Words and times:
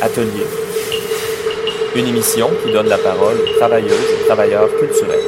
Atelier. 0.00 0.46
Une 1.96 2.06
émission 2.06 2.50
qui 2.62 2.72
donne 2.72 2.86
la 2.86 2.98
parole 2.98 3.36
aux 3.40 3.58
travailleuses 3.58 3.92
et 3.92 4.26
travailleurs 4.26 4.68
culturels. 4.78 5.18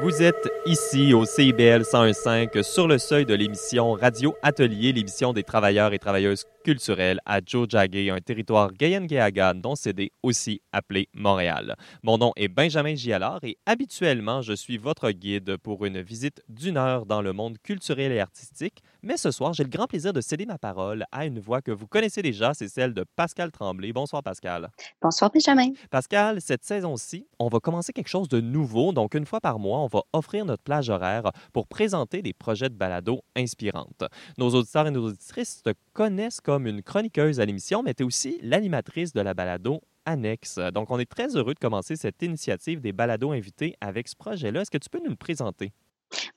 Vous 0.00 0.22
êtes 0.22 0.48
ici 0.64 1.12
au 1.12 1.26
CIBL 1.26 1.82
101.5 1.82 2.62
sur 2.62 2.88
le 2.88 2.96
seuil 2.96 3.26
de 3.26 3.34
l'émission 3.34 3.92
Radio 3.92 4.34
Atelier, 4.42 4.92
l'émission 4.92 5.34
des 5.34 5.42
travailleurs 5.42 5.92
et 5.92 5.98
travailleuses 5.98 6.46
culturelles 6.64 7.20
à 7.24 7.40
Jojage, 7.44 7.88
un 7.94 8.20
territoire 8.20 8.72
Gayen-Gayagan 8.72 9.54
dont 9.54 9.74
c'est 9.74 9.94
aussi 10.22 10.62
appelé 10.72 11.08
Montréal. 11.14 11.76
Mon 12.02 12.18
nom 12.18 12.32
est 12.36 12.48
Benjamin 12.48 12.94
Gialard 12.94 13.40
et 13.42 13.58
habituellement, 13.66 14.42
je 14.42 14.52
suis 14.52 14.78
votre 14.78 15.10
guide 15.10 15.56
pour 15.56 15.84
une 15.84 16.00
visite 16.00 16.42
d'une 16.48 16.76
heure 16.76 17.06
dans 17.06 17.22
le 17.22 17.32
monde 17.32 17.58
culturel 17.62 18.12
et 18.12 18.20
artistique. 18.20 18.82
Mais 19.02 19.16
ce 19.16 19.30
soir, 19.30 19.52
j'ai 19.52 19.64
le 19.64 19.68
grand 19.68 19.86
plaisir 19.86 20.12
de 20.12 20.20
céder 20.20 20.46
ma 20.46 20.58
parole 20.58 21.04
à 21.12 21.26
une 21.26 21.38
voix 21.38 21.62
que 21.62 21.70
vous 21.70 21.86
connaissez 21.86 22.22
déjà, 22.22 22.54
c'est 22.54 22.68
celle 22.68 22.94
de 22.94 23.04
Pascal 23.16 23.50
Tremblay. 23.50 23.92
Bonsoir 23.92 24.22
Pascal. 24.22 24.70
Bonsoir 25.00 25.30
Benjamin. 25.32 25.72
Pascal, 25.90 26.40
cette 26.40 26.64
saison-ci, 26.64 27.26
on 27.38 27.48
va 27.48 27.60
commencer 27.60 27.92
quelque 27.92 28.08
chose 28.08 28.28
de 28.28 28.40
nouveau. 28.40 28.92
Donc, 28.92 29.14
une 29.14 29.26
fois 29.26 29.40
par 29.40 29.58
mois, 29.58 29.78
on 29.80 29.86
va 29.86 30.02
offrir 30.12 30.44
notre 30.44 30.62
plage 30.62 30.90
horaire 30.90 31.30
pour 31.52 31.66
présenter 31.66 32.22
des 32.22 32.32
projets 32.32 32.68
de 32.68 32.74
balado 32.74 33.22
inspirantes. 33.36 34.04
Nos 34.38 34.50
auditeurs 34.50 34.86
et 34.86 34.90
nos 34.90 35.08
auditrices 35.08 35.62
te 35.62 35.70
connaissent 35.92 36.40
comme 36.40 36.49
une 36.58 36.82
chroniqueuse 36.82 37.40
à 37.40 37.44
l'émission, 37.44 37.82
mais 37.82 37.94
tu 37.94 38.02
es 38.02 38.06
aussi 38.06 38.38
l'animatrice 38.42 39.12
de 39.12 39.20
la 39.20 39.34
balado 39.34 39.80
Annexe. 40.04 40.58
Donc, 40.74 40.90
on 40.90 40.98
est 40.98 41.10
très 41.10 41.36
heureux 41.36 41.54
de 41.54 41.58
commencer 41.58 41.96
cette 41.96 42.22
initiative 42.22 42.80
des 42.80 42.92
balados 42.92 43.32
invités 43.32 43.76
avec 43.80 44.08
ce 44.08 44.16
projet-là. 44.16 44.62
Est-ce 44.62 44.70
que 44.70 44.78
tu 44.78 44.90
peux 44.90 45.00
nous 45.02 45.10
le 45.10 45.16
présenter? 45.16 45.72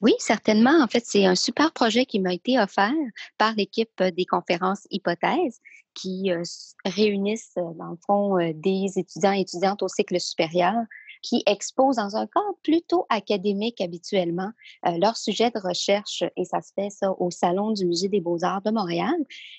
Oui, 0.01 0.13
certainement. 0.19 0.83
En 0.83 0.87
fait, 0.87 1.03
c'est 1.05 1.25
un 1.25 1.35
super 1.35 1.71
projet 1.71 2.05
qui 2.05 2.19
m'a 2.19 2.33
été 2.33 2.59
offert 2.59 2.93
par 3.37 3.53
l'équipe 3.55 4.03
des 4.03 4.25
conférences 4.25 4.85
hypothèses 4.91 5.59
qui 5.93 6.31
euh, 6.31 6.43
réunissent, 6.85 7.53
euh, 7.57 7.73
dans 7.77 7.91
le 7.91 7.97
fond, 8.05 8.39
euh, 8.39 8.51
des 8.53 8.91
étudiants 8.95 9.33
et 9.33 9.41
étudiantes 9.41 9.83
au 9.83 9.87
cycle 9.87 10.19
supérieur 10.19 10.75
qui 11.23 11.41
exposent 11.47 11.95
dans 11.95 12.15
un 12.15 12.27
cadre 12.27 12.55
plutôt 12.61 13.05
académique 13.09 13.81
habituellement 13.81 14.51
euh, 14.85 14.97
leur 14.97 15.17
sujet 15.17 15.49
de 15.49 15.59
recherche 15.59 16.23
et 16.37 16.45
ça 16.45 16.61
se 16.61 16.71
fait 16.75 16.89
ça 16.89 17.11
au 17.19 17.31
Salon 17.31 17.71
du 17.71 17.85
Musée 17.85 18.09
des 18.09 18.21
beaux-arts 18.21 18.61
de 18.61 18.71
Montréal. 18.71 19.15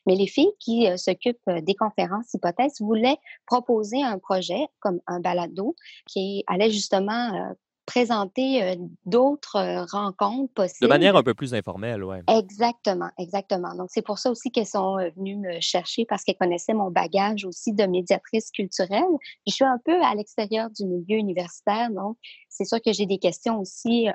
Mais 0.07 0.15
les 0.15 0.27
filles 0.27 0.53
qui 0.61 0.87
euh, 0.87 0.97
s'occupent 0.97 1.49
euh, 1.49 1.61
des 1.63 1.75
conférences 1.75 2.33
hypothèses 2.35 2.81
voulaient 2.81 3.19
proposer 3.47 4.03
un 4.03 4.19
projet 4.19 4.67
comme 4.81 5.01
un 5.07 5.21
balado 5.21 5.75
qui 6.07 6.45
allait 6.47 6.71
justement 6.71 7.55
présenter 7.87 8.63
euh, 8.63 8.77
d'autres 9.07 9.57
euh, 9.57 9.85
rencontres 9.85 10.53
possibles. 10.55 10.87
De 10.87 10.89
manière 10.89 11.17
un 11.17 11.23
peu 11.23 11.35
plus 11.35 11.55
informelle, 11.55 12.03
oui. 12.03 12.17
Exactement, 12.29 13.11
exactement. 13.19 13.75
Donc, 13.75 13.89
c'est 13.91 14.03
pour 14.03 14.19
ça 14.19 14.31
aussi 14.31 14.51
qu'elles 14.51 14.67
sont 14.67 14.99
euh, 14.99 15.11
venues 15.17 15.37
me 15.37 15.61
chercher 15.61 16.05
parce 16.07 16.25
qu'elles 16.25 16.37
connaissaient 16.37 16.75
mon 16.75 16.91
bagage 16.91 17.45
aussi 17.45 17.73
de 17.73 17.85
médiatrice 17.85 18.51
culturelle. 18.51 19.05
je 19.47 19.53
suis 19.53 19.65
un 19.65 19.79
peu 19.85 20.03
à 20.03 20.15
l'extérieur 20.15 20.71
du 20.71 20.85
milieu 20.87 21.19
universitaire, 21.19 21.91
donc 21.91 22.17
c'est 22.49 22.65
sûr 22.65 22.81
que 22.81 22.93
j'ai 22.93 23.07
des 23.07 23.19
questions 23.19 23.61
aussi 23.61 24.09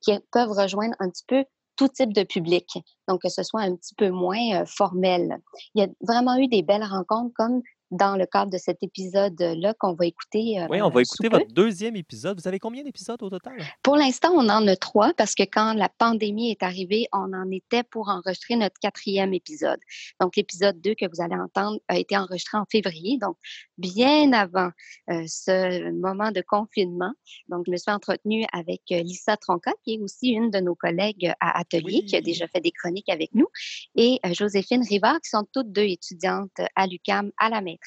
qui 0.00 0.12
peuvent 0.30 0.50
rejoindre 0.50 0.94
un 0.98 1.10
petit 1.10 1.24
peu 1.26 1.44
tout 1.76 1.88
type 1.88 2.12
de 2.12 2.22
public, 2.22 2.66
donc 3.08 3.22
que 3.22 3.28
ce 3.28 3.42
soit 3.42 3.62
un 3.62 3.76
petit 3.76 3.94
peu 3.94 4.10
moins 4.10 4.64
formel. 4.66 5.38
Il 5.74 5.82
y 5.82 5.84
a 5.84 5.88
vraiment 6.00 6.36
eu 6.36 6.48
des 6.48 6.62
belles 6.62 6.84
rencontres 6.84 7.34
comme 7.34 7.62
dans 7.92 8.16
le 8.16 8.26
cadre 8.26 8.50
de 8.50 8.58
cet 8.58 8.82
épisode-là 8.82 9.74
qu'on 9.78 9.92
va 9.92 10.06
écouter. 10.06 10.60
Euh, 10.60 10.66
oui, 10.70 10.80
on 10.80 10.88
va 10.88 11.02
écouter 11.02 11.28
votre 11.28 11.52
deuxième 11.52 11.94
épisode. 11.94 12.40
Vous 12.40 12.48
avez 12.48 12.58
combien 12.58 12.82
d'épisodes 12.82 13.22
au 13.22 13.28
total? 13.28 13.52
Pour 13.82 13.96
l'instant, 13.96 14.30
on 14.32 14.48
en 14.48 14.66
a 14.66 14.76
trois 14.76 15.12
parce 15.12 15.34
que 15.34 15.42
quand 15.42 15.74
la 15.74 15.90
pandémie 15.90 16.50
est 16.50 16.62
arrivée, 16.62 17.06
on 17.12 17.32
en 17.34 17.50
était 17.50 17.82
pour 17.82 18.08
enregistrer 18.08 18.56
notre 18.56 18.80
quatrième 18.80 19.34
épisode. 19.34 19.78
Donc, 20.20 20.36
l'épisode 20.36 20.80
2 20.80 20.94
que 20.94 21.04
vous 21.06 21.22
allez 21.22 21.36
entendre 21.36 21.80
a 21.88 21.98
été 21.98 22.16
enregistré 22.16 22.56
en 22.56 22.64
février, 22.70 23.18
donc 23.20 23.36
bien 23.76 24.32
avant 24.32 24.70
euh, 25.10 25.24
ce 25.26 25.90
moment 25.90 26.30
de 26.30 26.40
confinement. 26.40 27.12
Donc, 27.48 27.64
je 27.66 27.72
me 27.72 27.76
suis 27.76 27.92
entretenue 27.92 28.46
avec 28.54 28.80
euh, 28.90 29.02
Lisa 29.02 29.36
Tronca, 29.36 29.72
qui 29.84 29.94
est 29.94 29.98
aussi 29.98 30.30
une 30.30 30.50
de 30.50 30.60
nos 30.60 30.74
collègues 30.74 31.34
à 31.40 31.60
Atelier, 31.60 32.04
qui 32.06 32.16
a 32.16 32.22
déjà 32.22 32.48
fait 32.48 32.60
des 32.60 32.72
chroniques 32.72 33.10
avec 33.10 33.34
nous, 33.34 33.48
et 33.96 34.18
Joséphine 34.32 34.82
Rivard, 34.82 35.20
qui 35.20 35.28
sont 35.28 35.46
toutes 35.52 35.70
deux 35.72 35.82
étudiantes 35.82 36.58
à 36.74 36.86
l'UCAM 36.86 37.30
à 37.38 37.50
la 37.50 37.60
maîtrise 37.60 37.81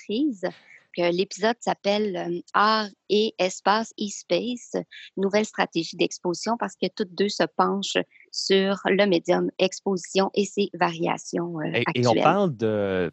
L'épisode 0.98 1.58
s'appelle 1.60 2.16
euh, 2.16 2.40
Art 2.54 2.88
et 3.10 3.34
espace 3.38 3.94
e-space, 4.00 4.78
nouvelle 5.18 5.46
stratégie 5.46 5.98
d'exposition 5.98 6.56
parce 6.58 6.76
que 6.76 6.88
toutes 6.96 7.14
deux 7.14 7.30
se 7.30 7.44
penchent 7.44 7.98
sur 8.32 8.80
le 8.86 9.06
médium 9.06 9.50
exposition 9.60 10.32
et 10.34 10.46
ses 10.46 10.70
variations 10.74 11.60
euh, 11.60 11.82
actuelles. 11.86 11.92
Et 11.96 12.08
on 12.08 12.16
parle 12.16 12.56
de, 12.56 13.12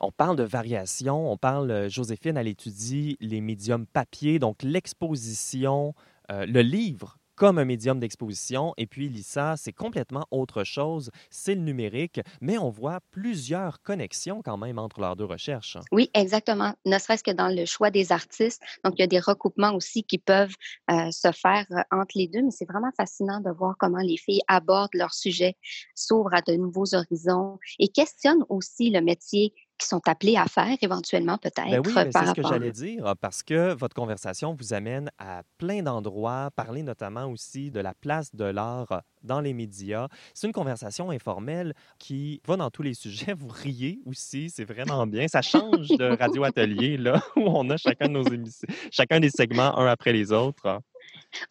on 0.00 0.12
parle 0.12 0.36
de 0.36 0.42
variations. 0.42 1.32
On 1.32 1.38
parle, 1.38 1.70
euh, 1.70 1.88
Joséphine, 1.88 2.36
elle 2.36 2.48
étudie 2.48 3.16
les 3.20 3.40
médiums 3.40 3.86
papier, 3.86 4.38
donc 4.38 4.62
l'exposition, 4.62 5.94
le 6.28 6.62
livre 6.62 7.18
comme 7.34 7.58
un 7.58 7.64
médium 7.64 7.98
d'exposition. 7.98 8.74
Et 8.76 8.86
puis, 8.86 9.08
Lisa, 9.08 9.54
c'est 9.56 9.72
complètement 9.72 10.26
autre 10.30 10.64
chose. 10.64 11.10
C'est 11.30 11.54
le 11.54 11.62
numérique, 11.62 12.20
mais 12.40 12.58
on 12.58 12.70
voit 12.70 13.00
plusieurs 13.10 13.82
connexions 13.82 14.42
quand 14.42 14.56
même 14.56 14.78
entre 14.78 15.00
leurs 15.00 15.16
deux 15.16 15.24
recherches. 15.24 15.78
Oui, 15.90 16.10
exactement. 16.14 16.74
Ne 16.86 16.98
serait-ce 16.98 17.24
que 17.24 17.30
dans 17.30 17.48
le 17.48 17.64
choix 17.64 17.90
des 17.90 18.12
artistes. 18.12 18.62
Donc, 18.84 18.94
il 18.96 19.00
y 19.00 19.04
a 19.04 19.08
des 19.08 19.20
recoupements 19.20 19.74
aussi 19.74 20.04
qui 20.04 20.18
peuvent 20.18 20.54
euh, 20.90 21.10
se 21.10 21.30
faire 21.32 21.66
euh, 21.72 21.82
entre 21.90 22.16
les 22.16 22.28
deux, 22.28 22.42
mais 22.42 22.50
c'est 22.50 22.68
vraiment 22.68 22.92
fascinant 22.96 23.40
de 23.40 23.50
voir 23.50 23.74
comment 23.78 24.02
les 24.02 24.16
filles 24.16 24.42
abordent 24.48 24.94
leur 24.94 25.14
sujet, 25.14 25.56
s'ouvrent 25.94 26.34
à 26.34 26.42
de 26.42 26.54
nouveaux 26.54 26.94
horizons 26.94 27.58
et 27.78 27.88
questionnent 27.88 28.44
aussi 28.48 28.90
le 28.90 29.00
métier 29.00 29.54
qui 29.82 29.88
sont 29.88 30.00
appelés 30.06 30.36
à 30.36 30.46
faire 30.46 30.76
éventuellement 30.80 31.38
peut-être. 31.38 31.70
Ben 31.70 31.82
oui, 31.84 31.92
c'est 31.92 32.26
ce 32.26 32.32
que 32.34 32.42
j'allais 32.42 32.70
dire, 32.70 33.14
parce 33.20 33.42
que 33.42 33.74
votre 33.74 33.94
conversation 33.94 34.54
vous 34.54 34.72
amène 34.72 35.10
à 35.18 35.42
plein 35.58 35.82
d'endroits, 35.82 36.50
parler 36.54 36.82
notamment 36.82 37.26
aussi 37.26 37.70
de 37.70 37.80
la 37.80 37.94
place 37.94 38.34
de 38.34 38.44
l'art 38.44 39.02
dans 39.22 39.40
les 39.40 39.54
médias. 39.54 40.08
C'est 40.34 40.46
une 40.46 40.52
conversation 40.52 41.10
informelle 41.10 41.74
qui 41.98 42.40
va 42.46 42.56
dans 42.56 42.70
tous 42.70 42.82
les 42.82 42.94
sujets. 42.94 43.32
Vous 43.32 43.48
riez 43.48 44.00
aussi, 44.06 44.50
c'est 44.50 44.64
vraiment 44.64 45.06
bien. 45.06 45.26
Ça 45.28 45.42
change 45.42 45.88
de 45.88 46.16
Radio 46.18 46.44
Atelier, 46.44 46.96
là, 46.96 47.20
où 47.36 47.42
on 47.46 47.68
a 47.70 47.76
chacun 47.76 48.06
de 48.06 48.12
nos 48.12 48.24
émissions, 48.24 48.68
chacun 48.90 49.20
des 49.20 49.30
segments 49.30 49.76
un 49.78 49.86
après 49.86 50.12
les 50.12 50.32
autres. 50.32 50.80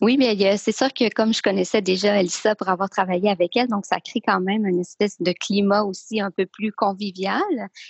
Oui, 0.01 0.17
mais 0.17 0.57
c'est 0.57 0.71
sûr 0.71 0.93
que 0.93 1.13
comme 1.13 1.33
je 1.33 1.41
connaissais 1.41 1.81
déjà 1.81 2.19
Elissa 2.19 2.55
pour 2.55 2.69
avoir 2.69 2.89
travaillé 2.89 3.29
avec 3.29 3.55
elle, 3.57 3.67
donc 3.67 3.85
ça 3.85 3.99
crée 3.99 4.21
quand 4.21 4.41
même 4.41 4.65
une 4.65 4.79
espèce 4.79 5.21
de 5.21 5.31
climat 5.31 5.83
aussi 5.83 6.19
un 6.19 6.31
peu 6.31 6.45
plus 6.45 6.71
convivial. 6.71 7.41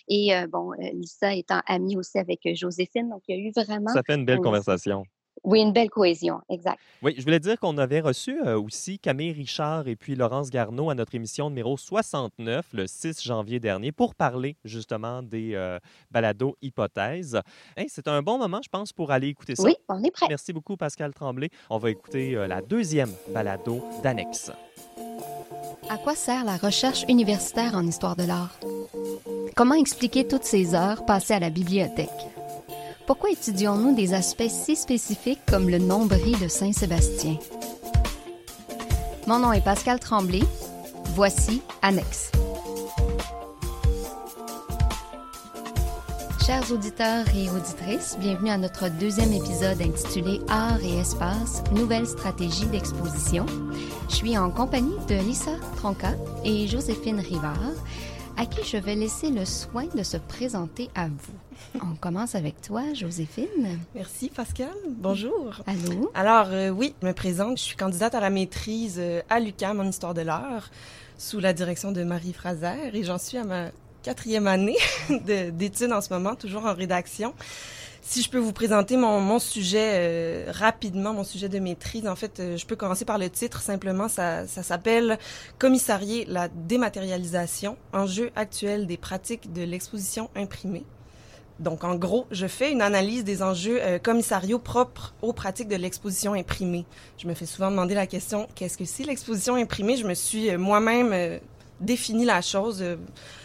Et 0.07 0.35
euh, 0.35 0.47
bon, 0.47 0.73
Elissa 0.73 1.33
étant 1.33 1.61
amie 1.67 1.97
aussi 1.97 2.17
avec 2.17 2.45
euh, 2.45 2.55
Joséphine, 2.55 3.09
donc 3.09 3.21
il 3.27 3.35
y 3.35 3.39
a 3.39 3.47
eu 3.47 3.51
vraiment... 3.51 3.91
Ça 3.93 4.01
fait 4.05 4.15
une 4.15 4.25
belle 4.25 4.39
conversation. 4.39 5.03
Oui, 5.43 5.59
une 5.61 5.73
belle 5.73 5.89
cohésion, 5.89 6.41
exact. 6.49 6.79
Oui, 7.01 7.15
je 7.17 7.23
voulais 7.23 7.39
dire 7.39 7.59
qu'on 7.59 7.77
avait 7.79 7.99
reçu 7.99 8.39
euh, 8.45 8.59
aussi 8.59 8.99
Camille 8.99 9.31
Richard 9.31 9.87
et 9.87 9.95
puis 9.95 10.15
Laurence 10.15 10.51
Garneau 10.51 10.91
à 10.91 10.95
notre 10.95 11.15
émission 11.15 11.49
numéro 11.49 11.77
69 11.77 12.67
le 12.73 12.85
6 12.85 13.23
janvier 13.23 13.59
dernier 13.59 13.91
pour 13.91 14.13
parler 14.13 14.55
justement 14.65 15.23
des 15.23 15.55
euh, 15.55 15.79
balados 16.11 16.55
hypothèses. 16.61 17.39
C'est 17.87 18.07
un 18.07 18.21
bon 18.21 18.37
moment, 18.37 18.59
je 18.63 18.69
pense, 18.69 18.93
pour 18.93 19.11
aller 19.11 19.29
écouter 19.29 19.55
ça. 19.55 19.63
Oui, 19.63 19.75
on 19.89 20.03
est 20.03 20.11
prêt. 20.11 20.27
Merci 20.29 20.53
beaucoup, 20.53 20.77
Pascal 20.77 21.13
Tremblay. 21.13 21.49
On 21.71 21.79
va 21.79 21.89
écouter 21.89 22.35
euh, 22.35 22.47
la 22.47 22.61
deuxième 22.61 23.11
balado 23.33 23.83
d'Annexe. 24.03 24.51
À 25.89 25.97
quoi 25.97 26.15
sert 26.15 26.45
la 26.45 26.57
recherche 26.57 27.03
universitaire 27.09 27.75
en 27.75 27.85
histoire 27.85 28.15
de 28.15 28.23
l'art? 28.23 28.59
Comment 29.55 29.75
expliquer 29.75 30.27
toutes 30.27 30.43
ces 30.43 30.75
heures 30.75 31.05
passées 31.05 31.33
à 31.33 31.39
la 31.39 31.49
bibliothèque? 31.49 32.09
Pourquoi 33.05 33.31
étudions-nous 33.31 33.95
des 33.95 34.13
aspects 34.13 34.49
si 34.49 34.75
spécifiques 34.75 35.41
comme 35.47 35.69
le 35.69 35.77
nombril 35.77 36.37
de 36.39 36.47
Saint-Sébastien? 36.47 37.37
Mon 39.27 39.39
nom 39.39 39.53
est 39.53 39.63
Pascal 39.63 39.99
Tremblay. 39.99 40.41
Voici 41.15 41.61
Annexe. 41.81 42.31
Chers 46.45 46.71
auditeurs 46.71 47.25
et 47.35 47.49
auditrices, 47.49 48.17
bienvenue 48.19 48.49
à 48.49 48.57
notre 48.57 48.89
deuxième 48.89 49.31
épisode 49.31 49.81
intitulé 49.81 50.41
Art 50.49 50.83
et 50.83 50.99
espace, 50.99 51.63
nouvelle 51.71 52.07
stratégie 52.07 52.65
d'exposition. 52.65 53.45
Je 54.09 54.15
suis 54.15 54.37
en 54.37 54.49
compagnie 54.49 54.97
de 55.07 55.15
Lisa 55.15 55.51
Tronca 55.77 56.13
et 56.43 56.67
Joséphine 56.67 57.19
Rivard, 57.19 57.57
à 58.37 58.45
qui 58.45 58.63
je 58.63 58.77
vais 58.77 58.95
laisser 58.95 59.29
le 59.29 59.45
soin 59.45 59.85
de 59.95 60.03
se 60.03 60.17
présenter 60.17 60.89
à 60.95 61.07
vous. 61.07 61.79
On 61.81 61.95
commence 61.95 62.35
avec 62.35 62.61
toi, 62.61 62.81
Joséphine. 62.93 63.79
Merci, 63.95 64.29
Pascal. 64.29 64.73
Bonjour. 64.89 65.61
Allô? 65.67 66.11
Alors, 66.13 66.47
euh, 66.49 66.69
oui, 66.69 66.93
je 67.01 67.07
me 67.07 67.13
présente. 67.13 67.57
Je 67.57 67.63
suis 67.63 67.75
candidate 67.75 68.15
à 68.15 68.19
la 68.19 68.29
maîtrise 68.29 68.97
euh, 68.99 69.21
à 69.29 69.39
l'UQAM 69.39 69.79
en 69.79 69.83
histoire 69.83 70.13
de 70.13 70.21
l'art 70.21 70.69
sous 71.17 71.39
la 71.39 71.53
direction 71.53 71.91
de 71.91 72.03
Marie 72.03 72.33
Fraser 72.33 72.91
et 72.93 73.03
j'en 73.03 73.17
suis 73.17 73.37
à 73.37 73.43
ma 73.43 73.69
quatrième 74.03 74.47
année 74.47 74.77
d'études 75.09 75.91
en 75.91 76.01
ce 76.01 76.11
moment, 76.13 76.35
toujours 76.35 76.65
en 76.65 76.73
rédaction. 76.73 77.33
Si 78.03 78.23
je 78.23 78.29
peux 78.31 78.39
vous 78.39 78.51
présenter 78.51 78.97
mon, 78.97 79.19
mon 79.19 79.37
sujet 79.37 79.91
euh, 79.93 80.45
rapidement, 80.51 81.13
mon 81.13 81.23
sujet 81.23 81.49
de 81.49 81.59
maîtrise, 81.59 82.07
en 82.07 82.15
fait, 82.15 82.39
euh, 82.39 82.57
je 82.57 82.65
peux 82.65 82.75
commencer 82.75 83.05
par 83.05 83.19
le 83.19 83.29
titre 83.29 83.61
simplement. 83.61 84.07
Ça, 84.07 84.47
ça 84.47 84.63
s'appelle 84.63 85.19
Commissarier 85.59 86.25
la 86.27 86.47
dématérialisation, 86.47 87.77
enjeu 87.93 88.31
actuel 88.35 88.87
des 88.87 88.97
pratiques 88.97 89.53
de 89.53 89.61
l'exposition 89.61 90.31
imprimée. 90.35 90.83
Donc, 91.61 91.83
en 91.83 91.95
gros, 91.95 92.25
je 92.31 92.47
fais 92.47 92.71
une 92.71 92.81
analyse 92.81 93.23
des 93.23 93.43
enjeux 93.43 93.77
euh, 93.81 93.99
commissariaux 93.99 94.57
propres 94.57 95.13
aux 95.21 95.31
pratiques 95.31 95.67
de 95.67 95.75
l'exposition 95.75 96.33
imprimée. 96.33 96.85
Je 97.19 97.27
me 97.27 97.35
fais 97.35 97.45
souvent 97.45 97.69
demander 97.69 97.93
la 97.93 98.07
question, 98.07 98.47
qu'est-ce 98.55 98.79
que 98.79 98.85
c'est 98.85 99.03
l'exposition 99.03 99.53
imprimée? 99.53 99.95
Je 99.95 100.07
me 100.07 100.15
suis 100.15 100.49
euh, 100.49 100.57
moi-même 100.57 101.11
euh, 101.13 101.37
défini 101.81 102.25
la 102.25 102.41
chose 102.41 102.79
euh, 102.81 102.95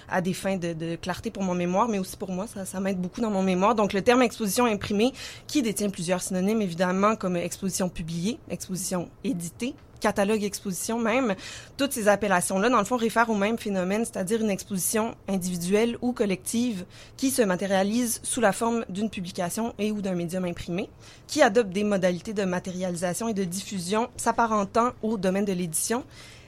à 0.09 0.21
des 0.21 0.35
fins 0.35 0.57
de, 0.57 0.97
clarté 0.97 1.31
pour 1.31 1.43
mon 1.43 1.55
mémoire, 1.55 1.89
mais 1.89 1.99
aussi 1.99 2.17
pour 2.17 2.31
moi, 2.31 2.47
ça, 2.47 2.65
ça 2.65 2.81
m'aide 2.81 3.01
beaucoup 3.01 3.21
dans 3.21 3.31
mon 3.31 3.43
mémoire. 3.43 3.75
Donc, 3.75 3.93
le 3.93 4.03
terme 4.03 4.23
exposition 4.23 4.67
imprimée, 4.67 5.13
qui 5.47 5.63
détient 5.63 5.91
plusieurs 5.91 6.23
synonymes, 6.23 6.63
évidemment, 6.63 7.17
comme 7.17 7.37
exposition 7.37 7.89
publiée, 7.89 8.39
exposition 8.49 9.09
éditée, 9.25 9.75
catalogue 10.01 10.45
exposition 10.45 10.99
même, 10.99 11.35
toutes 11.77 11.93
ces 11.93 12.09
appellations-là, 12.09 12.69
dans 12.69 12.79
le 12.79 12.85
fond, 12.85 12.97
réfèrent 12.97 13.31
au 13.31 13.35
même 13.35 13.59
phénomène, 13.59 14.05
c'est-à-dire 14.05 14.41
une 14.41 14.51
exposition 14.51 15.15
individuelle 15.29 15.97
ou 16.03 16.13
collective 16.13 16.85
qui 17.17 17.31
se 17.31 17.43
matérialise 17.43 18.21
sous 18.23 18.41
la 18.41 18.53
forme 18.53 18.85
d'une 18.89 19.11
publication 19.11 19.75
et 19.79 19.91
ou 19.93 20.01
d'un 20.01 20.15
médium 20.15 20.45
imprimé, 20.45 20.89
qui 21.27 21.43
adopte 21.43 21.71
des 21.71 21.85
modalités 21.85 22.33
de 22.33 22.45
matérialisation 22.45 23.29
et 23.29 23.35
de 23.35 23.45
diffusion 23.45 24.09
s'apparentant 24.17 24.93
au 25.03 25.17
domaine 25.17 25.45
de 25.45 25.53
l'édition 25.53 26.05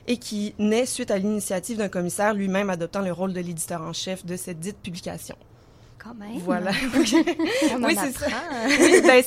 et 0.09 0.17
qui 0.17 0.55
naît 0.59 0.87
suite 0.87 1.11
à 1.13 1.19
l'initiative 1.19 1.77
d'un 1.77 1.89
commissaire 1.89 2.35
lui-même 2.35 2.71
adoptant 2.71 3.03
le 3.03 3.13
rôle 3.13 3.33
de 3.33 3.41
l'éditeur 3.41 3.83
en 3.83 3.93
chef 3.93 4.25
de 4.27 4.35
cette 4.37 4.59
dite 4.59 4.79
publication. 4.79 5.37
Quand 6.03 6.15
même. 6.15 6.39
Voilà. 6.39 6.71
On 7.75 7.83
oui, 7.85 7.97
c'est 8.01 8.17
ça. 8.19 8.27
Oui, 8.69 9.01
ben, 9.03 9.23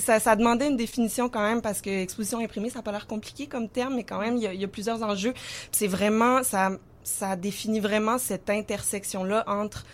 ça, 0.00 0.20
ça 0.20 0.36
demandait 0.36 0.66
une 0.68 0.76
définition 0.76 1.28
quand 1.28 1.40
même 1.42 1.62
parce 1.62 1.80
que 1.80 1.88
exposition 1.88 2.38
imprimée, 2.40 2.68
ça 2.68 2.80
n'a 2.80 2.82
pas 2.82 2.92
l'air 2.92 3.06
compliqué 3.06 3.46
comme 3.46 3.68
terme, 3.68 3.94
mais 3.94 4.04
quand 4.04 4.18
même, 4.18 4.36
il 4.36 4.42
y 4.42 4.46
a, 4.46 4.52
il 4.52 4.60
y 4.60 4.64
a 4.64 4.68
plusieurs 4.68 5.02
enjeux. 5.02 5.34
C'est 5.72 5.86
vraiment, 5.86 6.42
ça, 6.42 6.70
ça 7.04 7.36
définit 7.36 7.80
vraiment 7.80 8.18
cette 8.18 8.50
intersection-là 8.50 9.44
entre 9.46 9.84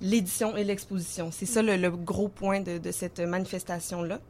l'édition 0.00 0.56
et 0.56 0.62
l'exposition. 0.62 1.30
C'est 1.32 1.46
ça 1.46 1.60
le, 1.62 1.76
le 1.76 1.90
gros 1.90 2.28
point 2.28 2.60
de, 2.60 2.78
de 2.78 2.90
cette 2.92 3.18
manifestation-là. 3.18 4.20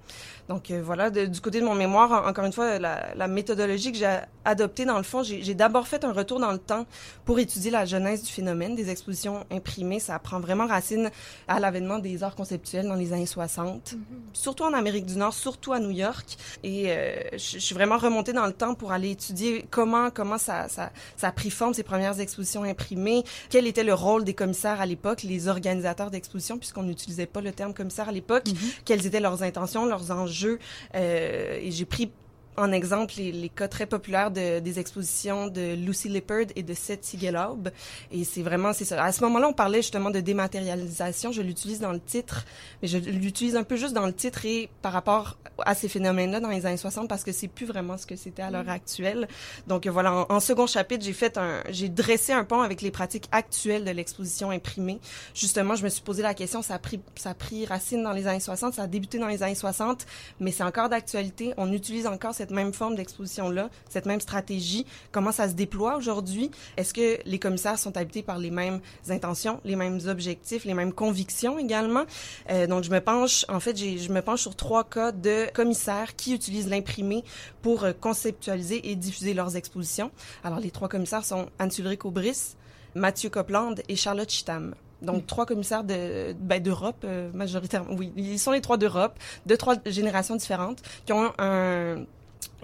Donc 0.49 0.71
euh, 0.71 0.81
voilà, 0.83 1.11
de- 1.11 1.27
du 1.27 1.41
côté 1.43 1.61
de 1.61 1.67
mon 1.67 1.75
mémoire, 1.75 2.11
en- 2.13 2.27
encore 2.29 2.45
une 2.47 2.55
fois, 2.55 2.79
la, 2.79 3.15
la 3.15 3.29
méthodologie 3.29 3.93
que 3.93 3.99
j'ai 3.99 4.17
adoptée, 4.49 4.85
dans 4.85 4.97
le 4.97 5.03
fond, 5.03 5.23
j'ai 5.23 5.55
d'abord 5.55 5.87
fait 5.87 6.05
un 6.05 6.13
retour 6.13 6.41
dans 6.41 6.53
le 6.53 6.59
temps 6.59 6.87
pour 7.25 7.39
étudier 7.39 7.71
la 7.71 7.85
genèse 7.85 8.23
du 8.23 8.33
phénomène 8.33 8.75
des 8.75 8.91
expositions 8.91 9.45
imprimées. 9.51 10.01
Ça 10.01 10.19
prend 10.19 10.41
vraiment 10.41 10.67
racine 10.67 11.11
à 11.47 11.61
l'avènement 11.61 11.99
des 11.99 12.23
arts 12.23 12.35
conceptuels 12.35 12.89
dans 12.89 12.95
les 12.95 13.13
années 13.13 13.27
60, 13.27 13.95
surtout 14.33 14.65
en 14.65 14.73
Amérique 14.73 15.07
du 15.07 15.17
Nord, 15.17 15.35
surtout 15.35 15.73
à 15.73 15.81
New 15.81 15.91
York. 15.91 16.37
Et 16.63 16.87
euh, 16.89 17.21
je 17.33 17.59
suis 17.59 17.75
vraiment 17.75 17.99
remontée 17.99 18.33
dans 18.33 18.47
le 18.47 18.53
temps 18.53 18.75
pour 18.75 18.93
aller 18.93 19.11
étudier 19.11 19.67
comment 19.71 20.11
comment 20.11 20.39
ça, 20.39 20.69
ça, 20.69 20.91
ça 21.17 21.29
a 21.29 21.33
pris 21.33 21.51
forme, 21.51 21.75
ces 21.75 21.83
premières 21.83 22.19
expositions 22.19 22.65
imprimées, 22.65 23.25
quel 23.51 23.67
était 23.67 23.85
le 23.85 23.95
rôle 23.95 24.25
des 24.25 24.35
commissaires 24.35 24.81
à 24.81 24.87
l'époque, 24.87 25.23
les 25.23 25.49
organisateurs 25.49 26.11
d'expositions, 26.11 26.59
puisqu'on 26.59 26.85
n'utilisait 26.85 27.27
pas 27.27 27.41
le 27.41 27.53
terme 27.53 27.75
commissaire 27.75 28.09
à 28.09 28.13
l'époque, 28.13 28.45
quelles 28.85 29.07
étaient 29.07 29.21
leurs 29.21 29.43
intentions, 29.43 29.85
leurs 29.85 30.11
enjeux. 30.11 30.59
Euh, 30.95 31.59
et 31.61 31.71
j'ai 31.71 31.85
pris 31.85 32.11
en 32.59 32.73
exemple 32.73 33.15
les, 33.17 33.33
les 33.33 33.49
cas 33.49 33.69
très 33.69 33.87
populaires 33.87 34.31
de, 34.31 34.59
des 34.61 34.79
expositions 34.79 35.47
de 35.47 35.75
Lucy 35.75 36.09
Lippard 36.09 36.47
et 36.57 36.63
de 36.63 36.75
Seth 36.75 37.05
Siegelhaub. 37.05 37.71
Et 38.13 38.25
c'est 38.25 38.43
vraiment, 38.43 38.73
c'est 38.73 38.85
ça. 38.85 39.03
À 39.03 39.13
ce 39.13 39.23
moment-là, 39.25 39.49
on 39.49 39.53
parlait 39.53 39.83
justement 39.83 40.11
de 40.11 40.21
dématérialisation. 40.21 41.33
Je 41.33 41.43
l'utilise 41.43 41.81
dans 41.81 41.93
le 41.93 42.01
titre, 42.01 42.45
mais 42.83 42.89
je 42.89 42.99
l'utilise 42.99 43.57
un 43.57 43.65
peu 43.65 43.77
juste 43.77 43.95
dans 43.95 44.07
le 44.07 44.13
titre 44.13 44.45
et 44.45 44.69
par 44.83 44.93
rapport 44.93 45.39
à 45.65 45.75
ces 45.75 45.89
phénomènes-là 45.89 46.41
dans 46.41 46.51
les 46.51 46.67
années 46.67 46.77
60 46.77 47.09
parce 47.09 47.25
que 47.25 47.33
c'est 47.33 47.49
plus 47.49 47.67
vraiment 47.67 47.97
ce 47.97 48.07
que 48.07 48.17
c'était 48.17 48.43
à 48.43 48.51
l'heure 48.51 48.69
actuelle. 48.69 49.29
Donc 49.67 49.87
voilà, 49.87 50.13
en, 50.13 50.27
en 50.29 50.41
second 50.41 50.67
chapitre, 50.67 51.05
j'ai 51.05 51.13
fait 51.13 51.39
un, 51.39 51.63
j'ai 51.71 51.89
dressé 51.89 52.33
un 52.33 52.45
pont 52.45 52.61
avec 52.61 52.83
les 52.83 52.91
pratiques 52.91 53.29
actuelles 53.33 53.85
de 53.85 53.91
l'exposition 53.91 54.51
imprimée. 54.51 55.01
Justement, 55.35 55.75
je 55.75 55.85
me 55.85 55.89
suis 55.89 56.03
posé 56.03 56.23
la 56.23 56.35
question, 56.35 56.63
ça 56.63 56.75
a 56.75 56.79
pris, 56.79 57.01
ça 57.17 57.31
a 57.31 57.35
pris 57.35 57.67
racine 57.67 58.03
dans 58.03 58.13
les 58.13 58.27
années 58.27 58.41
60, 58.41 58.75
ça 58.75 58.83
a 58.83 58.87
débuté 58.87 59.19
dans 59.19 59.27
les 59.27 59.43
années 59.43 59.55
60, 59.55 60.07
mais 60.41 60.53
c'est 60.53 60.63
encore 60.63 60.89
d'actualité. 60.89 61.55
On 61.57 61.73
utilise 61.73 62.07
encore 62.07 62.35
cette 62.35 62.48
même 62.51 62.73
forme 62.73 62.95
d'exposition-là, 62.95 63.71
cette 63.89 64.07
même 64.07 64.21
stratégie? 64.21 64.87
Comment 65.13 65.33
ça 65.33 65.49
se 65.49 65.55
déploie 65.55 65.97
aujourd'hui? 65.97 66.51
Est-ce 66.77 66.95
que 66.95 67.19
les 67.25 67.39
commissaires 67.39 67.79
sont 67.79 67.97
habités 67.97 68.23
par 68.23 68.39
les 68.39 68.51
mêmes 68.51 68.81
intentions, 69.09 69.61
les 69.65 69.77
mêmes 69.77 70.01
objectifs, 70.07 70.65
les 70.65 70.75
mêmes 70.75 70.93
convictions 70.93 71.59
également? 71.59 72.05
Euh, 72.51 72.67
donc, 72.67 72.85
je 72.85 72.91
me 72.91 73.01
penche, 73.01 73.45
en 73.49 73.61
fait, 73.61 73.77
je 73.77 74.13
me 74.13 74.23
penche 74.23 74.43
sur 74.43 74.57
trois 74.57 74.85
cas 74.85 75.13
de 75.13 75.47
commissaires 75.53 76.17
qui 76.17 76.35
utilisent 76.35 76.69
l'imprimé 76.69 77.25
pour 77.63 77.85
euh, 77.85 77.93
conceptualiser 77.93 78.91
et 78.91 78.97
diffuser 78.97 79.35
leurs 79.35 79.57
expositions. 79.57 80.11
Alors, 80.45 80.61
les 80.61 80.71
trois 80.71 80.89
commissaires 80.89 81.25
sont 81.25 81.49
Anne-Sulric 81.59 82.05
Aubris, 82.05 82.55
Mathieu 82.95 83.31
Copland 83.31 83.75
et 83.89 83.97
Charlotte 83.97 84.31
Chittam. 84.31 84.75
Donc, 85.01 85.27
trois 85.27 85.47
commissaires 85.47 85.85
de, 85.85 86.33
ben, 86.33 86.61
d'Europe, 86.61 87.05
euh, 87.05 87.31
majoritairement. 87.33 87.95
Oui, 87.95 88.13
ils 88.17 88.39
sont 88.39 88.51
les 88.51 88.61
trois 88.61 88.77
d'Europe, 88.77 89.17
de 89.47 89.55
trois 89.55 89.77
générations 89.87 90.35
différentes, 90.35 90.83
qui 91.07 91.13
ont 91.13 91.33
un, 91.39 92.05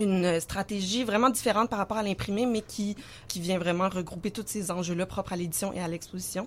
une 0.01 0.41
stratégie 0.41 1.05
vraiment 1.05 1.31
différente 1.31 1.71
par 1.71 1.79
rapport 1.79 1.97
à 1.97 2.03
l'imprimé, 2.03 2.47
mais 2.47 2.63
qui, 2.63 2.97
qui 3.29 3.41
vient 3.41 3.59
vraiment 3.59 3.89
regrouper 3.89 4.31
tous 4.31 4.45
ces 4.47 4.71
enjeux-là 4.71 5.07
propres 5.07 5.33
à 5.33 5.37
l'édition 5.37 5.73
et 5.73 5.81
à 5.81 5.89
l'exposition. 5.89 6.47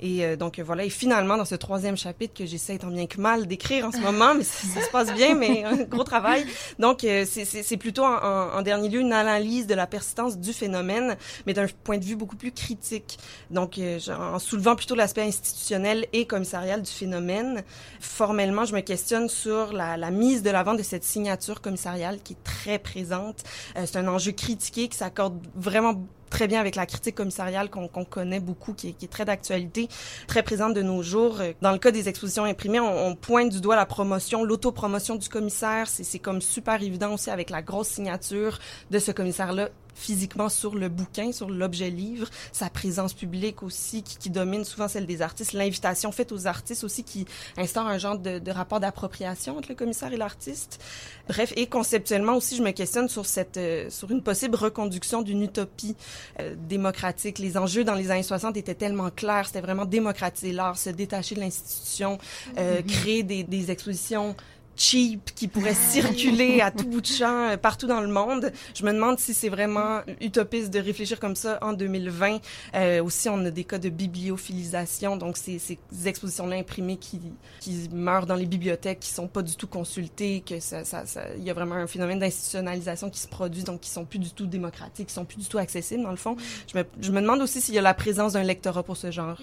Et 0.00 0.24
euh, 0.24 0.36
donc 0.36 0.58
euh, 0.58 0.62
voilà, 0.62 0.84
et 0.84 0.90
finalement 0.90 1.36
dans 1.38 1.44
ce 1.46 1.54
troisième 1.54 1.96
chapitre 1.96 2.34
que 2.34 2.44
j'essaie 2.44 2.76
tant 2.78 2.88
bien 2.88 3.06
que 3.06 3.18
mal 3.20 3.46
d'écrire 3.46 3.86
en 3.86 3.92
ce 3.92 3.96
moment, 3.98 4.34
mais 4.34 4.44
ça, 4.44 4.80
se 4.82 4.90
passe 4.90 5.12
bien, 5.14 5.34
mais 5.34 5.64
un 5.64 5.84
gros 5.84 6.04
travail. 6.04 6.44
Donc 6.78 7.02
euh, 7.04 7.24
c'est- 7.26 7.76
plutôt 7.78 8.04
en, 8.04 8.16
en- 8.58 8.62
dernier 8.62 8.88
lieu 8.88 9.00
une 9.00 9.12
analyse 9.12 9.66
de 9.66 9.74
la 9.74 9.86
persistance 9.86 10.38
du 10.38 10.52
phénomène, 10.52 11.16
mais 11.46 11.54
d'un 11.54 11.66
point 11.84 11.96
de 11.98 12.04
vue 12.04 12.16
beaucoup 12.16 12.36
plus 12.36 12.52
critique. 12.52 13.18
Donc 13.50 13.80
en 14.10 14.38
soulevant 14.38 14.76
plutôt 14.76 14.94
l'aspect 14.94 15.22
institutionnel 15.22 16.06
et 16.12 16.26
commissarial 16.26 16.82
du 16.82 16.90
phénomène, 16.90 17.62
formellement 18.00 18.64
je 18.64 18.74
me 18.74 18.80
questionne 18.80 19.28
sur 19.28 19.72
la, 19.72 19.96
la 19.96 20.10
mise 20.10 20.42
de 20.42 20.50
l'avant 20.50 20.74
de 20.74 20.82
cette 20.82 21.04
signature 21.04 21.60
commissariale 21.60 22.18
qui 22.22 22.34
est 22.34 22.44
très 22.44 22.78
présente. 22.78 23.44
C'est 23.76 23.96
un 23.96 24.08
enjeu 24.08 24.32
critiqué 24.32 24.88
qui 24.88 24.96
s'accorde 24.98 25.38
vraiment 25.54 25.94
très 26.30 26.46
bien 26.46 26.60
avec 26.60 26.76
la 26.76 26.86
critique 26.86 27.14
commissariale 27.14 27.70
qu'on 27.70 27.88
connaît 28.04 28.40
beaucoup, 28.40 28.72
qui 28.72 28.88
est, 28.88 28.92
qui 28.92 29.04
est 29.04 29.08
très 29.08 29.24
d'actualité, 29.24 29.88
très 30.26 30.42
présente 30.42 30.74
de 30.74 30.82
nos 30.82 31.02
jours. 31.02 31.40
Euh, 31.40 31.52
Dans 31.62 31.72
le 31.72 31.78
cas 31.78 31.90
des 31.90 32.08
expositions 32.08 32.44
imprimées, 32.44 32.80
on, 32.80 33.06
on 33.06 33.14
pointe 33.14 33.50
du 33.50 33.60
doigt 33.60 33.76
la 33.76 33.86
promotion, 33.86 34.44
l'autopromotion 34.44 35.16
du 35.16 35.28
commissaire. 35.28 35.86
C'est 35.88 36.18
comme 36.18 36.40
super 36.40 36.82
évident 36.82 37.14
aussi 37.14 37.30
avec 37.30 37.50
la 37.50 37.62
grosse 37.62 37.88
signature 37.88 38.58
de 38.90 38.98
ce 38.98 39.12
commissaire-là 39.12 39.68
physiquement 39.96 40.48
sur 40.48 40.76
le 40.76 40.88
bouquin, 40.88 41.32
sur 41.32 41.50
l'objet 41.50 41.90
livre, 41.90 42.28
sa 42.52 42.70
présence 42.70 43.14
publique 43.14 43.62
aussi 43.62 44.02
qui, 44.02 44.16
qui 44.18 44.30
domine 44.30 44.64
souvent 44.64 44.88
celle 44.88 45.06
des 45.06 45.22
artistes, 45.22 45.54
l'invitation 45.54 46.12
faite 46.12 46.30
aux 46.32 46.46
artistes 46.46 46.84
aussi 46.84 47.02
qui 47.02 47.26
instaure 47.56 47.86
un 47.86 47.98
genre 47.98 48.18
de, 48.18 48.38
de 48.38 48.50
rapport 48.50 48.78
d'appropriation 48.78 49.56
entre 49.56 49.70
le 49.70 49.74
commissaire 49.74 50.12
et 50.12 50.16
l'artiste. 50.16 50.82
Bref, 51.28 51.52
et 51.56 51.66
conceptuellement 51.66 52.36
aussi, 52.36 52.56
je 52.56 52.62
me 52.62 52.70
questionne 52.70 53.08
sur 53.08 53.26
cette, 53.26 53.56
euh, 53.56 53.90
sur 53.90 54.10
une 54.10 54.22
possible 54.22 54.54
reconduction 54.56 55.22
d'une 55.22 55.42
utopie 55.42 55.96
euh, 56.40 56.54
démocratique. 56.68 57.38
Les 57.38 57.56
enjeux 57.56 57.84
dans 57.84 57.94
les 57.94 58.10
années 58.10 58.22
60 58.22 58.56
étaient 58.56 58.74
tellement 58.74 59.10
clairs, 59.10 59.46
c'était 59.46 59.60
vraiment 59.60 59.86
démocratiser 59.86 60.52
l'art, 60.52 60.76
se 60.78 60.90
détacher 60.90 61.34
de 61.34 61.40
l'institution, 61.40 62.18
euh, 62.58 62.82
créer 62.82 63.22
des, 63.22 63.42
des 63.42 63.70
expositions 63.70 64.36
cheap 64.76 65.34
qui 65.34 65.48
pourraient 65.48 65.74
circuler 65.74 66.60
à 66.60 66.70
tout 66.70 66.86
bout 66.86 67.00
de 67.00 67.06
champ 67.06 67.50
euh, 67.50 67.56
partout 67.56 67.86
dans 67.86 68.00
le 68.00 68.08
monde. 68.08 68.52
Je 68.74 68.84
me 68.84 68.92
demande 68.92 69.18
si 69.18 69.32
c'est 69.34 69.48
vraiment 69.48 70.00
utopiste 70.20 70.70
de 70.72 70.78
réfléchir 70.78 71.18
comme 71.18 71.34
ça 71.36 71.58
en 71.62 71.72
2020. 71.72 72.38
Euh, 72.74 73.02
aussi, 73.02 73.28
on 73.28 73.44
a 73.44 73.50
des 73.50 73.64
cas 73.64 73.78
de 73.78 73.88
bibliophilisation, 73.88 75.16
donc 75.16 75.36
c'est 75.36 75.58
ces 75.58 75.78
expositions-là 76.06 76.56
imprimées 76.56 76.96
qui, 76.96 77.20
qui 77.60 77.88
meurent 77.92 78.26
dans 78.26 78.34
les 78.34 78.46
bibliothèques, 78.46 79.00
qui 79.00 79.10
sont 79.10 79.28
pas 79.28 79.42
du 79.42 79.56
tout 79.56 79.66
consultées, 79.66 80.42
que 80.46 80.60
ça, 80.60 80.84
ça, 80.84 81.06
ça, 81.06 81.22
il 81.36 81.44
y 81.44 81.50
a 81.50 81.54
vraiment 81.54 81.74
un 81.76 81.86
phénomène 81.86 82.18
d'institutionnalisation 82.18 83.10
qui 83.10 83.20
se 83.20 83.28
produit, 83.28 83.62
donc 83.64 83.80
qui 83.80 83.90
sont 83.90 84.04
plus 84.04 84.18
du 84.18 84.30
tout 84.30 84.46
démocratiques, 84.46 85.08
qui 85.08 85.14
sont 85.14 85.24
plus 85.24 85.38
du 85.38 85.46
tout 85.48 85.58
accessibles 85.58 86.02
dans 86.02 86.10
le 86.10 86.16
fond. 86.16 86.36
Je 86.72 86.78
me, 86.78 86.84
je 87.00 87.10
me 87.12 87.20
demande 87.20 87.40
aussi 87.40 87.60
s'il 87.60 87.74
y 87.74 87.78
a 87.78 87.82
la 87.82 87.94
présence 87.94 88.34
d'un 88.34 88.42
lectorat 88.42 88.82
pour 88.82 88.96
ce 88.96 89.10
genre 89.10 89.40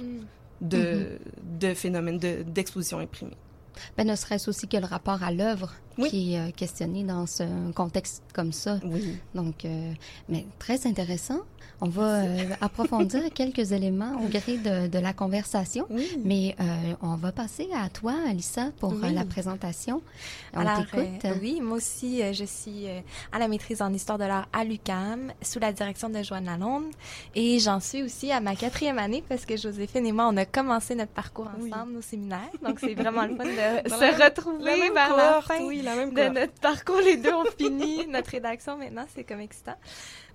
de, 0.61 1.17
de 1.59 1.73
phénomène 1.73 2.19
de- 2.19 2.43
d'exposition 2.43 2.99
imprimée. 2.99 3.35
Ben, 3.97 4.07
ne 4.07 4.15
serait-ce 4.15 4.49
aussi 4.49 4.67
que 4.67 4.77
le 4.77 4.85
rapport 4.85 5.23
à 5.23 5.31
l'œuvre 5.31 5.73
qui 6.09 6.33
est 6.33 6.39
euh, 6.39 6.51
questionné 6.51 7.03
dans 7.03 7.25
ce 7.27 7.43
contexte 7.73 8.23
comme 8.33 8.51
ça. 8.51 8.79
Oui. 8.83 9.17
Donc, 9.35 9.65
euh, 9.65 9.93
mais 10.29 10.45
très 10.59 10.87
intéressant. 10.87 11.39
On 11.81 11.89
va 11.89 12.21
euh, 12.23 12.49
approfondir 12.61 13.21
quelques 13.33 13.71
éléments 13.73 14.15
au 14.23 14.27
gré 14.29 14.57
de, 14.57 14.87
de 14.87 14.99
la 14.99 15.11
conversation, 15.13 15.85
Oui. 15.89 16.07
mais 16.23 16.55
euh, 16.59 16.93
on 17.01 17.15
va 17.15 17.31
passer 17.31 17.67
à 17.75 17.89
toi, 17.89 18.13
Alissa, 18.27 18.71
pour 18.79 18.93
euh, 18.93 18.97
Oui. 19.03 19.13
la 19.13 19.25
présentation. 19.25 20.01
On 20.53 20.59
Alors, 20.61 20.85
t'écoute. 20.85 21.25
euh, 21.25 21.33
oui, 21.41 21.59
moi 21.61 21.77
aussi, 21.77 22.21
euh, 22.21 22.31
je 22.31 22.45
suis 22.45 22.87
euh, 22.87 22.99
à 23.31 23.39
la 23.39 23.47
maîtrise 23.47 23.81
en 23.81 23.91
histoire 23.91 24.17
de 24.17 24.23
l'art 24.23 24.47
à 24.53 24.63
l'UCAM, 24.63 25.33
sous 25.41 25.59
la 25.59 25.73
direction 25.73 26.09
de 26.09 26.23
Joanne 26.23 26.45
Lalonde. 26.45 26.85
Et 27.35 27.59
j'en 27.59 27.79
suis 27.79 28.01
aussi 28.03 28.31
à 28.31 28.39
ma 28.39 28.55
quatrième 28.55 28.99
année 28.99 29.23
parce 29.27 29.45
que 29.45 29.57
Joséphine 29.57 30.05
et 30.05 30.11
moi, 30.13 30.29
on 30.31 30.37
a 30.37 30.45
commencé 30.45 30.95
notre 30.95 31.11
parcours 31.11 31.49
Oui. 31.59 31.71
ensemble 31.73 31.97
au 31.97 32.01
séminaire. 32.01 32.39
Donc, 32.63 32.79
c'est 32.79 32.93
vraiment 32.93 33.23
le 33.23 33.35
fun 33.35 33.43
de 33.43 33.49
se 33.89 34.23
retrouver 34.23 34.89
La 34.89 34.93
vers 34.93 35.17
la 35.17 35.41
fin 35.41 35.61
oui, 35.65 35.81
la 35.81 35.95
de 36.05 36.33
notre 36.33 36.53
parcours. 36.61 37.01
Les 37.03 37.17
deux 37.17 37.33
ont 37.33 37.43
fini 37.57 38.07
notre 38.07 38.29
rédaction 38.31 38.77
maintenant, 38.77 39.05
c'est 39.13 39.23
comme 39.23 39.41
excitant. 39.41 39.75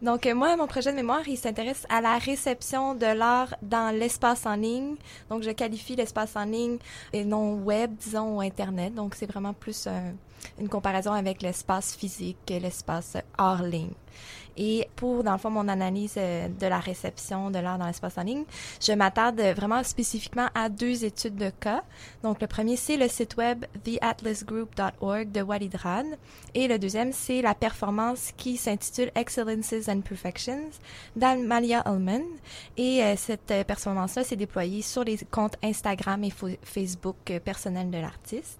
Donc, 0.00 0.26
euh, 0.26 0.34
moi, 0.34 0.56
mon 0.56 0.68
projet 0.68 0.92
de 0.92 0.96
mémoire, 0.96 1.26
il 1.26 1.36
s'intéresse 1.36 1.84
à 1.88 2.00
la 2.00 2.18
réception 2.18 2.94
de 2.94 3.06
l'art 3.06 3.56
dans 3.62 3.94
l'espace 3.94 4.46
en 4.46 4.54
ligne. 4.54 4.94
Donc, 5.28 5.42
je 5.42 5.50
qualifie 5.50 5.96
l'espace 5.96 6.36
en 6.36 6.44
ligne 6.44 6.78
et 7.12 7.24
non 7.24 7.54
web, 7.54 7.94
disons, 7.96 8.36
ou 8.36 8.40
Internet. 8.40 8.94
Donc, 8.94 9.16
c'est 9.16 9.26
vraiment 9.26 9.54
plus 9.54 9.86
euh, 9.88 10.12
une 10.60 10.68
comparaison 10.68 11.12
avec 11.12 11.42
l'espace 11.42 11.96
physique 11.96 12.38
et 12.48 12.60
l'espace 12.60 13.16
hors 13.38 13.62
ligne. 13.62 13.90
Et 14.58 14.88
pour, 14.96 15.22
dans 15.22 15.32
le 15.32 15.38
fond, 15.38 15.50
mon 15.50 15.68
analyse 15.68 16.14
euh, 16.16 16.48
de 16.48 16.66
la 16.66 16.80
réception 16.80 17.50
de 17.50 17.60
l'art 17.60 17.78
dans 17.78 17.86
l'espace 17.86 18.18
en 18.18 18.24
ligne, 18.24 18.42
je 18.80 18.92
m'attarde 18.92 19.40
vraiment 19.40 19.82
spécifiquement 19.84 20.48
à 20.52 20.68
deux 20.68 21.04
études 21.04 21.36
de 21.36 21.50
cas. 21.50 21.84
Donc, 22.24 22.40
le 22.40 22.48
premier, 22.48 22.76
c'est 22.76 22.96
le 22.96 23.06
site 23.06 23.36
web 23.36 23.64
theatlasgroup.org 23.84 25.30
de 25.30 25.42
Walid 25.42 25.76
Rad. 25.76 26.06
Et 26.54 26.66
le 26.66 26.76
deuxième, 26.78 27.12
c'est 27.12 27.40
la 27.40 27.54
performance 27.54 28.32
qui 28.36 28.56
s'intitule 28.56 29.12
Excellences 29.14 29.88
and 29.88 30.00
Perfections 30.00 30.70
d'Amalia 31.14 31.84
Ullman. 31.86 32.24
Et 32.76 33.04
euh, 33.04 33.14
cette 33.16 33.52
euh, 33.52 33.62
performance-là 33.62 34.24
s'est 34.24 34.36
déployée 34.36 34.82
sur 34.82 35.04
les 35.04 35.18
comptes 35.30 35.56
Instagram 35.62 36.24
et 36.24 36.32
Facebook 36.64 37.32
personnels 37.44 37.90
de 37.90 37.98
l'artiste. 37.98 38.58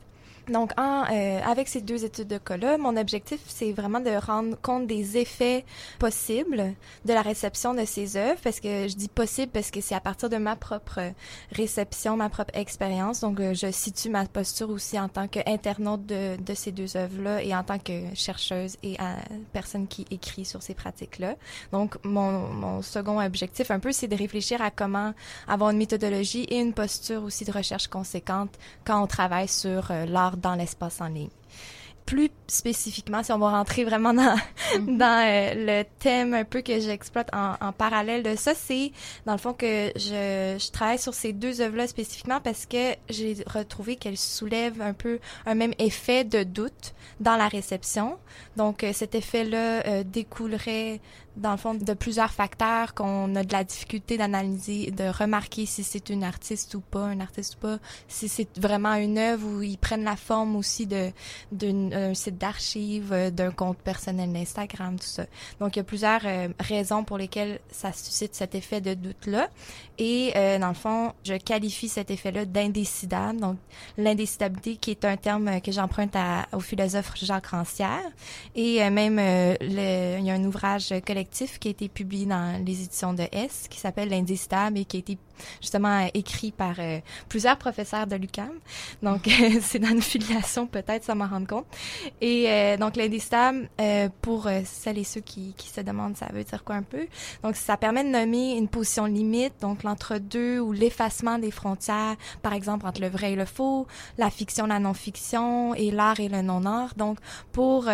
Donc, 0.49 0.73
en, 0.79 1.05
euh, 1.11 1.41
avec 1.45 1.69
ces 1.69 1.81
deux 1.81 2.05
études 2.05 2.29
de 2.29 2.39
cas-là, 2.39 2.79
mon 2.79 2.97
objectif, 2.97 3.41
c'est 3.47 3.73
vraiment 3.73 4.01
de 4.01 4.11
rendre 4.11 4.57
compte 4.61 4.87
des 4.87 5.17
effets 5.19 5.65
possibles 5.99 6.75
de 7.05 7.13
la 7.13 7.23
réception 7.23 7.75
de 7.75 7.85
ces 7.85 8.17
œuvres, 8.17 8.41
parce 8.43 8.61
que 8.61 8.89
je 8.89 8.97
dis 8.97 9.09
possible 9.09 9.53
parce 9.53 9.71
que 9.71 9.81
c'est 9.81 9.95
à 9.95 10.01
partir 10.01 10.31
de 10.31 10.37
ma 10.37 10.57
propre 10.57 11.01
réception, 11.53 12.17
ma 12.17 12.29
propre 12.29 12.55
expérience. 12.55 13.21
Donc, 13.21 13.41
euh, 13.41 13.55
je 13.55 13.71
situe 13.71 14.09
ma 14.09 14.25
posture 14.27 14.71
aussi 14.71 14.99
en 14.99 15.09
tant 15.09 15.29
qu'internaute 15.29 16.07
de, 16.07 16.37
de 16.41 16.55
ces 16.55 16.73
deux 16.73 16.97
œuvres-là 16.97 17.43
et 17.43 17.55
en 17.55 17.63
tant 17.63 17.79
que 17.79 18.15
chercheuse 18.15 18.77
et 18.83 18.97
euh, 19.01 19.15
personne 19.53 19.87
qui 19.87 20.07
écrit 20.11 20.45
sur 20.45 20.63
ces 20.63 20.75
pratiques-là. 20.75 21.35
Donc, 21.73 21.97
mon, 22.05 22.49
mon 22.49 22.83
second 22.83 23.21
objectif, 23.21 23.71
un 23.71 23.81
peu, 23.81 23.93
c'est 23.93 24.09
de 24.09 24.17
réfléchir 24.17 24.63
à 24.63 24.71
comment 24.71 25.13
avoir 25.47 25.71
une 25.71 25.79
méthodologie 25.79 26.45
et 26.45 26.59
une 26.59 26.73
posture 26.73 27.23
aussi 27.25 27.45
de 27.45 27.53
recherche 27.53 27.89
conséquente 27.89 28.51
quand 28.85 29.03
on 29.03 29.07
travaille 29.07 29.49
sur 29.49 29.91
euh, 29.91 30.07
l'art 30.07 30.38
dans 30.39 30.55
l'espace 30.55 31.01
en 31.01 31.09
ligne. 31.09 31.31
Plus 32.07 32.31
spécifiquement, 32.47 33.23
si 33.23 33.33
on 33.33 33.39
va 33.39 33.51
rentrer 33.51 33.85
vraiment 33.85 34.15
dans, 34.15 34.35
dans 34.81 35.27
euh, 35.27 35.83
le 35.83 35.85
thème 35.99 36.33
un 36.33 36.45
peu 36.45 36.63
que 36.63 36.81
j'exploite 36.81 37.29
en, 37.35 37.55
en 37.61 37.73
parallèle 37.73 38.23
de 38.23 38.35
ça, 38.35 38.55
c'est 38.55 38.93
dans 39.27 39.33
le 39.33 39.39
fond 39.39 39.53
que 39.53 39.93
je, 39.95 40.57
je 40.59 40.71
travaille 40.71 40.99
sur 40.99 41.13
ces 41.13 41.35
deux 41.35 41.61
œuvres-là 41.61 41.87
spécifiquement 41.87 42.41
parce 42.41 42.65
que 42.65 42.95
j'ai 43.11 43.37
retrouvé 43.47 43.97
qu'elles 43.97 44.17
soulèvent 44.17 44.81
un 44.81 44.95
peu 44.95 45.19
un 45.45 45.55
même 45.55 45.75
effet 45.79 46.25
de 46.25 46.45
doute 46.45 46.95
dans 47.21 47.37
la 47.37 47.49
réception. 47.49 48.17
Donc 48.57 48.85
euh, 48.85 48.93
cet 48.95 49.15
effet-là 49.15 49.87
euh, 49.87 50.03
découlerait 50.03 51.01
dans 51.39 51.53
le 51.53 51.57
fond 51.57 51.75
de 51.75 51.95
plusieurs 51.95 52.33
facteurs 52.33 52.95
qu'on 52.95 53.35
a 53.37 53.45
de 53.45 53.53
la 53.53 53.65
difficulté 53.65 54.17
d'analyser, 54.19 54.91
de 54.91 55.05
remarquer 55.09 55.67
si 55.67 55.85
c'est 55.85 56.11
une 56.11 56.25
artiste 56.25 56.75
ou 56.75 56.81
pas, 56.81 57.05
un 57.05 57.21
artiste 57.21 57.57
ou 57.57 57.59
pas, 57.59 57.79
si 58.09 58.29
c'est 58.29 58.59
vraiment 58.59 58.95
une 58.95 59.19
œuvre 59.19 59.47
où 59.47 59.63
ils 59.63 59.79
prennent 59.79 60.05
la 60.05 60.17
forme 60.17 60.57
aussi 60.57 60.87
de 60.87 61.11
d'un 61.53 62.15
site 62.15 62.39
d'archives, 62.39 63.13
euh, 63.13 63.31
d'un 63.31 63.51
compte 63.51 63.79
personnel 63.79 64.33
d'Instagram, 64.33 64.99
tout 64.99 65.07
ça. 65.07 65.27
Donc 65.61 65.77
il 65.77 65.79
y 65.79 65.81
a 65.81 65.85
plusieurs 65.85 66.21
euh, 66.25 66.49
raisons 66.61 67.05
pour 67.05 67.19
lesquelles 67.19 67.61
ça 67.71 67.93
suscite 67.93 68.35
cet 68.35 68.55
effet 68.55 68.81
de 68.81 68.95
doute-là. 68.95 69.49
Et 69.99 70.33
euh, 70.37 70.59
dans 70.59 70.69
le 70.69 70.75
fond, 70.75 71.13
je 71.25 71.35
qualifie 71.35 71.89
cet 71.89 72.11
effet-là 72.11 72.45
d'indécidable. 72.45 73.41
Donc 73.41 73.57
l'indécidabilité 73.97 74.77
qui 74.77 74.93
est 74.93 75.05
un 75.05 75.17
terme 75.17 75.49
euh, 75.49 75.61
que 75.61 75.73
j'emprunte 75.73 76.17
au 76.53 76.61
philosophe 76.61 77.13
Jacques 77.17 77.49
Rancière. 77.49 78.11
Et 78.55 78.83
euh, 78.83 78.91
même, 78.91 79.17
le, 79.17 80.19
il 80.19 80.25
y 80.25 80.31
a 80.31 80.35
un 80.35 80.45
ouvrage 80.45 80.95
collectif 81.07 81.28
qui 81.31 81.69
a 81.69 81.71
été 81.71 81.89
publié 81.89 82.27
dans 82.27 82.63
les 82.65 82.83
éditions 82.83 83.15
de 83.15 83.25
S 83.33 83.67
qui 83.69 83.79
s'appelle 83.79 84.09
L'indécidable 84.09 84.79
et 84.79 84.85
qui 84.85 84.97
a 84.97 85.01
été 85.01 85.19
justement 85.61 86.05
euh, 86.05 86.09
écrit 86.15 86.53
par 86.53 86.75
euh, 86.79 87.01
plusieurs 87.29 87.57
professeurs 87.57 88.07
de 88.07 88.17
l'UQAM. 88.17 88.51
Donc, 89.03 89.29
euh, 89.41 89.59
c'est 89.61 89.79
dans 89.79 89.89
une 89.89 90.03
filiation 90.03 90.67
peut-être, 90.67 91.05
ça 91.05 91.15
m'en 91.15 91.27
rend 91.27 91.45
compte. 91.45 91.67
Et 92.21 92.77
donc, 92.79 92.97
l'indécidable, 92.97 93.69
euh, 93.81 94.09
pour 94.23 94.49
celles 94.65 94.99
et 94.99 95.05
ceux 95.05 95.21
qui, 95.21 95.55
se 95.59 95.81
demandent 95.81 96.17
ça 96.17 96.27
veut 96.33 96.45
dire 96.45 96.65
quoi 96.65 96.77
un 96.77 96.83
peu, 96.83 97.07
donc 97.43 97.55
ça 97.57 97.77
permet 97.77 98.03
de 98.03 98.09
nommer 98.09 98.57
une 98.57 98.69
position 98.69 99.05
limite, 99.05 99.55
donc 99.61 99.83
l'entre-deux 99.83 100.59
ou 100.59 100.73
l'effacement 100.73 101.39
des 101.39 101.51
frontières, 101.51 102.17
par 102.43 102.53
exemple 102.53 102.87
entre 102.87 103.01
le 103.01 103.09
vrai 103.09 103.33
et 103.33 103.37
le 103.37 103.45
faux, 103.45 103.87
la 104.17 104.31
fiction, 104.31 104.67
la 104.67 104.79
non-fiction 104.79 105.75
et 105.75 105.91
l'art 105.91 106.21
et 106.21 106.29
le 106.29 106.43
non-art. 106.43 106.95
Donc, 106.97 107.19
pour 107.53 107.89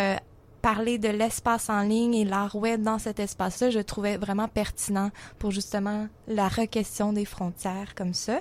parler 0.64 0.96
de 0.96 1.08
l'espace 1.10 1.68
en 1.68 1.82
ligne 1.82 2.14
et 2.14 2.24
l'art 2.24 2.56
web 2.56 2.80
dans 2.82 2.98
cet 2.98 3.20
espace-là, 3.20 3.68
je 3.68 3.80
trouvais 3.80 4.16
vraiment 4.16 4.48
pertinent 4.48 5.10
pour 5.38 5.50
justement 5.50 6.08
la 6.26 6.48
requestion 6.48 7.12
des 7.12 7.26
frontières 7.26 7.94
comme 7.94 8.14
ça 8.14 8.40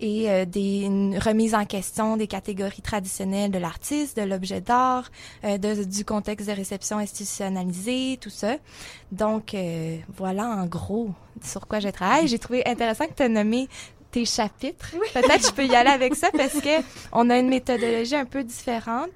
et 0.00 0.30
euh, 0.30 0.46
des 0.46 0.84
une 0.84 1.18
remise 1.18 1.54
en 1.54 1.66
question 1.66 2.16
des 2.16 2.26
catégories 2.26 2.80
traditionnelles 2.80 3.50
de 3.50 3.58
l'artiste, 3.58 4.16
de 4.16 4.22
l'objet 4.22 4.62
d'art, 4.62 5.10
euh, 5.44 5.58
de- 5.58 5.84
du 5.84 6.06
contexte 6.06 6.48
de 6.48 6.54
réception 6.54 6.96
institutionnalisé, 6.96 8.16
tout 8.18 8.30
ça. 8.30 8.56
Donc 9.12 9.52
euh, 9.52 9.98
voilà 10.16 10.46
en 10.48 10.64
gros 10.64 11.10
sur 11.44 11.66
quoi 11.68 11.80
je 11.80 11.88
travaille. 11.90 12.28
J'ai 12.28 12.38
trouvé 12.38 12.66
intéressant 12.66 13.06
que 13.06 13.12
tu 13.12 13.22
aies 13.24 13.28
nommé 13.28 13.68
tes 14.10 14.24
chapitres. 14.24 14.94
Peut-être 15.12 15.46
je 15.46 15.52
peux 15.52 15.66
y 15.66 15.74
aller 15.74 15.90
avec 15.90 16.14
ça 16.14 16.30
parce 16.30 16.54
que 16.54 16.82
on 17.12 17.28
a 17.30 17.38
une 17.38 17.48
méthodologie 17.48 18.16
un 18.16 18.24
peu 18.24 18.42
différente. 18.42 19.10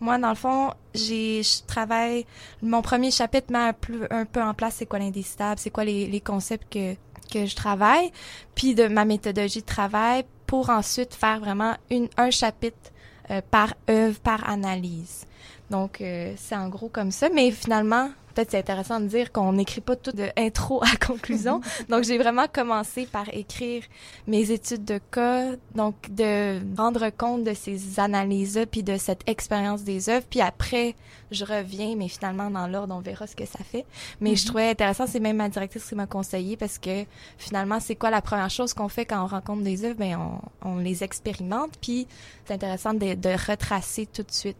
Moi, 0.00 0.18
dans 0.18 0.28
le 0.30 0.34
fond, 0.34 0.72
j'ai, 0.94 1.42
je 1.42 1.64
travaille, 1.66 2.26
mon 2.62 2.82
premier 2.82 3.10
chapitre 3.10 3.50
met 3.50 3.58
un 3.58 3.72
peu, 3.72 4.06
un 4.10 4.24
peu 4.24 4.42
en 4.42 4.54
place 4.54 4.76
c'est 4.78 4.86
quoi 4.86 4.98
l'indécidable, 4.98 5.58
c'est 5.58 5.70
quoi 5.70 5.84
les, 5.84 6.06
les 6.06 6.20
concepts 6.20 6.72
que, 6.72 6.94
que 7.32 7.46
je 7.46 7.56
travaille, 7.56 8.12
puis 8.54 8.74
de 8.74 8.88
ma 8.88 9.04
méthodologie 9.04 9.60
de 9.60 9.66
travail 9.66 10.24
pour 10.46 10.70
ensuite 10.70 11.14
faire 11.14 11.40
vraiment 11.40 11.74
une, 11.90 12.08
un 12.16 12.30
chapitre 12.30 12.92
euh, 13.30 13.40
par 13.50 13.74
œuvre, 13.90 14.20
par 14.20 14.48
analyse. 14.48 15.26
Donc, 15.70 16.00
euh, 16.00 16.32
c'est 16.36 16.54
en 16.54 16.68
gros 16.68 16.88
comme 16.88 17.10
ça. 17.10 17.28
Mais 17.34 17.50
finalement, 17.50 18.10
peut-être 18.36 18.50
c'est 18.50 18.58
intéressant 18.58 19.00
de 19.00 19.06
dire 19.06 19.32
qu'on 19.32 19.54
n'écrit 19.54 19.80
pas 19.80 19.96
tout 19.96 20.12
de 20.12 20.28
intro 20.36 20.82
à 20.84 20.94
conclusion. 21.04 21.60
donc, 21.88 22.04
j'ai 22.04 22.18
vraiment 22.18 22.46
commencé 22.52 23.06
par 23.06 23.28
écrire 23.32 23.82
mes 24.26 24.50
études 24.50 24.84
de 24.84 25.00
cas, 25.10 25.52
donc 25.74 25.94
de 26.10 26.60
rendre 26.76 27.08
compte 27.10 27.44
de 27.44 27.54
ces 27.54 27.98
analyses-là, 27.98 28.66
puis 28.66 28.82
de 28.82 28.98
cette 28.98 29.26
expérience 29.28 29.84
des 29.84 30.10
œuvres. 30.10 30.26
Puis 30.28 30.42
après, 30.42 30.94
je 31.30 31.44
reviens, 31.44 31.96
mais 31.96 32.08
finalement, 32.08 32.50
dans 32.50 32.66
l'ordre, 32.66 32.94
on 32.94 33.00
verra 33.00 33.26
ce 33.26 33.34
que 33.34 33.46
ça 33.46 33.64
fait. 33.64 33.86
Mais 34.20 34.36
je 34.36 34.46
trouvais 34.46 34.68
intéressant, 34.68 35.06
c'est 35.06 35.20
même 35.20 35.36
ma 35.38 35.48
directrice 35.48 35.84
qui 35.86 35.94
m'a 35.94 36.06
conseillé, 36.06 36.56
parce 36.56 36.78
que 36.78 37.04
finalement, 37.38 37.80
c'est 37.80 37.96
quoi 37.96 38.10
la 38.10 38.20
première 38.20 38.50
chose 38.50 38.74
qu'on 38.74 38.88
fait 38.88 39.06
quand 39.06 39.24
on 39.24 39.26
rencontre 39.26 39.62
des 39.62 39.84
œuvres? 39.84 39.96
Ben, 39.98 40.18
on, 40.62 40.68
on 40.68 40.76
les 40.76 41.02
expérimente, 41.02 41.72
puis 41.80 42.06
c'est 42.44 42.54
intéressant 42.54 42.92
de, 42.92 43.14
de 43.14 43.50
retracer 43.50 44.06
tout 44.06 44.22
de 44.22 44.30
suite 44.30 44.56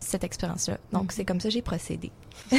cette 0.00 0.24
expérience-là. 0.24 0.78
Donc, 0.92 1.12
c'est 1.12 1.24
comme 1.24 1.40
ça 1.40 1.48
que 1.48 1.54
j'ai 1.54 1.62
procédé. 1.62 2.10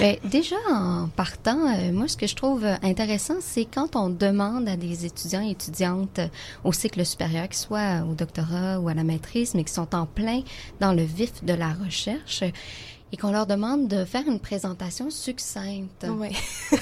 Ben, 0.00 0.16
déjà, 0.24 0.56
en 0.72 1.08
partant, 1.08 1.58
euh, 1.74 1.92
moi, 1.92 2.06
ce 2.08 2.16
que 2.16 2.26
je 2.26 2.34
trouve 2.36 2.64
euh, 2.64 2.76
intéressant, 2.82 3.34
c'est 3.40 3.64
quand 3.64 3.96
on 3.96 4.08
demande 4.10 4.68
à 4.68 4.76
des 4.76 5.04
étudiants 5.06 5.42
et 5.46 5.50
étudiantes 5.50 6.20
euh, 6.20 6.28
au 6.64 6.72
cycle 6.72 7.04
supérieur, 7.04 7.48
qu'ils 7.48 7.58
soient 7.58 8.04
au 8.08 8.14
doctorat 8.14 8.78
ou 8.80 8.88
à 8.88 8.94
la 8.94 9.02
maîtrise, 9.02 9.54
mais 9.54 9.64
qui 9.64 9.72
sont 9.72 9.94
en 9.94 10.06
plein 10.06 10.42
dans 10.80 10.92
le 10.92 11.02
vif 11.02 11.42
de 11.44 11.52
la 11.54 11.72
recherche, 11.72 12.42
et 13.10 13.16
qu'on 13.16 13.32
leur 13.32 13.46
demande 13.46 13.88
de 13.88 14.04
faire 14.04 14.22
une 14.28 14.38
présentation 14.38 15.10
succincte. 15.10 16.06
Oui. 16.08 16.28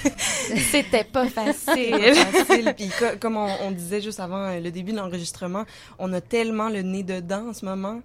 C'était 0.70 1.04
pas 1.04 1.26
facile. 1.28 1.94
facile. 2.14 2.74
Puis 2.76 2.88
co- 2.98 3.16
comme 3.20 3.36
on, 3.36 3.48
on 3.62 3.70
disait 3.70 4.00
juste 4.02 4.20
avant 4.20 4.54
le 4.58 4.70
début 4.70 4.92
de 4.92 4.96
l'enregistrement, 4.98 5.64
on 5.98 6.12
a 6.12 6.20
tellement 6.20 6.68
le 6.68 6.82
nez 6.82 7.02
dedans 7.02 7.48
en 7.50 7.52
ce 7.54 7.64
moment. 7.64 8.00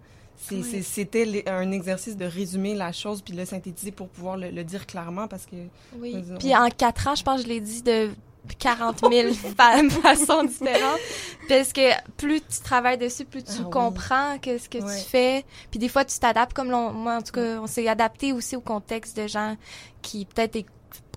Oui. 0.52 0.84
C'était 0.84 1.44
un 1.48 1.72
exercice 1.72 2.18
de 2.18 2.26
résumer 2.26 2.74
la 2.76 2.92
chose 2.92 3.22
puis 3.22 3.34
de 3.34 3.40
le 3.40 3.46
synthétiser 3.46 3.92
pour 3.92 4.08
pouvoir 4.10 4.38
le, 4.38 4.50
le 4.50 4.64
dire 4.64 4.86
clairement 4.88 5.28
parce 5.28 5.46
que 5.46 5.56
Oui. 5.98 6.16
Puis 6.40 6.56
en 6.56 6.68
quatre 6.70 7.08
ans, 7.08 7.16
je 7.16 7.24
pense 7.24 7.42
que 7.42 7.48
je 7.48 7.50
l'ai 7.54 7.60
dit 7.62 7.82
de 7.84 8.10
40 8.58 9.02
000 9.12 9.34
façons 10.02 10.44
différentes. 10.44 11.00
Parce 11.48 11.72
que 11.74 11.92
plus 12.18 12.42
tu 12.42 12.60
travailles 12.64 12.98
dessus, 12.98 13.26
plus 13.26 13.44
tu 13.44 13.52
Ah 13.60 13.70
comprends 13.72 14.38
que 14.40 14.58
ce 14.58 14.68
que 14.68 14.80
Ouais. 14.80 14.98
tu 14.98 15.10
fais. 15.10 15.46
Puis 15.70 15.80
des 15.80 15.90
fois, 15.90 16.06
tu 16.06 16.18
t'adaptes 16.18 16.54
comme 16.54 16.72
l'on- 16.72 16.92
moi, 16.92 17.18
en 17.18 17.22
tout 17.22 17.34
cas, 17.34 17.60
on 17.62 17.68
s'est 17.68 17.88
adapté 17.88 18.34
aussi 18.34 18.56
au 18.56 18.62
contexte 18.62 19.16
de 19.18 19.28
gens 19.28 19.56
qui 20.02 20.26
peut-être 20.26 20.66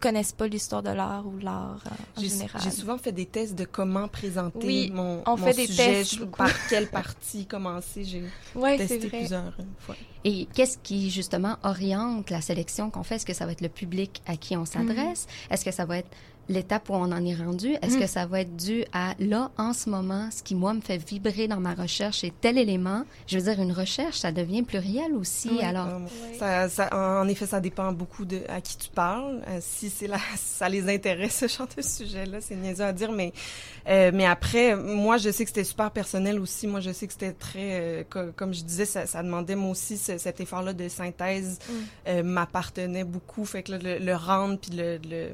connaissent 0.04 0.32
pas 0.32 0.46
l'histoire 0.46 0.82
de 0.82 0.90
l'art 0.90 1.26
ou 1.26 1.38
l'art 1.38 1.82
euh, 1.86 2.18
en 2.18 2.20
général. 2.22 2.60
j'ai 2.62 2.70
souvent 2.70 2.98
fait 2.98 3.10
des 3.12 3.26
tests 3.26 3.54
de 3.54 3.64
comment 3.64 4.06
présenter 4.06 4.66
Oui, 4.66 4.90
mon, 4.92 5.22
on 5.26 5.36
mon 5.36 5.46
fait 5.46 5.54
des 5.54 5.66
sujet, 5.66 5.84
tests 5.92 6.14
je- 6.14 6.18
beaucoup. 6.20 6.38
par 6.38 6.66
quelle 6.68 6.88
partie 6.88 7.46
commencer? 7.46 8.04
J'ai 8.04 8.22
Ouais, 8.54 8.76
testé 8.76 8.98
vrai. 8.98 9.18
plusieurs 9.18 9.52
fois. 9.80 9.96
Et 10.24 10.46
qu'est-ce 10.54 10.78
qui, 10.78 11.10
justement, 11.10 11.56
oriente 11.64 12.30
la 12.30 12.40
sélection 12.40 12.90
qu'on 12.90 13.02
fait? 13.02 13.16
Est-ce 13.16 13.26
que 13.26 13.34
ça 13.34 13.46
va 13.46 13.52
être 13.52 13.60
le 13.60 13.68
public 13.68 14.22
à 14.26 14.36
qui 14.36 14.56
on 14.56 14.64
s'adresse? 14.64 15.26
Est-ce 15.50 15.64
que 15.64 15.70
ça 15.72 15.84
va 15.84 15.98
être 15.98 16.08
l'étape 16.48 16.88
où 16.90 16.94
on 16.94 17.10
en 17.12 17.24
est 17.24 17.34
rendu? 17.34 17.74
Est-ce 17.82 17.98
que 17.98 18.06
ça 18.06 18.26
va 18.26 18.40
être 18.40 18.54
dû 18.56 18.84
à, 18.92 19.14
là, 19.18 19.50
en 19.58 19.72
ce 19.72 19.88
moment, 19.88 20.28
ce 20.30 20.42
qui, 20.42 20.54
moi, 20.54 20.74
me 20.74 20.80
fait 20.80 20.98
vibrer 20.98 21.48
dans 21.48 21.60
ma 21.60 21.74
recherche 21.74 22.22
est 22.24 22.32
tel 22.40 22.58
élément? 22.58 23.04
Je 23.26 23.38
veux 23.38 23.44
dire, 23.50 23.60
une 23.62 23.72
recherche, 23.72 24.18
ça 24.18 24.32
devient 24.32 24.62
pluriel 24.62 25.12
aussi. 25.14 25.48
Oui. 25.50 25.62
Alors, 25.62 25.86
Euh, 25.88 25.98
Ouais. 25.98 26.38
ça, 26.38 26.68
ça- 26.68 26.90
en 27.20 27.26
effet, 27.28 27.46
ça 27.46 27.60
dépend 27.60 27.92
beaucoup 27.92 28.24
de 28.24 28.40
à 28.48 28.60
qui 28.60 28.76
tu 28.76 28.88
parles. 28.90 29.42
Euh, 29.48 29.58
si 29.60 29.90
c'est 29.90 30.06
là, 30.06 30.18
ça 30.36 30.68
les 30.68 30.92
intéresse 30.92 31.36
ce 31.38 31.48
genre 31.48 31.68
de 31.76 31.82
sujet-là, 31.82 32.40
c'est 32.40 32.56
niaiseux 32.56 32.84
à 32.84 32.92
dire, 32.92 33.12
mais 33.12 33.32
euh, 33.88 34.10
mais 34.14 34.26
après, 34.26 34.76
moi, 34.76 35.16
je 35.18 35.30
sais 35.30 35.44
que 35.44 35.50
c'était 35.50 35.64
super 35.64 35.90
personnel 35.90 36.38
aussi. 36.40 36.66
Moi, 36.66 36.80
je 36.80 36.90
sais 36.92 37.06
que 37.06 37.12
c'était 37.12 37.32
très, 37.32 37.80
euh, 37.80 38.02
co- 38.08 38.32
comme 38.36 38.52
je 38.54 38.62
disais, 38.62 38.84
ça, 38.86 39.06
ça 39.06 39.22
demandait 39.22 39.56
moi 39.56 39.70
aussi 39.70 39.96
ce- 39.98 40.18
cet 40.18 40.40
effort-là 40.40 40.72
de 40.72 40.88
synthèse 40.88 41.58
Mm. 41.68 41.72
euh, 42.08 42.22
m'appartenait 42.22 43.04
beaucoup. 43.04 43.44
Fait 43.44 43.62
que 43.62 43.72
là, 43.72 43.78
le, 43.78 43.98
le 43.98 44.14
rendre 44.16 44.58
puis 44.58 44.70
le, 44.72 44.98
le 45.08 45.30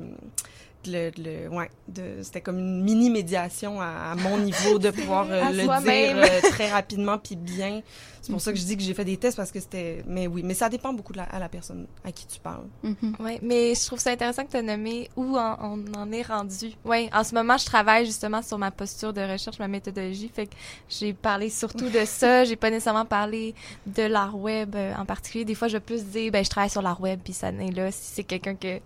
le, 0.86 1.10
le- 1.18 1.48
ouais, 1.48 1.70
de, 1.88 2.22
c'était 2.22 2.40
comme 2.40 2.58
une 2.58 2.82
mini 2.82 3.10
médiation 3.10 3.80
à, 3.80 4.12
à 4.12 4.14
mon 4.16 4.38
niveau 4.38 4.78
de 4.78 4.90
pouvoir 4.90 5.26
euh, 5.30 5.50
le 5.50 5.62
dire 5.82 6.16
euh, 6.16 6.40
très 6.50 6.70
rapidement 6.70 7.18
puis 7.18 7.36
bien. 7.36 7.82
C'est 8.22 8.32
pour 8.32 8.40
ça 8.42 8.52
que 8.52 8.58
je 8.58 8.64
dis 8.64 8.76
que 8.76 8.82
j'ai 8.82 8.92
fait 8.92 9.04
des 9.06 9.16
tests 9.16 9.38
parce 9.38 9.50
que 9.50 9.58
c'était, 9.60 10.04
mais 10.06 10.26
oui, 10.26 10.42
mais 10.44 10.52
ça 10.52 10.68
dépend 10.68 10.92
beaucoup 10.92 11.12
de 11.14 11.18
la, 11.18 11.24
à 11.24 11.38
la 11.38 11.48
personne 11.48 11.86
à 12.04 12.12
qui 12.12 12.26
tu 12.26 12.38
parles. 12.38 12.66
mhm. 12.82 13.16
Oui, 13.18 13.38
mais 13.40 13.74
je 13.74 13.86
trouve 13.86 13.98
ça 13.98 14.10
intéressant 14.10 14.44
que 14.44 14.50
tu 14.50 14.58
as 14.58 14.62
nommé 14.62 15.08
où 15.16 15.38
en- 15.38 15.56
on 15.62 15.98
en 15.98 16.12
est 16.12 16.20
rendu. 16.22 16.72
Oui, 16.84 17.08
en 17.14 17.24
ce 17.24 17.34
moment, 17.34 17.56
je 17.56 17.64
travaille 17.64 18.04
justement 18.04 18.42
sur 18.42 18.58
ma 18.58 18.70
posture 18.70 19.14
de 19.14 19.22
recherche, 19.22 19.58
ma 19.58 19.68
méthodologie. 19.68 20.30
Fait 20.32 20.46
que 20.46 20.52
j'ai 20.90 21.14
parlé 21.14 21.48
surtout 21.48 21.88
de 21.88 22.04
ça. 22.04 22.44
J'ai 22.44 22.56
pas 22.56 22.68
nécessairement 22.68 23.06
parlé 23.06 23.54
de 23.86 24.02
l'art 24.02 24.36
web 24.38 24.76
euh, 24.76 24.92
en 24.96 25.06
particulier. 25.06 25.46
Des 25.46 25.54
fois, 25.54 25.68
je 25.68 25.74
vais 25.78 25.80
plus 25.80 26.04
dire, 26.04 26.30
ben, 26.30 26.44
je 26.44 26.50
travaille 26.50 26.70
sur 26.70 26.82
l'art 26.82 27.00
web, 27.00 27.20
puis 27.24 27.32
ça 27.32 27.50
n'est 27.50 27.70
là 27.72 27.90
si 27.90 28.00
c'est 28.16 28.24
quelqu'un 28.24 28.54
que 28.54 28.76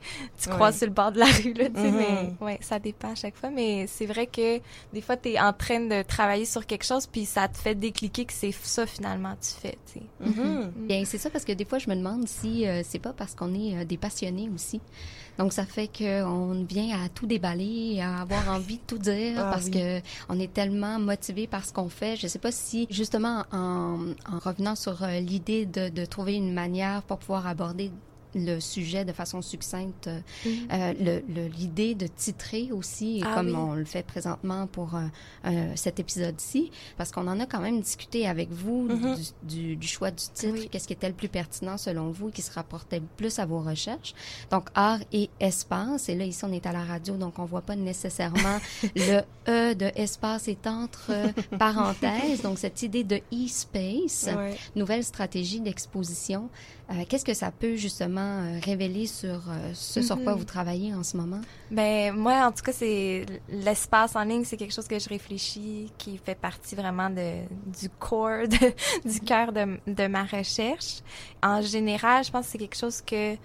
tu 0.40 0.48
croises 0.48 0.74
Ouais. 0.74 0.78
sur 0.78 0.86
le 0.86 0.92
bord 0.94 1.10
de 1.10 1.18
la 1.18 1.26
rue, 1.26 1.52
là, 1.54 1.68
sais. 1.84 1.90
Mhm. 1.92 2.34
Mais 2.40 2.44
ouais, 2.46 2.58
ça 2.60 2.78
dépend 2.78 3.12
à 3.12 3.14
chaque 3.14 3.36
fois. 3.36 3.50
Mais 3.50 3.86
c'est 3.86 4.06
vrai 4.06 4.26
que 4.26 4.58
des 4.92 5.00
fois, 5.00 5.16
tu 5.16 5.30
es 5.30 5.40
en 5.40 5.52
train 5.52 5.80
de 5.80 6.02
travailler 6.02 6.44
sur 6.44 6.66
quelque 6.66 6.84
chose, 6.84 7.06
puis 7.06 7.24
ça 7.24 7.48
te 7.48 7.56
fait 7.58 7.74
décliquer 7.74 8.24
que 8.24 8.32
c'est 8.32 8.52
ça 8.52 8.86
finalement 8.86 9.34
tu 9.40 9.50
fais, 9.60 9.78
tu 9.92 10.00
sais. 10.00 10.02
Mhm. 10.20 10.72
Bien, 10.86 11.04
c'est 11.04 11.18
ça 11.18 11.30
parce 11.30 11.44
que 11.44 11.52
des 11.52 11.64
fois, 11.64 11.78
je 11.78 11.88
me 11.90 11.94
demande 11.94 12.26
si 12.28 12.66
euh, 12.66 12.82
c'est 12.84 12.98
pas 12.98 13.12
parce 13.12 13.34
qu'on 13.34 13.54
est 13.54 13.76
euh, 13.76 13.84
des 13.84 13.96
passionnés 13.96 14.50
aussi. 14.54 14.80
Donc, 15.36 15.52
ça 15.52 15.66
fait 15.66 15.88
qu'on 15.88 16.64
vient 16.68 16.96
à 17.04 17.08
tout 17.08 17.26
déballer, 17.26 18.00
à 18.00 18.20
avoir 18.20 18.48
envie 18.50 18.76
de 18.76 18.82
tout 18.86 18.98
dire 18.98 19.34
Ah 19.38 19.50
parce 19.50 19.64
oui. 19.64 19.72
que 19.72 20.00
on 20.28 20.38
est 20.38 20.52
tellement 20.52 21.00
motivé 21.00 21.48
par 21.48 21.64
ce 21.64 21.72
qu'on 21.72 21.88
fait. 21.88 22.14
Je 22.16 22.28
sais 22.28 22.38
pas 22.38 22.52
si, 22.52 22.86
justement, 22.88 23.42
en, 23.52 23.98
en 24.32 24.38
revenant 24.38 24.76
sur 24.76 25.02
euh, 25.02 25.18
l'idée 25.18 25.66
de, 25.66 25.88
de 25.88 26.04
trouver 26.04 26.34
une 26.34 26.52
manière 26.52 27.02
pour 27.02 27.18
pouvoir 27.18 27.48
aborder 27.48 27.90
le 28.34 28.60
sujet 28.60 29.04
de 29.04 29.12
façon 29.12 29.42
succincte, 29.42 30.08
euh, 30.08 30.20
euh, 30.72 30.92
le- 31.00 31.22
le- 31.34 31.46
l'idée 31.48 31.94
de 31.94 32.06
titrer 32.06 32.70
aussi, 32.72 33.22
Ah 33.24 33.34
comme 33.34 33.48
oui. 33.48 33.54
on 33.56 33.74
le 33.74 33.84
fait 33.84 34.04
présentement 34.04 34.66
pour 34.66 34.94
euh, 34.94 35.02
euh, 35.46 35.72
cet 35.76 36.00
épisode-ci, 36.00 36.70
parce 36.96 37.10
qu'on 37.12 37.26
en 37.28 37.38
a 37.40 37.46
quand 37.46 37.60
même 37.60 37.80
discuté 37.80 38.26
avec 38.26 38.50
vous 38.50 38.82
Mhm. 38.88 39.16
du, 39.16 39.56
du- 39.56 39.76
du 39.76 39.86
choix 39.88 40.10
du 40.10 40.16
titre, 40.32 40.52
Oui. 40.52 40.68
qu'est-ce 40.70 40.86
qui 40.86 40.92
était 40.92 41.08
le 41.08 41.14
plus 41.14 41.28
pertinent 41.28 41.76
selon 41.78 42.10
vous 42.10 42.28
et 42.28 42.32
qui 42.32 42.42
se 42.42 42.52
rapportait 42.52 43.00
le 43.00 43.06
plus 43.16 43.38
à 43.38 43.46
vos 43.46 43.60
recherches. 43.60 44.14
Donc, 44.50 44.68
art 44.74 45.00
et 45.12 45.30
espace. 45.40 46.08
Et 46.08 46.14
là, 46.14 46.24
ici, 46.24 46.44
on 46.44 46.52
est 46.52 46.66
à 46.66 46.72
la 46.72 46.84
radio, 46.84 47.14
donc 47.16 47.38
on 47.38 47.44
voit 47.44 47.62
pas 47.62 47.76
nécessairement 47.76 48.58
le 48.96 49.20
E 49.48 49.74
de 49.74 49.90
espace 49.94 50.48
est 50.48 50.66
entre 50.66 51.10
euh, 51.10 51.28
parenthèses. 51.58 52.42
Donc, 52.42 52.58
cette 52.58 52.82
idée 52.82 53.04
de 53.04 53.20
e-space, 53.32 54.28
Ouais. 54.34 54.56
nouvelle 54.76 55.04
stratégie 55.04 55.60
d'exposition, 55.60 56.48
euh, 56.83 56.83
qu'est-ce 57.08 57.24
que 57.24 57.34
ça 57.34 57.50
peut 57.50 57.76
justement 57.76 58.20
euh, 58.42 58.58
révéler 58.62 59.06
sur 59.06 59.40
euh, 59.48 59.70
ce 59.74 60.02
sur 60.02 60.22
quoi 60.22 60.32
Mhm. 60.32 60.38
vous 60.38 60.44
travaillez 60.44 60.94
en 60.94 61.02
ce 61.02 61.16
moment? 61.16 61.40
Ben 61.70 62.12
moi 62.14 62.46
en 62.46 62.52
tout 62.52 62.62
cas 62.62 62.72
c'est 62.72 63.24
l'espace 63.48 64.14
en 64.16 64.22
ligne 64.24 64.44
c'est 64.44 64.56
quelque 64.56 64.74
chose 64.74 64.86
que 64.86 64.98
je 64.98 65.08
réfléchis 65.08 65.90
qui 65.96 66.18
fait 66.18 66.34
partie 66.34 66.74
vraiment 66.74 67.08
de 67.10 67.44
du 67.80 67.88
core 67.88 68.46
de- 68.48 68.74
du 69.12 69.20
cœur 69.20 69.52
de, 69.52 69.78
de 69.86 70.06
ma 70.06 70.24
recherche. 70.24 71.00
En 71.42 71.62
général, 71.62 72.24
je 72.24 72.30
pense 72.30 72.46
que 72.46 72.52
c'est 72.52 72.58
quelque 72.58 72.76
chose 72.76 73.00
que 73.02 73.36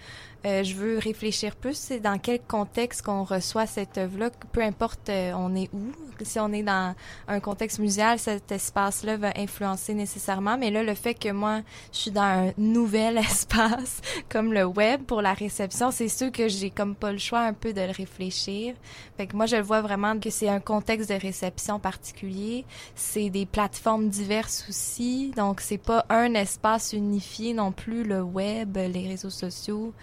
euh, 0.45 0.63
je 0.63 0.73
veux 0.73 0.97
réfléchir 0.97 1.55
plus, 1.55 1.75
c'est 1.75 1.99
dans 1.99 2.17
quel 2.17 2.39
contexte 2.39 3.01
qu'on 3.01 3.23
reçoit 3.23 3.65
cette 3.65 3.97
œuvre-là, 3.97 4.29
peu 4.51 4.61
importe 4.61 5.09
euh, 5.09 5.33
on 5.35 5.53
est 5.55 5.69
où. 5.73 5.91
Si 6.21 6.37
on 6.37 6.51
est 6.51 6.63
dans 6.63 6.95
un 7.29 7.39
contexte 7.39 7.79
muséal, 7.79 8.19
cet 8.19 8.51
espace-là 8.51 9.15
va 9.15 9.31
influencer 9.37 9.93
nécessairement. 9.93 10.57
Mais 10.57 10.69
là, 10.69 10.83
le 10.83 10.93
fait 10.93 11.13
que 11.13 11.31
moi, 11.31 11.61
je 11.93 11.97
suis 11.97 12.11
dans 12.11 12.21
un 12.21 12.51
nouvel 12.57 13.17
espace 13.17 14.01
comme 14.27 14.53
le 14.53 14.65
web 14.65 15.03
pour 15.03 15.21
la 15.21 15.33
réception, 15.33 15.91
c'est 15.91 16.09
sûr 16.09 16.29
que 16.29 16.49
j'ai 16.49 16.71
comme 16.71 16.95
pas 16.95 17.13
le 17.13 17.19
choix 17.19 17.39
un 17.39 17.53
peu 17.53 17.71
de 17.71 17.81
le 17.81 17.91
réfléchir. 17.91 18.75
Fait 19.15 19.27
que 19.27 19.35
moi, 19.35 19.45
je 19.45 19.55
le 19.55 19.61
vois 19.61 19.81
vraiment 19.81 20.19
que 20.19 20.29
c'est 20.29 20.49
un 20.49 20.59
contexte 20.59 21.09
de 21.09 21.15
réception 21.15 21.79
particulier. 21.79 22.65
C'est 22.95 23.29
des 23.29 23.45
plateformes 23.45 24.09
diverses 24.09 24.65
aussi. 24.67 25.31
Donc, 25.37 25.61
c'est 25.61 25.77
pas 25.77 26.05
un 26.09 26.33
espace 26.33 26.91
unifié 26.91 27.53
non 27.53 27.71
plus, 27.71 28.03
le 28.03 28.21
web, 28.21 28.75
les 28.75 29.07
réseaux 29.07 29.29
sociaux, 29.29 29.93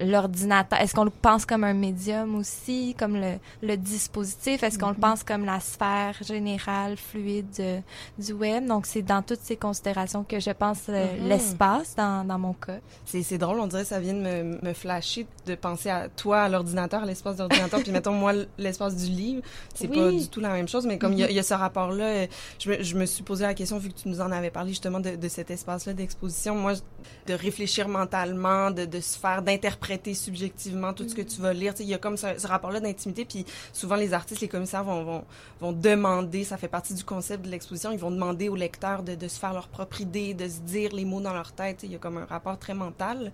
l'ordinateur. 0.00 0.80
Est-ce 0.80 0.94
qu'on 0.94 1.04
le 1.04 1.10
pense 1.10 1.46
comme 1.46 1.64
un 1.64 1.72
médium 1.74 2.36
aussi, 2.36 2.94
comme 2.98 3.16
le, 3.16 3.34
le 3.62 3.76
dispositif? 3.76 4.62
Est-ce 4.62 4.78
qu'on 4.78 4.90
le 4.90 4.94
pense 4.94 5.22
comme 5.22 5.44
la 5.44 5.60
sphère 5.60 6.14
générale, 6.22 6.96
fluide 6.96 7.46
euh, 7.60 7.80
du 8.18 8.32
web? 8.32 8.66
Donc, 8.66 8.86
c'est 8.86 9.02
dans 9.02 9.22
toutes 9.22 9.40
ces 9.42 9.56
considérations 9.56 10.24
que 10.24 10.38
je 10.40 10.50
pense 10.50 10.82
euh, 10.88 11.06
Mhm. 11.20 11.28
l'espace 11.28 11.94
dans, 11.96 12.24
dans 12.26 12.38
mon 12.38 12.52
cas. 12.52 12.78
C'est, 13.04 13.22
c'est 13.22 13.38
drôle, 13.38 13.58
on 13.60 13.66
dirait 13.66 13.82
que 13.82 13.88
ça 13.88 14.00
vient 14.00 14.14
de 14.14 14.20
me, 14.20 14.58
me 14.62 14.72
flasher 14.74 15.26
de 15.46 15.54
penser 15.54 15.88
à 15.90 16.08
toi, 16.08 16.42
à 16.42 16.48
l'ordinateur, 16.48 17.02
à 17.02 17.06
l'espace 17.06 17.36
d'ordinateur, 17.36 17.80
puis 17.82 17.92
mettons 17.92 18.12
moi, 18.12 18.32
l'espace 18.58 18.96
du 18.96 19.06
livre. 19.10 19.42
C'est 19.74 19.88
Oui. 19.88 19.96
pas 19.96 20.10
du 20.10 20.28
tout 20.28 20.40
la 20.40 20.50
même 20.50 20.68
chose, 20.68 20.86
mais 20.86 20.98
comme 20.98 21.12
il 21.12 21.20
y 21.20 21.24
a- 21.24 21.30
il 21.30 21.36
y, 21.36 21.38
a 21.38 21.42
ce 21.42 21.54
rapport-là, 21.54 22.04
euh, 22.04 22.26
je 22.58 22.70
me, 22.70 22.82
je 22.82 22.96
me 22.96 23.06
suis 23.06 23.22
posé 23.22 23.44
la 23.44 23.54
question, 23.54 23.78
vu 23.78 23.88
que 23.90 23.98
tu 24.00 24.08
nous 24.08 24.20
en 24.20 24.30
avais 24.32 24.50
parlé 24.50 24.70
justement 24.70 25.00
de, 25.00 25.16
de 25.16 25.28
cet 25.28 25.50
espace-là 25.50 25.92
d'exposition, 25.94 26.54
moi, 26.54 26.72
de 27.26 27.34
réfléchir 27.34 27.88
mentalement, 27.88 28.70
de, 28.70 28.84
de 28.84 29.00
se 29.00 29.18
faire, 29.18 29.42
d'interpréter 29.42 29.85
subjectivement 30.14 30.92
tout 30.92 31.08
ce 31.08 31.14
que 31.14 31.22
tu 31.22 31.40
vas 31.40 31.52
lire. 31.52 31.74
Il 31.80 31.86
y 31.86 31.94
a 31.94 31.98
comme 31.98 32.16
ce, 32.16 32.26
ce 32.38 32.46
rapport-là 32.46 32.80
d'intimité, 32.80 33.24
puis 33.24 33.44
souvent 33.72 33.96
les 33.96 34.12
artistes, 34.12 34.40
les 34.40 34.48
commissaires 34.48 34.84
vont, 34.84 35.04
vont, 35.04 35.24
vont 35.60 35.72
demander, 35.72 36.44
ça 36.44 36.56
fait 36.56 36.68
partie 36.68 36.94
du 36.94 37.04
concept 37.04 37.44
de 37.44 37.50
l'exposition, 37.50 37.92
ils 37.92 37.98
vont 37.98 38.10
demander 38.10 38.48
aux 38.48 38.56
lecteurs 38.56 39.02
de, 39.02 39.14
de 39.14 39.28
se 39.28 39.38
faire 39.38 39.52
leur 39.52 39.68
propre 39.68 40.00
idée, 40.00 40.34
de 40.34 40.48
se 40.48 40.60
dire 40.60 40.94
les 40.94 41.04
mots 41.04 41.20
dans 41.20 41.34
leur 41.34 41.52
tête. 41.52 41.78
Tu 41.78 41.80
sais, 41.82 41.86
Il 41.88 41.92
y 41.92 41.96
a 41.96 41.98
comme 41.98 42.18
un 42.18 42.24
rapport 42.24 42.58
très 42.58 42.74
mental. 42.74 43.32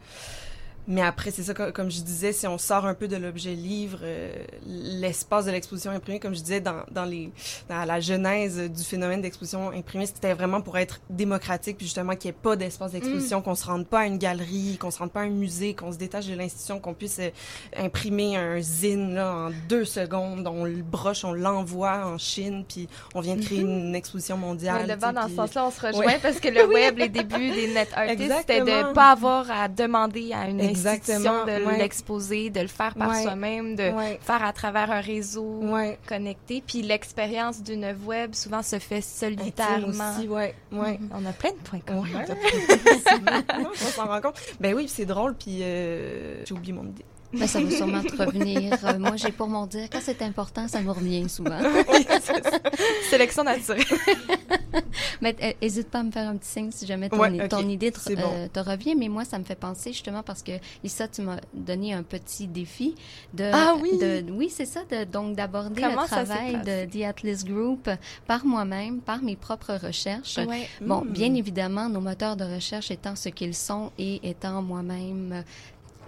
Mais 0.89 1.03
après, 1.03 1.31
c'est 1.31 1.43
ça, 1.45 1.55
co- 1.55 1.71
comme 1.73 1.91
je 1.91 2.01
disais, 2.01 2.33
si 2.33 2.47
on 2.47 2.59
sort 2.59 2.87
un 2.87 2.95
peu 2.95 3.07
de 3.09 3.17
l'objet 3.17 3.55
livre, 3.55 4.01
euh, 4.03 4.33
l'espace 4.67 5.45
de 5.45 5.51
l'exposition 5.51 5.91
imprimée, 5.93 6.19
comme 6.19 6.35
je 6.35 6.41
disais, 6.41 6.61
dans, 6.61 6.83
dans, 6.91 7.05
les, 7.05 7.31
dans 7.69 7.85
la 7.85 8.01
genèse 8.01 8.59
du 8.59 8.83
phénomène 8.83 9.21
d'exposition 9.21 9.71
imprimée, 9.71 10.07
c'était 10.07 10.33
vraiment 10.35 10.61
pour 10.61 10.77
être 10.79 11.01
démocratique, 11.09 11.77
puis 11.77 11.87
justement 11.87 12.17
qu'il 12.17 12.31
n'y 12.31 12.37
ait 12.37 12.41
pas 12.43 12.57
d'espace 12.57 12.93
d'exposition, 12.93 13.43
qu'on 13.43 13.55
se 13.55 13.65
rende 13.67 13.87
pas 13.87 14.01
à 14.01 14.07
une 14.07 14.19
galerie, 14.19 14.77
qu'on 14.81 14.91
se 14.91 14.99
rende 14.99 15.13
pas 15.13 15.21
à 15.21 15.25
un 15.25 15.29
musée, 15.31 15.75
qu'on 15.75 15.93
se 15.93 15.99
détache 15.99 16.27
de 16.27 16.35
l'institution, 16.35 16.81
qu'on 16.81 16.95
puisse 16.95 17.19
euh, 17.21 17.31
imprimer 17.77 18.37
un 18.37 18.61
zine 18.61 19.15
là, 19.15 19.33
en 19.35 19.51
deux 19.69 19.85
secondes, 19.85 20.47
on 20.47 20.65
le 20.65 20.83
broche, 20.83 21.25
on 21.25 21.33
l'envoie 21.33 22.07
en 22.07 22.19
Chine, 22.19 22.65
puis 22.69 22.89
on 23.15 23.21
vient 23.21 23.37
de 23.37 23.45
créer 23.45 23.61
une 23.61 23.95
exposition 23.95 24.37
mondiale. 24.37 24.83
Ouais, 24.87 24.95
le 24.95 25.01
vent, 25.01 25.13
dans 25.13 25.29
ce 25.29 25.35
sens-là, 25.35 25.67
on 25.67 25.71
se 25.71 25.81
rejoint 25.87 26.07
Ouais. 26.07 26.19
parce 26.21 26.41
que 26.41 26.49
le 26.49 26.67
web, 26.73 26.99
les 26.99 27.09
débuts 27.09 27.51
des 27.51 27.73
net 27.73 27.89
artists, 27.95 28.33
c'était 28.41 28.61
de 28.61 28.93
pas 28.93 29.13
avoir 29.13 29.51
à 29.51 29.69
demander 29.69 30.33
à 30.33 30.49
une 30.49 30.61
Exactement, 30.73 31.17
institution 31.43 31.47
de 31.47 31.65
ouais. 31.67 31.79
l'exposer, 31.79 32.51
de 32.51 32.61
le 32.61 32.67
faire 32.67 32.95
par 32.95 33.11
Ouais. 33.11 33.23
soi-même, 33.23 33.77
de 33.77 33.91
Ouais. 33.91 34.19
faire 34.23 34.45
à 34.45 34.53
travers 34.53 34.91
un 34.91 35.01
réseau 35.01 35.61
connecté. 36.07 36.63
Puis 36.67 36.83
l'expérience 36.83 37.63
d'une 37.63 37.85
œuvre 37.85 38.07
web, 38.07 38.35
souvent, 38.35 38.63
se 38.63 38.79
fait 38.79 39.01
solitairement. 39.01 40.15
aussi, 40.17 40.29
ouais, 40.29 40.55
ouais. 40.73 40.99
On 41.15 41.25
a 41.27 41.33
plein 41.33 41.51
de 41.51 41.57
points 41.57 41.81
communs. 41.81 42.25
on 43.71 43.75
s'en 43.91 44.07
rend 44.07 44.21
compte. 44.21 44.37
Ben 44.61 44.75
oui, 44.75 44.89
c'est 44.89 45.07
drôle, 45.07 45.35
puis 45.35 45.59
euh, 45.63 46.45
j'ai 46.45 46.55
oublié 46.55 46.73
mon 46.73 46.85
idée. 46.85 47.05
Mais 47.33 47.47
ça 47.47 47.61
va 47.61 47.71
sûrement 47.71 48.03
te 48.03 48.17
revenir. 48.17 48.75
Euh, 48.85 48.99
moi, 48.99 49.17
j'ai 49.17 49.33
pour 49.33 49.49
m'en 49.49 49.67
dire, 49.67 49.89
quand 49.91 50.01
c'est 50.03 50.23
important, 50.23 50.69
ça 50.69 50.81
me 50.81 50.91
revient 50.91 51.29
souvent. 51.29 51.59
Sélection 53.11 53.45
naturelle. 53.45 53.85
Mais 55.21 55.37
n'hésite 55.61 55.89
pas 55.89 56.01
à 56.01 56.03
me 56.03 56.11
faire 56.11 56.29
un 56.29 56.37
petit 56.37 56.49
signe 56.51 56.71
si 56.71 56.87
jamais 56.87 57.09
ton, 57.09 57.49
ton 57.49 57.69
idée 57.69 57.93
te, 57.93 58.61
revient. 58.61 58.95
Mais 58.97 59.09
moi, 59.09 59.25
ça 59.25 59.39
me 59.39 59.45
fait 59.45 59.55
penser 59.55 59.93
justement 59.93 60.23
parce 60.23 60.43
que, 60.43 60.53
Lisa, 60.83 61.09
tu 61.09 61.23
m'as 61.23 61.39
donné 61.55 61.93
un 61.95 62.03
petit 62.03 62.47
défi 62.47 62.95
de... 63.33 63.51
Ah 63.53 63.75
oui? 63.81 63.99
De, 63.99 64.25
oui, 64.31 64.51
c'est 64.51 64.67
ça. 64.67 64.81
De, 64.91 65.05
donc, 65.05 65.37
d'aborder 65.37 65.83
le 65.83 66.07
travail 66.07 66.61
de 66.63 66.91
The 66.91 67.05
Atlas 67.05 67.45
Group 67.45 67.89
par 68.27 68.45
moi-même, 68.45 69.01
par 69.01 69.23
mes 69.23 69.37
propres 69.37 69.75
recherches. 69.75 70.39
Bon, 70.81 71.03
bien 71.07 71.31
hmm. 71.31 71.37
évidemment, 71.37 71.89
nos 71.89 72.01
moteurs 72.01 72.37
de 72.37 72.45
recherche 72.45 72.91
étant 72.91 73.17
ce 73.17 73.29
qu'ils 73.29 73.55
sont 73.55 73.91
et 73.99 74.29
étant 74.29 74.63
moi-même 74.63 75.45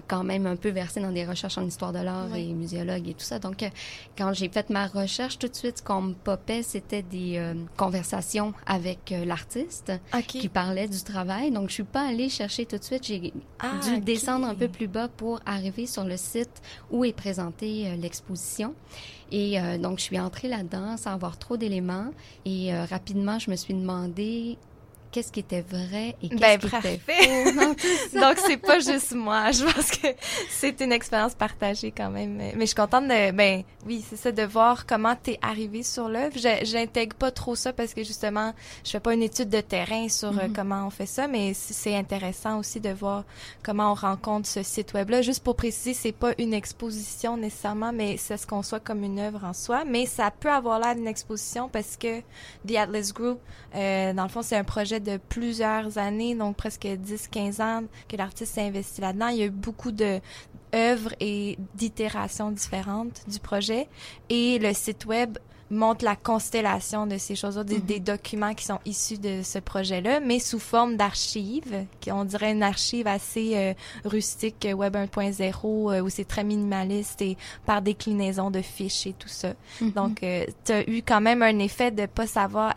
quand 0.07 0.25
même 0.25 0.47
un 0.47 0.57
peu 0.57 0.71
versée 0.71 1.01
dans 1.01 1.13
des 1.13 1.25
recherches 1.25 1.59
en 1.59 1.67
histoire 1.67 1.93
de 1.93 1.99
l'art 1.99 2.35
et 2.35 2.53
muséologue 2.53 3.09
et 3.09 3.15
tout 3.15 3.25
ça. 3.25 3.39
Donc, 3.39 3.63
euh, 3.63 3.69
quand 4.17 4.33
j'ai 4.33 4.49
fait 4.49 4.71
ma 4.71 4.87
recherche, 4.87 5.39
tout 5.39 5.49
de 5.49 5.55
suite, 5.55 5.79
ce 5.79 5.83
qu'on 5.83 6.03
me 6.03 6.15
popait, 6.15 6.63
c'était 6.63 7.03
des 7.03 7.37
euh, 7.39 7.55
conversations 7.77 8.53
avec 8.67 9.13
euh, 9.13 9.25
l'artiste 9.25 9.93
qui 10.27 10.49
parlait 10.49 10.89
du 10.89 11.03
travail. 11.03 11.51
Donc, 11.51 11.69
je 11.69 11.75
suis 11.75 11.83
pas 11.85 12.07
allée 12.09 12.29
chercher 12.29 12.67
tout 12.67 12.79
de 12.79 12.85
suite. 12.85 13.05
J'ai 13.05 13.33
ah, 13.59 13.73
dû 13.83 14.01
descendre 14.01 14.47
un 14.47 14.55
peu 14.55 14.69
plus 14.69 14.89
bas 14.89 15.09
pour 15.09 15.41
arriver 15.47 15.87
sur 15.87 16.05
le 16.05 16.17
site 16.17 16.63
où 16.91 17.05
est 17.05 17.13
présentée 17.13 17.97
l'exposition. 17.97 18.75
Et 19.33 19.59
donc, 19.79 19.99
je 19.99 20.05
suis 20.05 20.21
entrée 20.21 20.49
là-dedans 20.49 20.97
sans 20.97 21.13
avoir 21.13 21.39
trop 21.39 21.57
d'éléments. 21.57 22.11
Et 22.45 22.73
rapidement, 22.85 23.39
je 23.39 23.51
me 23.51 23.57
suis 23.57 23.75
demandé 23.75 24.59
qu'est-ce 25.15 25.31
qui 25.31 25.41
était 25.41 25.61
vrai 25.63 26.17
et 26.21 26.29
ben, 26.29 26.59
qu'est-ce 26.59 26.67
qui 26.67 26.89
était 26.89 26.99
faux? 26.99 28.21
Donc 28.21 28.39
c'est 28.45 28.57
pas 28.57 28.81
juste 28.81 29.15
moi. 29.15 29.53
Je 29.53 29.63
pense 29.63 29.93
que 29.93 30.09
c'est 30.51 30.81
une 30.81 30.91
expérience 30.91 31.35
partagée 31.35 31.93
quand 31.97 32.11
même. 32.11 32.35
Mais 32.35 32.53
je 32.59 32.67
suis 32.67 32.75
contente 32.75 33.05
de, 33.05 33.31
ben 33.31 33.63
oui, 33.87 34.05
c'est 34.09 34.17
ça, 34.17 34.33
de 34.33 34.43
voir 34.43 34.87
comment 34.87 35.15
t'es 35.15 35.39
arrivé 35.41 35.85
sur 35.85 36.09
l'œuvre. 36.09 36.35
J'intègre 36.63 37.15
pas 37.15 37.31
trop 37.31 37.55
ça 37.55 37.73
parce 37.73 37.95
que 37.95 38.03
justement, 38.03 38.53
je 38.85 38.91
fais 38.91 38.99
pas 38.99 39.15
une 39.15 39.23
étude 39.23 39.51
de 39.51 39.61
terrain 39.61 40.09
sur 40.09 40.31
euh, 40.31 40.49
mm-hmm. 40.49 40.53
comment 40.53 40.85
on 40.85 40.91
fait 40.91 41.07
ça, 41.07 41.29
mais 41.29 41.55
c'est 41.55 41.95
intéressant 41.95 42.59
aussi 42.59 42.81
de 42.81 42.91
voir 42.91 43.23
comment 43.63 43.93
on 43.93 43.95
rencontre 43.95 44.49
ce 44.49 44.65
site 44.65 44.95
web-là. 44.95 45.23
Juste 45.23 45.45
pour 45.45 45.55
préciser, 45.55 45.95
c'est 45.95 46.11
pas 46.11 46.33
une 46.39 46.55
exposition 46.55 47.37
nécessairement, 47.37 47.93
mais 47.93 48.17
ça 48.17 48.37
se 48.37 48.49
conçoit 48.49 48.81
comme 48.81 49.05
une 49.05 49.21
œuvre 49.21 49.45
en 49.45 49.53
soi. 49.53 49.85
Mais 49.85 50.07
ça 50.07 50.33
peut 50.33 50.51
avoir 50.51 50.81
l'air 50.81 50.97
d'une 50.97 51.07
exposition 51.07 51.69
parce 51.69 51.97
que 51.97 52.19
The 52.67 52.77
Atlas 52.79 53.13
Group, 53.13 53.39
euh, 53.77 54.13
dans 54.13 54.25
le 54.25 54.29
fond, 54.29 54.43
c'est 54.43 54.57
un 54.57 54.65
projet 54.65 55.04
de 55.05 55.19
plusieurs 55.29 55.99
années, 55.99 56.35
donc 56.35 56.57
presque 56.57 56.85
10-15 56.85 57.63
ans 57.63 57.85
que 58.09 58.17
l'artiste 58.17 58.55
s'est 58.55 58.63
investi 58.63 59.01
là-dedans. 59.01 59.29
Il 59.29 59.37
y 59.37 59.43
a 59.43 59.47
eu 59.47 59.51
beaucoup 59.51 59.93
de 59.93 60.21
œuvres 60.75 61.15
et 61.21 61.57
d'itérations 61.75 62.51
différentes 62.51 63.23
du 63.29 63.39
projet. 63.39 63.89
Et 64.29 64.59
le 64.59 64.73
site 64.75 65.07
web 65.07 65.39
montre 65.71 66.05
la 66.05 66.15
constellation 66.15 67.07
de 67.07 67.17
ces 67.19 67.35
choses-là, 67.35 67.65
des, 67.65 67.79
mhm. 67.79 67.99
documents 68.01 68.55
qui 68.55 68.65
sont 68.65 68.79
issus 68.85 69.19
de 69.19 69.43
ce 69.43 69.59
projet-là, 69.59 70.21
mais 70.21 70.39
sous 70.39 70.59
forme 70.59 70.97
d'archives, 70.97 71.87
on 72.11 72.25
dirait 72.25 72.53
une 72.53 72.63
archive 72.63 73.07
assez 73.07 73.53
euh, 73.57 73.75
rustique, 74.05 74.69
Web 74.73 74.95
1.0, 74.95 75.93
euh, 75.93 76.01
où 76.01 76.09
c'est 76.11 76.27
très 76.27 76.45
minimaliste 76.45 77.23
et 77.23 77.37
par 77.65 77.83
déclinaison 77.83 78.51
de 78.51 78.61
fiches 78.61 79.07
et 79.07 79.15
tout 79.15 79.29
ça. 79.29 79.55
Mhm. 79.81 79.91
Donc, 79.93 80.23
euh, 80.23 80.45
tu 80.65 80.73
as 80.73 80.89
eu 80.89 81.03
quand 81.03 81.21
même 81.21 81.43
un 81.43 81.59
effet 81.59 81.91
de 81.91 82.07
pas 82.07 82.27
savoir 82.27 82.75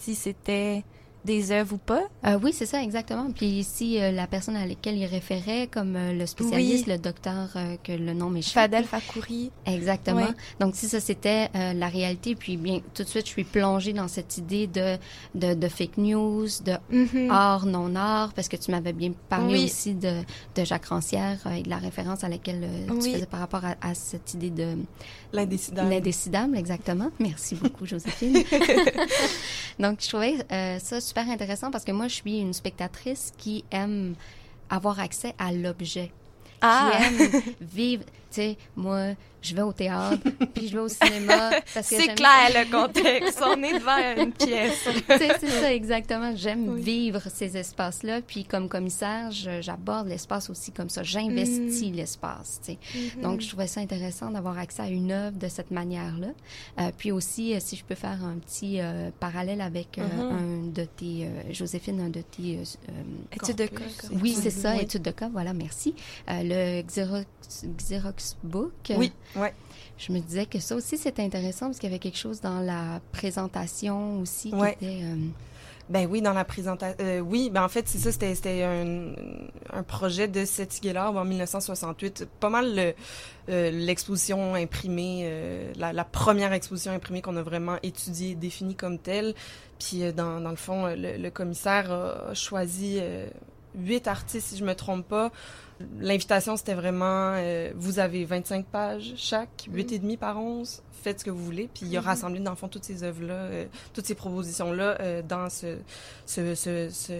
si 0.00 0.14
c'était 0.14 0.84
des 1.24 1.52
œuvres 1.52 1.74
ou 1.74 1.78
pas? 1.78 2.02
Euh, 2.26 2.38
oui, 2.42 2.52
c'est 2.52 2.66
ça, 2.66 2.82
exactement. 2.82 3.30
Puis 3.34 3.46
ici, 3.46 4.00
euh, 4.00 4.10
la 4.10 4.26
personne 4.26 4.56
à 4.56 4.66
laquelle 4.66 4.96
il 4.96 5.06
référait, 5.06 5.68
comme 5.70 5.96
euh, 5.96 6.12
le 6.12 6.26
spécialiste, 6.26 6.86
le 6.86 6.98
docteur, 6.98 7.48
que 7.82 7.92
le 7.92 8.12
nom 8.12 8.30
m'échappe. 8.30 8.54
Fadel 8.54 8.84
Fakouri. 8.84 9.50
Exactement. 9.66 10.26
Donc, 10.60 10.74
si 10.76 10.86
ça, 10.86 11.00
c'était 11.00 11.48
la 11.54 11.88
réalité, 11.88 12.34
puis 12.34 12.56
bien, 12.56 12.80
tout 12.94 13.02
de 13.02 13.08
suite, 13.08 13.26
je 13.26 13.30
suis 13.30 13.44
plongée 13.44 13.92
dans 13.92 14.08
cette 14.08 14.38
idée 14.38 14.66
de, 14.66 14.96
de, 15.34 15.54
de 15.54 15.68
fake 15.68 15.96
news, 15.98 16.46
de 16.64 16.74
mm-hmm. 16.92 17.30
art, 17.30 17.66
non-art, 17.66 18.32
parce 18.34 18.48
que 18.48 18.56
tu 18.56 18.70
m'avais 18.70 18.92
bien 18.92 19.12
parlé 19.28 19.64
aussi 19.64 19.94
de, 19.94 20.20
de 20.54 20.64
Jacques 20.64 20.86
Rancière 20.86 21.38
et 21.56 21.62
de 21.62 21.70
la 21.70 21.78
référence 21.78 22.24
à 22.24 22.28
laquelle 22.28 22.68
tu 23.00 23.12
faisais 23.12 23.26
par 23.26 23.40
rapport 23.40 23.64
à, 23.64 23.74
à 23.80 23.94
cette 23.94 24.34
idée 24.34 24.50
de... 24.50 24.76
L'indécidable. 25.32 25.90
L'indécidable, 25.90 26.56
exactement. 26.56 27.10
Merci 27.18 27.54
beaucoup, 27.56 27.86
Joséphine. 27.86 28.34
Donc, 29.78 29.98
je 30.00 30.08
trouvais 30.08 30.36
ça 30.78 31.00
super 31.00 31.13
super 31.14 31.30
intéressant 31.30 31.70
parce 31.70 31.84
que 31.84 31.92
moi, 31.92 32.08
je 32.08 32.14
suis 32.16 32.38
une 32.38 32.52
spectatrice 32.52 33.32
qui 33.38 33.64
aime 33.70 34.14
avoir 34.68 34.98
accès 34.98 35.32
à 35.38 35.52
l'objet. 35.52 36.10
Ah. 36.60 36.90
Qui 36.90 37.22
aime 37.22 37.42
vivre. 37.60 38.04
Tu 38.34 38.40
sais, 38.40 38.56
moi, 38.74 39.14
je 39.44 39.54
vais 39.54 39.62
au 39.62 39.72
théâtre, 39.72 40.26
puis 40.54 40.68
je 40.68 40.72
vais 40.72 40.82
au 40.82 40.88
cinéma. 40.88 41.50
C'est 41.66 42.14
clair 42.14 42.48
le 42.50 42.70
contexte. 42.70 43.40
On 43.46 43.62
est 43.62 43.78
devant 43.78 44.22
une 44.22 44.32
pièce. 44.46 44.88
c'est 45.06 45.46
ça, 45.46 45.72
exactement. 45.72 46.34
J'aime 46.34 46.76
vivre 46.76 47.20
ces 47.32 47.56
espaces-là. 47.56 48.22
Puis 48.22 48.44
comme 48.44 48.68
commissaire, 48.68 49.30
j'aborde 49.60 50.08
l'espace 50.08 50.48
aussi 50.48 50.72
comme 50.72 50.88
ça. 50.88 51.02
J'investis 51.02 51.90
mm. 51.90 51.94
l'espace. 51.94 52.60
Mm-hmm. 52.66 53.20
Donc, 53.20 53.42
je 53.42 53.48
trouvais 53.48 53.66
ça 53.66 53.80
intéressant 53.80 54.30
d'avoir 54.30 54.58
accès 54.58 54.82
à 54.82 54.88
une 54.88 55.12
œuvre 55.12 55.36
de 55.36 55.48
cette 55.48 55.70
manière-là. 55.70 56.28
Euh, 56.80 56.90
puis 56.96 57.12
aussi, 57.12 57.54
euh, 57.54 57.58
si 57.60 57.76
je 57.76 57.84
peux 57.84 57.94
faire 57.94 58.24
un 58.24 58.38
petit 58.38 58.80
euh, 58.80 59.10
parallèle 59.20 59.60
avec 59.60 59.98
mm-hmm. 59.98 60.20
un 60.20 60.66
de 60.72 60.84
tes, 60.84 61.28
Joséphine, 61.50 62.00
un 62.00 62.08
de 62.10 62.22
tes... 62.22 62.60
études 63.32 63.56
de 63.56 63.66
cas. 63.66 63.84
Oui, 64.22 64.34
c'est 64.40 64.50
ça, 64.50 64.80
études 64.80 65.02
de 65.02 65.10
cas. 65.10 65.28
Voilà, 65.28 65.52
merci. 65.52 65.94
le 66.28 66.82
Xerox, 66.82 67.26
Xerox 67.76 68.23
Oui. 68.96 69.12
Ouais. 69.36 69.54
Je 69.96 70.12
me 70.12 70.18
disais 70.18 70.46
que 70.46 70.58
ça 70.58 70.74
aussi, 70.74 70.98
c'était 70.98 71.22
intéressant 71.22 71.66
parce 71.66 71.78
qu'il 71.78 71.88
y 71.88 71.92
avait 71.92 72.00
quelque 72.00 72.18
chose 72.18 72.40
dans 72.40 72.60
la 72.60 73.00
présentation 73.12 74.20
aussi 74.20 74.50
qui 74.50 74.56
était... 74.56 75.02
Euh, 75.04 75.16
ben 75.90 76.08
oui, 76.10 76.22
dans 76.22 76.32
la 76.32 76.46
présentation. 76.46 76.96
Euh, 77.04 77.20
oui, 77.20 77.50
ben 77.50 77.62
en 77.62 77.68
fait, 77.68 77.86
c'est 77.86 77.98
ça, 77.98 78.10
c'était 78.10 78.62
un, 78.62 79.12
un, 79.70 79.82
projet 79.82 80.28
de 80.28 80.46
Seth 80.46 80.80
Gellard 80.82 81.14
en 81.14 81.26
1968. 81.26 82.26
Pas 82.40 82.48
mal 82.48 82.94
euh, 83.50 83.70
l'exposition 83.70 84.54
imprimée, 84.54 85.30
la, 85.76 85.92
la, 85.92 86.04
première 86.04 86.54
exposition 86.54 86.90
imprimée 86.90 87.20
qu'on 87.20 87.36
a 87.36 87.42
vraiment 87.42 87.76
étudiée, 87.82 88.34
définie 88.34 88.74
comme 88.74 88.98
telle. 88.98 89.34
Puis 89.78 90.10
dans, 90.14 90.40
dans 90.40 90.50
le 90.50 90.56
fond, 90.56 90.86
le, 90.86 91.18
le 91.18 91.30
commissaire 91.30 91.92
a 91.92 92.32
choisi 92.32 92.98
huit 93.74 94.08
artistes, 94.08 94.48
si 94.48 94.56
je 94.56 94.64
me 94.64 94.74
trompe 94.74 95.06
pas, 95.06 95.32
L'invitation, 95.98 96.56
c'était 96.56 96.74
vraiment, 96.74 97.34
euh, 97.36 97.72
vous 97.74 97.98
avez 97.98 98.24
25 98.24 98.66
pages 98.66 99.14
chaque, 99.16 99.66
8 99.70 99.92
et 99.92 99.98
demi 99.98 100.16
par 100.16 100.38
11, 100.38 100.82
faites 101.04 101.20
ce 101.20 101.24
que 101.24 101.30
vous 101.30 101.44
voulez. 101.44 101.68
Puis 101.72 101.86
il 101.86 101.96
a 101.96 102.00
mhm. 102.00 102.06
rassemblé, 102.06 102.40
dans 102.40 102.50
le 102.50 102.56
fond, 102.56 102.68
toutes 102.68 102.84
ces 102.84 103.02
œuvres-là, 103.02 103.34
euh, 103.34 103.64
toutes 103.92 104.06
ces 104.06 104.14
propositions-là 104.14 105.00
euh, 105.00 105.22
dans 105.22 105.48
ce, 105.50 105.76
ce, 106.26 106.54
ce, 106.54 106.88
ce, 106.90 107.12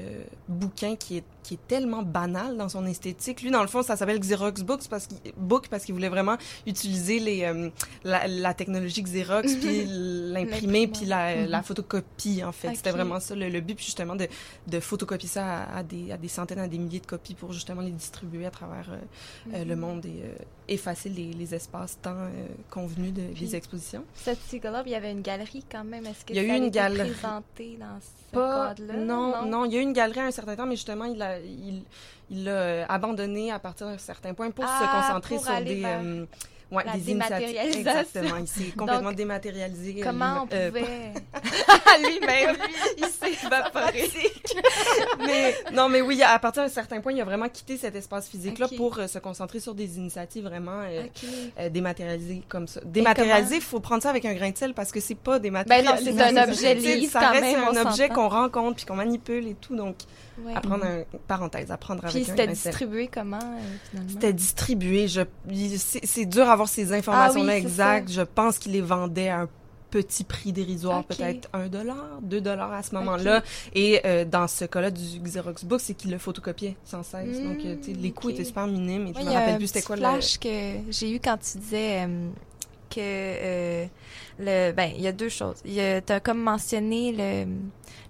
bouquin 0.49 0.97
qui 0.97 1.18
est, 1.18 1.25
qui 1.42 1.55
est 1.55 1.66
tellement 1.68 2.03
banal 2.03 2.57
dans 2.57 2.68
son 2.68 2.87
esthétique. 2.87 3.42
Lui, 3.42 3.51
dans 3.51 3.62
le 3.62 3.68
fond, 3.68 3.83
ça 3.83 3.97
s'appelle 3.97 4.18
Xerox 4.18 4.62
Books 4.62 4.88
parce 4.88 5.07
qu'il, 5.07 5.18
Book 5.37 5.68
parce 5.68 5.85
qu'il 5.85 5.94
voulait 5.94 6.09
vraiment 6.09 6.37
utiliser 6.66 7.18
les, 7.18 7.70
la, 8.05 8.27
la, 8.27 8.55
technologie 8.55 9.03
Xerox, 9.03 9.53
mhm. 9.55 9.61
puis 9.61 9.85
l'imprimer, 9.87 10.87
puis 10.87 11.07
la, 11.07 11.47
la, 11.47 11.62
photocopie, 11.62 12.42
en 12.44 12.53
fait. 12.53 12.75
C'était 12.75 12.92
vraiment 12.92 13.20
ça 13.20 13.35
le, 13.35 13.61
but, 13.61 13.75
puis 13.75 13.85
justement, 13.85 14.16
de, 14.16 14.27
de 14.66 14.81
photocopier 14.81 15.29
ça 15.29 15.62
à, 15.62 15.79
à, 15.79 15.83
des, 15.83 16.12
à 16.12 16.16
des 16.16 16.29
centaines, 16.29 16.59
à 16.59 16.68
des 16.68 16.79
milliers 16.79 17.01
de 17.01 17.07
copies 17.07 17.35
pour 17.35 17.53
justement 17.53 17.83
les 17.83 17.90
distribuer 17.90 18.47
à 18.47 18.51
travers 18.51 18.88
euh, 18.90 19.55
euh, 19.55 19.64
le 19.64 19.77
monde 19.77 20.05
et 20.07 20.23
euh, 20.23 20.35
effacer 20.68 21.09
les, 21.09 21.33
les 21.33 21.55
espaces-temps 21.55 22.29
convenus 22.70 23.12
de, 23.12 23.23
des 23.38 23.57
expositions. 23.57 23.74
Cette 24.15 24.39
là 24.63 24.83
il 24.87 24.93
y 24.93 24.95
avait 24.95 25.13
une 25.13 25.23
galerie 25.23 25.65
quand 25.71 25.85
même. 25.85 26.07
Est-ce 26.07 26.25
que 26.25 26.33
il 26.33 26.37
y 26.37 26.51
a 26.51 26.55
eu 26.55 26.59
une 26.59 26.71
galerie 26.71 27.11
présentée 27.11 27.79
dans 27.79 27.99
ce 28.01 28.35
cadre-là? 28.35 28.95
Non, 28.95 29.47
non, 29.47 29.65
il 29.65 29.73
y 29.73 29.77
a 29.77 29.81
eu 29.81 29.83
une 29.83 29.93
galerie 29.93 30.21
à 30.21 30.25
un 30.25 30.31
certain 30.31 30.57
temps, 30.57 30.67
mais 30.67 30.77
justement, 30.77 31.05
il 31.05 31.19
l'a 31.19 31.39
il, 31.41 31.83
il 32.31 32.49
abandonné 32.89 33.53
à 33.53 33.59
partir 33.59 33.87
d'un 33.87 33.99
certain 33.99 34.35
point 34.35 34.51
pour 34.51 34.65
se 34.65 34.71
ah, 34.71 35.01
concentrer 35.01 35.39
sur 35.39 35.61
des... 35.63 36.27
Ouais, 36.70 36.83
la 36.85 36.94
des 36.94 37.00
dématérialisation. 37.00 37.79
Exactement, 37.79 38.37
il 38.37 38.48
s'est 38.48 38.72
complètement 38.77 39.12
dématérialisé. 39.12 40.00
Comment 40.03 40.46
on 40.50 40.55
euh, 40.55 40.68
pouvait... 40.68 40.83
Lui-même, 42.00 42.57
lui, 42.57 42.74
il 42.98 43.05
s'est 43.05 43.46
évaporé. 43.46 44.11
mais, 45.24 45.55
non, 45.72 45.88
mais 45.88 46.00
oui, 46.00 46.22
à 46.22 46.38
partir 46.38 46.62
d'un 46.62 46.68
certain 46.68 47.00
point, 47.00 47.12
il 47.12 47.20
a 47.20 47.24
vraiment 47.24 47.48
quitté 47.48 47.77
cet 47.77 47.94
espace 47.94 48.29
physique-là 48.29 48.68
pour 48.77 48.98
euh, 48.98 49.07
se 49.07 49.18
concentrer 49.18 49.61
sur 49.61 49.74
des 49.74 49.98
initiatives 49.98 50.44
vraiment 50.44 50.81
euh, 50.83 51.05
euh 51.61 51.68
dématérialisées 51.68 52.42
comme 52.48 52.66
ça. 52.66 52.81
Dématérialisées, 52.85 53.57
il 53.57 53.62
faut 53.62 53.81
prendre 53.81 54.03
ça 54.03 54.11
avec 54.11 54.24
un 54.24 54.35
grain 54.35 54.50
de 54.50 54.57
sel 54.57 54.74
parce 54.74 54.90
que 54.90 55.00
c'est 55.00 55.14
pas 55.14 55.38
dématérialisé. 55.38 56.12
Ben 56.12 56.24
non, 56.24 56.31
c'est 56.33 56.38
un 56.38 56.48
objet 56.48 56.74
libre 56.74 57.12
Ça 57.12 57.31
reste 57.31 57.57
un 57.57 57.87
objet 57.87 58.09
qu'on 58.09 58.29
rencontre 58.29 58.77
puis 58.77 58.87
qu'on 58.87 58.96
manipule 58.96 59.46
et 59.48 59.55
tout, 59.55 59.77
donc... 59.77 59.96
Apprendre 60.55 60.85
un, 60.85 61.05
parenthèse, 61.29 61.70
apprendre 61.70 62.03
Puis 62.03 62.11
avec 62.11 62.27
c'était 62.27 62.47
distribué 62.47 63.09
comment, 63.12 63.38
finalement? 63.90 64.11
C'était 64.11 64.33
distribué. 64.33 65.09
Je, 65.09 65.23
c'est 65.83 66.27
dur 66.27 66.47
d'avoir 66.47 66.68
ces 66.68 66.92
informations-là 66.92 67.53
ah 67.53 67.59
exactes. 67.59 68.11
Je 68.11 68.23
pense 68.23 68.59
qu'il 68.59 68.73
les 68.73 68.81
vendait 68.81 69.29
à 69.29 69.42
un 69.42 69.49
petit 69.90 70.25
prix 70.25 70.53
dérisoire, 70.53 71.05
peut-être 71.05 71.49
un 71.53 71.68
dollar, 71.68 72.18
deux 72.20 72.40
dollars 72.40 72.73
à 72.73 72.83
ce 72.83 72.94
moment-là. 72.97 73.44
Et 73.75 74.01
euh, 74.05 74.25
dans 74.25 74.49
ce 74.49 74.64
cas-là 74.64 74.90
du 74.90 75.20
Xerox 75.20 75.64
Book, 75.64 75.81
c'est 75.81 75.94
qu'il 75.94 76.11
le 76.11 76.18
photocopiait 76.18 76.77
sans 76.85 77.05
cesse. 77.05 77.40
Donc, 77.40 77.59
euh, 77.64 77.77
les 77.87 78.11
coûts 78.11 78.31
étaient 78.31 78.44
super 78.44 78.66
minimes. 78.66 79.09
Et 79.09 79.14
je 79.14 79.20
me 79.20 79.31
rappelle 79.31 79.57
plus 79.59 79.68
c'était 79.68 79.83
quoi 79.83 79.97
le 79.97 80.03
flash 80.03 80.38
que 80.38 80.49
j'ai 80.90 81.14
eu 81.14 81.20
quand 81.20 81.38
tu 81.38 81.59
disais 81.59 82.09
que 82.90 83.87
le 84.38 84.73
ben 84.73 84.90
il 84.97 85.03
y 85.03 85.07
a 85.07 85.12
deux 85.12 85.29
choses. 85.29 85.62
Tu 85.64 85.81
as 85.81 86.20
comme 86.20 86.40
mentionné 86.40 87.12
le 87.12 87.47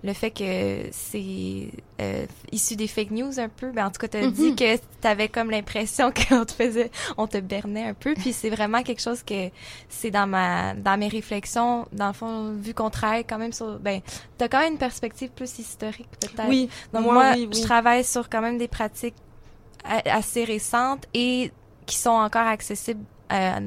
le 0.04 0.12
fait 0.12 0.30
que 0.30 0.88
c'est 0.92 1.68
euh, 1.98 2.26
issu 2.52 2.76
des 2.76 2.86
fake 2.86 3.10
news 3.10 3.40
un 3.40 3.48
peu. 3.48 3.70
Ben, 3.70 3.86
en 3.86 3.90
tout 3.90 3.98
cas, 3.98 4.08
tu 4.08 4.18
as 4.18 4.30
dit 4.30 4.50
mhm. 4.50 4.56
que 4.56 4.76
tu 4.76 5.08
avais 5.08 5.28
comme 5.28 5.50
l'impression 5.50 6.12
qu'on 6.28 6.44
te 6.44 6.52
faisait, 6.52 6.90
on 7.16 7.26
te 7.26 7.38
bernait 7.38 7.88
un 7.88 7.94
peu. 7.94 8.12
Puis 8.12 8.34
c'est 8.34 8.50
vraiment 8.50 8.82
quelque 8.82 9.00
chose 9.00 9.22
que 9.22 9.48
c'est 9.88 10.10
dans 10.10 10.26
ma, 10.26 10.74
dans 10.74 10.98
mes 10.98 11.08
réflexions, 11.08 11.86
dans 11.92 12.08
le 12.08 12.12
fond, 12.12 12.52
vu 12.52 12.74
qu'on 12.74 12.90
travaille 12.90 13.24
quand 13.24 13.38
même 13.38 13.54
sur, 13.54 13.78
ben, 13.78 14.02
tu 14.38 14.44
as 14.44 14.48
quand 14.48 14.60
même 14.60 14.74
une 14.74 14.78
perspective 14.78 15.30
plus 15.30 15.58
historique 15.58 16.08
peut-être. 16.20 16.48
Oui. 16.48 16.68
Donc 16.92 17.04
moi, 17.04 17.34
je 17.34 17.62
travaille 17.62 18.04
sur 18.04 18.28
quand 18.28 18.42
même 18.42 18.58
des 18.58 18.68
pratiques 18.68 19.16
assez 19.84 20.44
récentes 20.44 21.06
et 21.14 21.50
qui 21.86 21.96
sont 21.96 22.10
encore 22.10 22.46
accessibles 22.46 23.04
euh, 23.32 23.60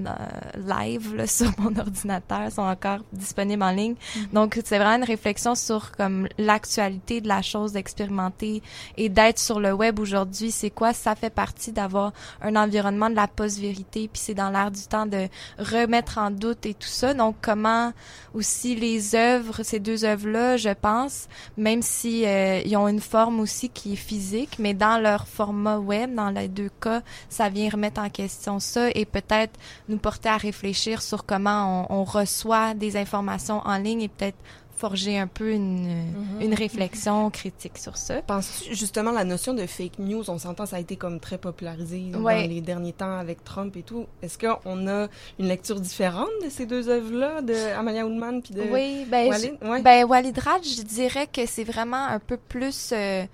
live 0.55 1.25
sur 1.27 1.51
mon 1.59 1.75
ordinateur 1.77 2.51
sont 2.51 2.61
encore 2.61 2.99
disponibles 3.11 3.63
en 3.63 3.71
ligne. 3.71 3.93
Mm-hmm. 3.93 4.33
Donc 4.33 4.59
c'est 4.63 4.77
vraiment 4.77 4.97
une 4.97 5.03
réflexion 5.03 5.55
sur 5.55 5.91
comme 5.91 6.27
l'actualité 6.37 7.21
de 7.21 7.27
la 7.27 7.41
chose, 7.41 7.73
d'expérimenter 7.73 8.61
et 8.97 9.09
d'être 9.09 9.39
sur 9.39 9.59
le 9.59 9.73
web 9.73 9.99
aujourd'hui. 9.99 10.51
C'est 10.51 10.69
quoi? 10.69 10.93
Ça 10.93 11.15
fait 11.15 11.29
partie 11.29 11.71
d'avoir 11.71 12.13
un 12.41 12.55
environnement 12.55 13.09
de 13.09 13.15
la 13.15 13.27
post-vérité. 13.27 14.09
Puis 14.11 14.21
c'est 14.23 14.33
dans 14.33 14.49
l'air 14.49 14.71
du 14.71 14.83
temps 14.83 15.05
de 15.05 15.27
remettre 15.57 16.17
en 16.17 16.31
doute 16.31 16.65
et 16.65 16.73
tout 16.73 16.87
ça. 16.87 17.13
Donc 17.13 17.35
comment 17.41 17.93
aussi 18.33 18.75
les 18.75 19.15
œuvres, 19.15 19.63
ces 19.63 19.79
deux 19.79 20.05
œuvres-là, 20.05 20.57
je 20.57 20.69
pense, 20.69 21.27
même 21.57 21.81
si 21.81 22.25
euh, 22.25 22.61
ils 22.63 22.77
ont 22.77 22.87
une 22.87 23.01
forme 23.01 23.39
aussi 23.39 23.69
qui 23.69 23.93
est 23.93 23.97
physique, 23.97 24.57
mais 24.59 24.73
dans 24.73 25.01
leur 25.01 25.27
format 25.27 25.77
web, 25.77 26.13
dans 26.13 26.29
les 26.29 26.47
deux 26.47 26.69
cas, 26.81 27.01
ça 27.29 27.49
vient 27.49 27.69
remettre 27.69 27.99
en 27.99 28.09
question 28.09 28.59
ça 28.59 28.89
et 28.93 29.05
peut-être 29.05 29.46
nous 29.89 29.97
porter 29.97 30.29
à 30.29 30.37
réfléchir 30.37 31.01
sur 31.01 31.25
comment 31.25 31.85
on, 31.89 32.03
reçoit 32.03 32.73
des 32.73 32.95
informations 32.95 33.61
en 33.65 33.77
ligne 33.77 34.01
et 34.01 34.07
peut-être 34.07 34.37
forger 34.77 35.17
un 35.17 35.27
peu 35.27 35.51
une, 35.51 35.87
mhm. 35.87 36.41
une 36.41 36.53
réflexion 36.53 37.29
critique 37.31 37.77
sur 37.79 37.97
ça. 37.97 38.21
Penses-tu 38.21 38.75
justement 38.75 39.11
la 39.11 39.23
notion 39.23 39.53
de 39.53 39.65
fake 39.65 39.97
news, 39.97 40.29
on 40.29 40.37
s'entend, 40.37 40.67
ça 40.67 40.75
a 40.75 40.79
été 40.79 40.95
comme 40.95 41.19
très 41.19 41.39
popularisé 41.39 42.11
dans 42.11 42.27
les 42.29 42.61
derniers 42.61 42.93
temps 42.93 43.17
avec 43.17 43.43
Trump 43.43 43.75
et 43.75 43.81
tout. 43.81 44.05
Est-ce 44.21 44.37
qu'on 44.37 44.87
a 44.87 45.07
une 45.39 45.47
lecture 45.47 45.79
différente 45.79 46.29
de 46.43 46.49
ces 46.49 46.67
deux 46.67 46.89
œuvres-là, 46.89 47.41
de 47.41 47.55
Amalia 47.75 48.05
Oudman 48.05 48.41
puis 48.41 48.53
de 48.53 48.61
oui, 48.61 49.05
ben, 49.09 49.27
Walid? 49.29 49.57
Ben, 49.83 50.05
Walid 50.05 50.37
Raj, 50.37 50.61
je 50.63 50.83
dirais 50.83 51.27
que 51.27 51.45
c'est 51.45 51.63
vraiment 51.63 52.05
un 52.05 52.19
peu 52.19 52.37
plus... 52.37 52.91
Euh, 52.93 53.25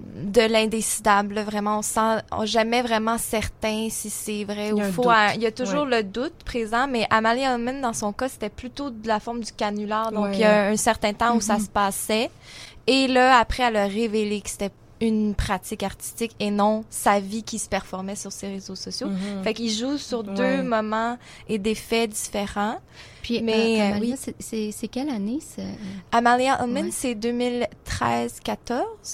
de 0.00 0.40
l'indécidable. 0.40 1.40
Vraiment, 1.40 1.78
on 1.78 1.82
sent 1.82 2.22
jamais 2.44 2.82
vraiment 2.82 3.18
certain 3.18 3.88
si 3.90 4.10
c'est 4.10 4.44
vrai 4.44 4.72
ou 4.72 4.80
faux. 4.92 5.10
Il 5.34 5.42
y 5.42 5.46
a 5.46 5.52
toujours 5.52 5.84
le 5.84 6.02
doute 6.02 6.34
présent, 6.44 6.86
mais 6.88 7.06
Amalie 7.10 7.42
Hellman, 7.42 7.80
dans 7.80 7.92
son 7.92 8.12
cas, 8.12 8.28
c'était 8.28 8.50
plutôt 8.50 8.90
de 8.90 9.06
la 9.06 9.20
forme 9.20 9.40
du 9.40 9.52
canular. 9.52 10.12
Donc, 10.12 10.30
il 10.32 10.40
y 10.40 10.44
a 10.44 10.66
un 10.68 10.76
certain 10.76 11.12
temps 11.12 11.36
où 11.36 11.40
ça 11.40 11.56
mm-hmm. 11.56 11.64
se 11.64 11.68
passait. 11.68 12.30
Et 12.86 13.06
là, 13.06 13.38
après, 13.38 13.62
elle 13.64 13.76
a 13.76 13.86
révélé 13.86 14.40
que 14.40 14.50
c'était 14.50 14.72
une 15.00 15.34
pratique 15.34 15.82
artistique 15.82 16.34
et 16.38 16.52
non 16.52 16.84
sa 16.88 17.18
vie 17.18 17.42
qui 17.42 17.58
se 17.58 17.68
performait 17.68 18.14
sur 18.14 18.30
ses 18.30 18.46
réseaux 18.48 18.76
sociaux. 18.76 19.08
Mm-hmm. 19.08 19.42
Fait 19.42 19.54
qu'il 19.54 19.70
joue 19.70 19.98
sur 19.98 20.22
deux 20.22 20.62
moments 20.62 21.18
et 21.48 21.58
des 21.58 21.74
faits 21.74 22.10
différents. 22.10 22.78
Puis, 23.22 23.40
mais 23.42 23.80
euh, 23.80 23.90
Amalia, 23.90 24.16
oui. 24.40 24.72
c'est 24.72 24.88
quelle 24.88 25.08
année? 25.08 25.38
Amalia 26.10 26.62
Ullman, 26.62 26.90
c'est 26.90 27.14
2013-14. 27.14 27.66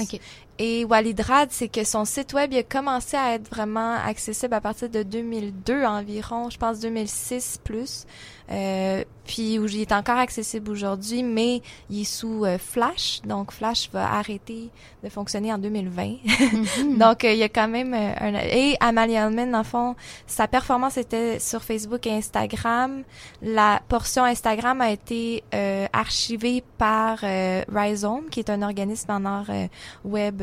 OK. 0.01 0.21
Et 0.61 0.85
Walidrad, 0.85 1.51
c'est 1.53 1.69
que 1.69 1.85
son 1.85 2.05
site 2.05 2.33
web 2.33 2.53
a 2.53 2.65
commencé 2.65 3.17
à 3.17 3.35
être 3.35 3.49
vraiment 3.49 3.95
accessible 3.95 4.55
à 4.55 4.61
partir 4.61 4.89
de 4.89 5.05
2002 5.05 5.85
environ, 5.85 6.51
je 6.51 6.59
pense 6.59 6.81
2006 6.81 7.61
plus. 7.63 8.07
Euh, 8.51 9.05
puis 9.27 9.59
où 9.59 9.67
il 9.67 9.83
est 9.83 9.93
encore 9.93 10.17
accessible 10.17 10.71
aujourd'hui, 10.71 11.23
mais 11.23 11.61
il 11.91 12.01
est 12.01 12.05
sous 12.05 12.47
euh, 12.47 12.57
Flash, 12.57 13.21
donc 13.27 13.53
Flash 13.53 13.91
va 13.93 14.11
arrêter 14.15 14.71
de 15.05 15.11
fonctionner 15.11 15.53
en 15.53 15.59
2020. 15.59 16.17
Mhm. 16.79 16.99
donc 16.99 17.25
euh, 17.25 17.33
il 17.33 17.39
y 17.39 17.43
a 17.43 17.51
quand 17.51 17.69
même 17.69 17.93
un 17.93 18.35
et 18.35 18.77
Amalia 18.81 19.27
Hellman, 19.27 19.55
en 19.55 19.65
fond, 19.65 19.97
sa 20.27 20.49
performance 20.49 20.97
était 20.97 21.39
sur 21.41 21.63
Facebook 21.63 22.07
et 22.07 22.13
Instagram. 22.13 23.03
La 23.43 23.83
portion 23.87 24.25
Instagram 24.25 24.81
a 24.81 24.91
été 24.93 25.45
archivée 25.93 26.65
par 26.79 27.19
Rhizome, 27.21 28.31
qui 28.31 28.41
est 28.41 28.51
un 28.51 28.63
organisme 28.63 29.11
en 29.11 29.25
art 29.27 29.51
web 30.05 30.43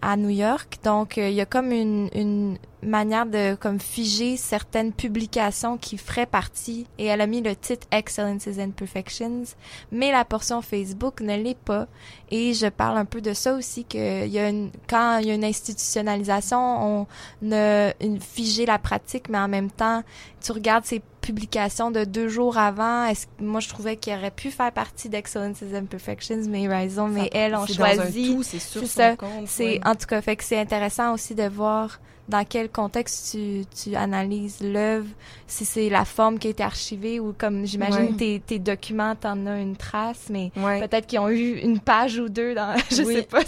à 0.00 0.16
New 0.16 0.30
York. 0.30 0.78
Donc 0.84 1.16
il 1.18 1.32
y 1.32 1.40
a 1.40 1.46
comme 1.46 1.70
une, 1.70 2.08
une 2.14 2.56
manière 2.82 3.26
de 3.26 3.54
comme 3.54 3.80
figer 3.80 4.36
certaines 4.36 4.92
publications 4.92 5.78
qui 5.78 5.98
feraient 5.98 6.26
partie 6.26 6.86
et 6.98 7.06
elle 7.06 7.20
a 7.20 7.26
mis 7.26 7.40
le 7.40 7.54
titre 7.54 7.86
Excellences 7.90 8.58
and 8.58 8.70
Perfections 8.70 9.44
mais 9.90 10.10
la 10.10 10.24
portion 10.24 10.62
Facebook 10.62 11.20
ne 11.20 11.36
l'est 11.36 11.58
pas. 11.58 11.86
Et 12.30 12.54
je 12.54 12.66
parle 12.66 12.98
un 12.98 13.04
peu 13.04 13.20
de 13.20 13.34
ça 13.34 13.54
aussi 13.54 13.84
que 13.84 14.26
il 14.26 14.32
y 14.32 14.38
a 14.38 14.48
une 14.48 14.70
quand 14.88 15.18
il 15.18 15.28
y 15.28 15.30
a 15.30 15.34
une 15.34 15.44
institutionnalisation 15.44 17.06
on 17.42 17.52
a 17.52 17.92
une 18.00 18.20
figé 18.20 18.66
la 18.66 18.78
pratique 18.78 19.28
mais 19.28 19.38
en 19.38 19.48
même 19.48 19.70
temps 19.70 20.02
tu 20.42 20.52
regardes 20.52 20.84
ces 20.84 21.02
publications 21.20 21.92
de 21.92 22.04
deux 22.04 22.28
jours 22.28 22.58
avant 22.58 23.04
est-ce 23.04 23.26
moi 23.38 23.60
je 23.60 23.68
trouvais 23.68 23.96
qu'il 23.96 24.12
aurait 24.14 24.32
pu 24.32 24.50
faire 24.50 24.72
partie 24.72 25.08
d'Excellences 25.08 25.62
and 25.74 25.86
Perfections 25.86 26.42
mais 26.48 26.66
raison 26.66 27.06
mais 27.06 27.30
elles 27.32 27.54
ont 27.54 27.66
choisi 27.66 28.36
c'est 28.42 28.58
ça. 28.86 29.14
c'est 29.46 29.80
en 29.86 29.94
tout 29.94 30.06
cas 30.06 30.20
fait 30.20 30.36
que 30.36 30.44
c'est 30.44 30.58
intéressant 30.58 31.14
aussi 31.14 31.34
de 31.34 31.46
voir 31.46 32.00
dans 32.32 32.44
quel 32.46 32.70
contexte 32.70 33.32
tu, 33.32 33.64
tu 33.76 33.94
analyses 33.94 34.60
l'œuvre, 34.62 35.06
si 35.46 35.66
c'est 35.66 35.90
la 35.90 36.06
forme 36.06 36.38
qui 36.38 36.46
a 36.46 36.50
été 36.50 36.62
archivée 36.62 37.20
ou 37.20 37.34
comme 37.36 37.66
j'imagine 37.66 38.16
tes, 38.16 38.40
tes 38.40 38.58
documents, 38.58 39.14
t'en 39.14 39.46
as 39.46 39.60
une 39.60 39.76
trace, 39.76 40.28
mais 40.30 40.50
peut-être 40.54 41.06
qu'ils 41.06 41.18
ont 41.18 41.28
eu 41.28 41.58
une 41.58 41.78
page 41.78 42.18
ou 42.18 42.30
deux 42.30 42.54
dans, 42.54 42.74
je 42.90 43.02
sais 43.02 43.22
pas. 43.22 43.42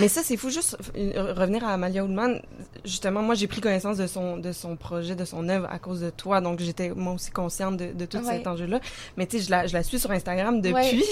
Mais 0.00 0.08
ça, 0.08 0.22
c'est 0.24 0.36
fou. 0.36 0.50
Juste 0.50 0.76
revenir 0.94 1.64
à 1.64 1.74
Amalia 1.74 2.04
Oudman, 2.04 2.42
justement, 2.84 3.22
moi, 3.22 3.36
j'ai 3.36 3.46
pris 3.46 3.60
connaissance 3.60 3.98
de 3.98 4.08
son, 4.08 4.36
de 4.36 4.50
son 4.50 4.74
projet, 4.74 5.14
de 5.14 5.24
son 5.24 5.48
œuvre 5.48 5.68
à 5.70 5.78
cause 5.78 6.00
de 6.00 6.10
toi, 6.10 6.40
donc 6.40 6.58
j'étais 6.58 6.90
moi 6.90 7.12
aussi 7.12 7.30
consciente 7.30 7.76
de, 7.76 7.92
de 7.92 8.04
tout 8.04 8.18
cet 8.24 8.48
enjeu-là. 8.48 8.80
Mais 9.16 9.26
tu 9.26 9.38
sais, 9.38 9.44
je 9.44 9.50
la, 9.50 9.66
je 9.68 9.74
la 9.74 9.84
suis 9.84 10.00
sur 10.00 10.10
Instagram 10.10 10.60
depuis. 10.60 10.74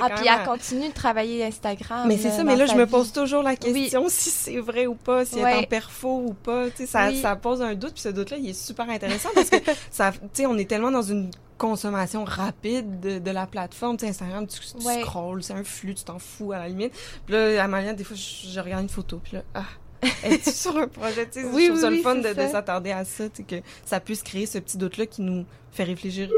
ah, 0.00 0.10
puis 0.16 0.26
elle 0.26 0.46
continue 0.46 0.88
de 0.88 0.94
travailler 0.94 1.44
Instagram. 1.44 2.08
Mais 2.08 2.16
c'est 2.16 2.30
ça, 2.30 2.42
mais 2.42 2.56
là, 2.56 2.64
je 2.64 2.74
me 2.74 2.86
pose 2.86 3.12
toujours 3.12 3.42
la 3.42 3.54
question 3.54 4.04
si 4.08 4.30
c'est 4.30 4.60
vrai 4.60 4.86
ou 4.86 4.94
pas, 4.94 5.26
si 5.26 5.38
elle 5.38 5.46
est 5.46 5.58
en 5.58 5.62
perfo 5.64 6.22
ou 6.28 6.32
pas 6.32 6.53
ça, 6.86 7.12
ça 7.14 7.36
pose 7.36 7.62
un 7.62 7.74
doute, 7.74 7.92
puis 7.92 8.02
ce 8.02 8.08
doute-là, 8.08 8.36
il 8.38 8.50
est 8.50 8.52
super 8.58 8.88
intéressant 8.88 9.30
parce 9.34 9.50
que 9.50 9.56
ça, 9.90 10.12
tu 10.12 10.18
sais, 10.32 10.46
on 10.46 10.56
est 10.56 10.68
tellement 10.68 10.90
dans 10.90 11.02
une 11.02 11.30
consommation 11.58 12.24
rapide 12.24 13.00
de, 13.00 13.30
la 13.30 13.46
plateforme. 13.46 13.96
Tu 13.96 14.04
sais, 14.04 14.10
Instagram, 14.10 14.46
tu, 14.46 14.60
scrolls, 14.62 15.42
c'est 15.42 15.52
un 15.52 15.64
flux, 15.64 15.94
tu 15.94 16.04
t'en 16.04 16.18
fous 16.18 16.52
à 16.52 16.58
la 16.58 16.68
limite. 16.68 16.92
Puis 17.26 17.34
là, 17.34 17.62
à 17.62 17.68
Marianne, 17.68 17.96
des 17.96 18.04
fois, 18.04 18.16
je, 18.16 18.60
regarde 18.60 18.82
une 18.82 18.88
photo, 18.88 19.20
puis 19.22 19.34
là, 19.36 19.42
ah, 19.54 19.64
es-tu 20.24 20.50
sur 20.50 20.76
un 20.76 20.88
projet? 20.88 21.26
Tu 21.26 21.42
sais, 21.42 21.48
je 21.48 21.66
trouve 21.68 21.80
ça 21.80 21.90
le 21.90 22.02
fun 22.02 22.16
de, 22.16 22.32
de 22.32 22.48
s'attarder 22.48 22.90
à 22.90 23.04
ça, 23.04 23.28
tu 23.28 23.36
sais, 23.36 23.42
que 23.42 23.66
ça 23.84 24.00
puisse 24.00 24.22
créer 24.22 24.46
ce 24.46 24.58
petit 24.58 24.78
doute-là 24.78 25.06
qui 25.06 25.22
nous 25.22 25.44
fait 25.70 25.84
réfléchir. 25.84 26.28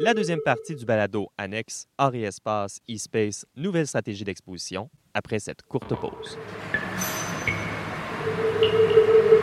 La 0.00 0.14
deuxième 0.14 0.40
partie 0.40 0.74
du 0.74 0.84
balado 0.84 1.28
annexe 1.38 1.86
Art 1.96 2.14
et 2.16 2.22
Espace, 2.22 2.80
e-Space, 2.90 3.46
nouvelle 3.54 3.86
stratégie 3.86 4.24
d'exposition, 4.24 4.90
après 5.14 5.38
cette 5.38 5.62
courte 5.62 5.94
pause. 5.94 6.36
Thank 8.24 8.62
you. 8.62 9.41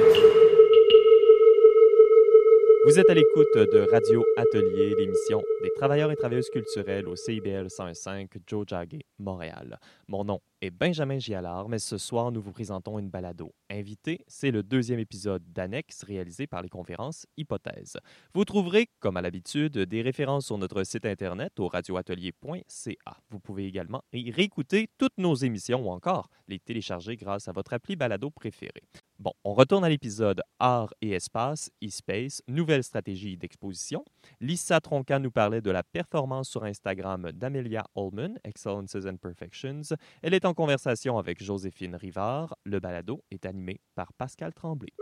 Vous 2.85 2.97
êtes 2.97 3.09
à 3.09 3.13
l'écoute 3.13 3.53
de 3.55 3.85
Radio 3.91 4.23
Atelier, 4.37 4.95
l'émission 4.97 5.43
des 5.61 5.69
travailleurs 5.75 6.11
et 6.11 6.15
travailleuses 6.15 6.49
culturelles 6.49 7.09
au 7.09 7.15
CIBL 7.17 7.69
105 7.69 8.29
Joe 8.47 8.65
Jagger, 8.65 9.01
Montréal. 9.19 9.77
Mon 10.07 10.23
nom 10.23 10.39
est 10.61 10.71
Benjamin 10.71 11.19
Gialard, 11.19 11.67
mais 11.67 11.79
ce 11.79 11.97
soir, 11.97 12.31
nous 12.31 12.41
vous 12.41 12.53
présentons 12.53 12.97
une 12.97 13.09
balado. 13.09 13.53
Invité, 13.69 14.23
c'est 14.27 14.51
le 14.51 14.63
deuxième 14.63 14.99
épisode 14.99 15.43
d'Annex 15.51 16.03
réalisé 16.03 16.47
par 16.47 16.61
les 16.61 16.69
conférences 16.69 17.27
Hypothèses. 17.35 17.97
Vous 18.33 18.45
trouverez, 18.45 18.87
comme 19.01 19.17
à 19.17 19.21
l'habitude, 19.21 19.77
des 19.77 20.01
références 20.01 20.45
sur 20.45 20.57
notre 20.57 20.85
site 20.85 21.05
internet 21.05 21.59
au 21.59 21.67
radioatelier.ca. 21.67 23.17
Vous 23.29 23.39
pouvez 23.41 23.65
également 23.65 24.03
y 24.13 24.31
réécouter 24.31 24.89
toutes 24.97 25.17
nos 25.17 25.35
émissions 25.35 25.85
ou 25.85 25.89
encore 25.89 26.29
les 26.47 26.59
télécharger 26.59 27.17
grâce 27.17 27.49
à 27.49 27.51
votre 27.51 27.73
appli 27.73 27.97
balado 27.97 28.29
préférée. 28.29 28.83
Bon, 29.21 29.33
on 29.43 29.53
retourne 29.53 29.83
à 29.83 29.89
l'épisode 29.89 30.41
Art 30.59 30.93
et 31.01 31.11
espace, 31.11 31.69
e-space, 31.83 32.41
nouvelle 32.47 32.85
stratégie 32.85 33.35
d'exposition. 33.35 34.05
Lisa 34.39 34.79
Tronca 34.79 35.19
nous 35.19 35.29
parlait 35.29 35.59
de 35.59 35.71
la 35.71 35.83
performance 35.83 36.47
sur 36.47 36.63
Instagram 36.63 37.29
d'Amelia 37.33 37.83
Holman, 37.95 38.39
Excellences 38.45 38.95
and 39.05 39.17
Perfections. 39.17 39.81
Elle 40.21 40.33
est 40.33 40.45
en 40.45 40.53
conversation 40.53 41.17
avec 41.17 41.43
Joséphine 41.43 41.95
Rivard. 41.97 42.55
Le 42.63 42.79
balado 42.79 43.21
est 43.29 43.45
animé 43.45 43.81
par 43.93 44.13
Pascal 44.13 44.53
Tremblay. 44.53 44.93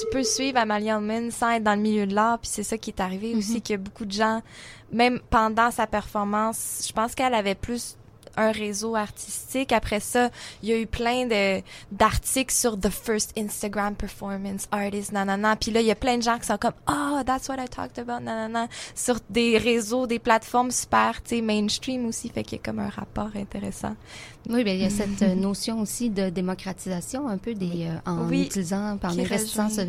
tu 0.00 0.06
peux 0.10 0.24
suivre 0.24 0.58
Amalie 0.58 0.88
Ullman 0.90 1.30
sans 1.30 1.50
être 1.50 1.62
dans 1.62 1.76
le 1.76 1.80
milieu 1.82 2.06
de 2.06 2.14
l'art, 2.14 2.40
puis 2.40 2.48
c'est 2.50 2.64
ça 2.64 2.76
qui 2.78 2.90
est 2.90 3.00
arrivé 3.00 3.36
aussi, 3.36 3.56
Mhm. 3.56 3.62
que 3.62 3.76
beaucoup 3.76 4.04
de 4.06 4.10
gens, 4.10 4.40
même 4.90 5.20
pendant 5.30 5.70
sa 5.70 5.86
performance, 5.86 6.84
je 6.88 6.92
pense 6.92 7.14
qu'elle 7.14 7.34
avait 7.34 7.54
plus 7.54 7.96
un 8.36 8.52
réseau 8.52 8.96
artistique. 8.96 9.72
Après 9.72 10.00
ça, 10.00 10.30
il 10.62 10.68
y 10.68 10.72
a 10.72 10.78
eu 10.78 10.86
plein 10.86 11.26
de 11.26 11.62
d'articles 11.92 12.54
sur 12.54 12.78
the 12.78 12.90
first 12.90 13.32
Instagram 13.36 13.94
performance 13.94 14.68
artist, 14.70 15.12
nanana. 15.12 15.56
Puis 15.56 15.70
là, 15.70 15.80
il 15.80 15.86
y 15.86 15.90
a 15.90 15.94
plein 15.94 16.18
de 16.18 16.22
gens 16.22 16.38
qui 16.38 16.46
sont 16.46 16.58
comme 16.58 16.74
oh 16.88 17.20
that's 17.24 17.48
what 17.48 17.56
I 17.56 17.68
talked 17.68 17.98
about, 17.98 18.20
nanana, 18.20 18.68
sur 18.94 19.18
des 19.30 19.58
réseaux, 19.58 20.06
des 20.06 20.18
plateformes 20.18 20.70
super, 20.70 21.22
tu 21.22 21.36
sais, 21.36 21.42
mainstream 21.42 22.06
aussi, 22.06 22.28
fait 22.28 22.42
qu'il 22.42 22.58
y 22.58 22.60
a 22.60 22.64
comme 22.64 22.78
un 22.78 22.88
rapport 22.88 23.30
intéressant. 23.34 23.96
Oui, 24.50 24.62
bien, 24.62 24.74
il 24.74 24.80
y 24.82 24.84
a 24.84 24.90
cette 24.90 25.22
euh, 25.22 25.34
notion 25.34 25.80
aussi 25.80 26.10
de 26.10 26.28
démocratisation 26.28 27.28
un 27.28 27.38
peu 27.38 27.54
des, 27.54 27.86
euh, 27.86 27.96
en 28.10 28.28
Oui, 28.28 28.42
utilisant, 28.42 28.98
par 28.98 29.12
investissant 29.12 29.70
ce 29.70 29.80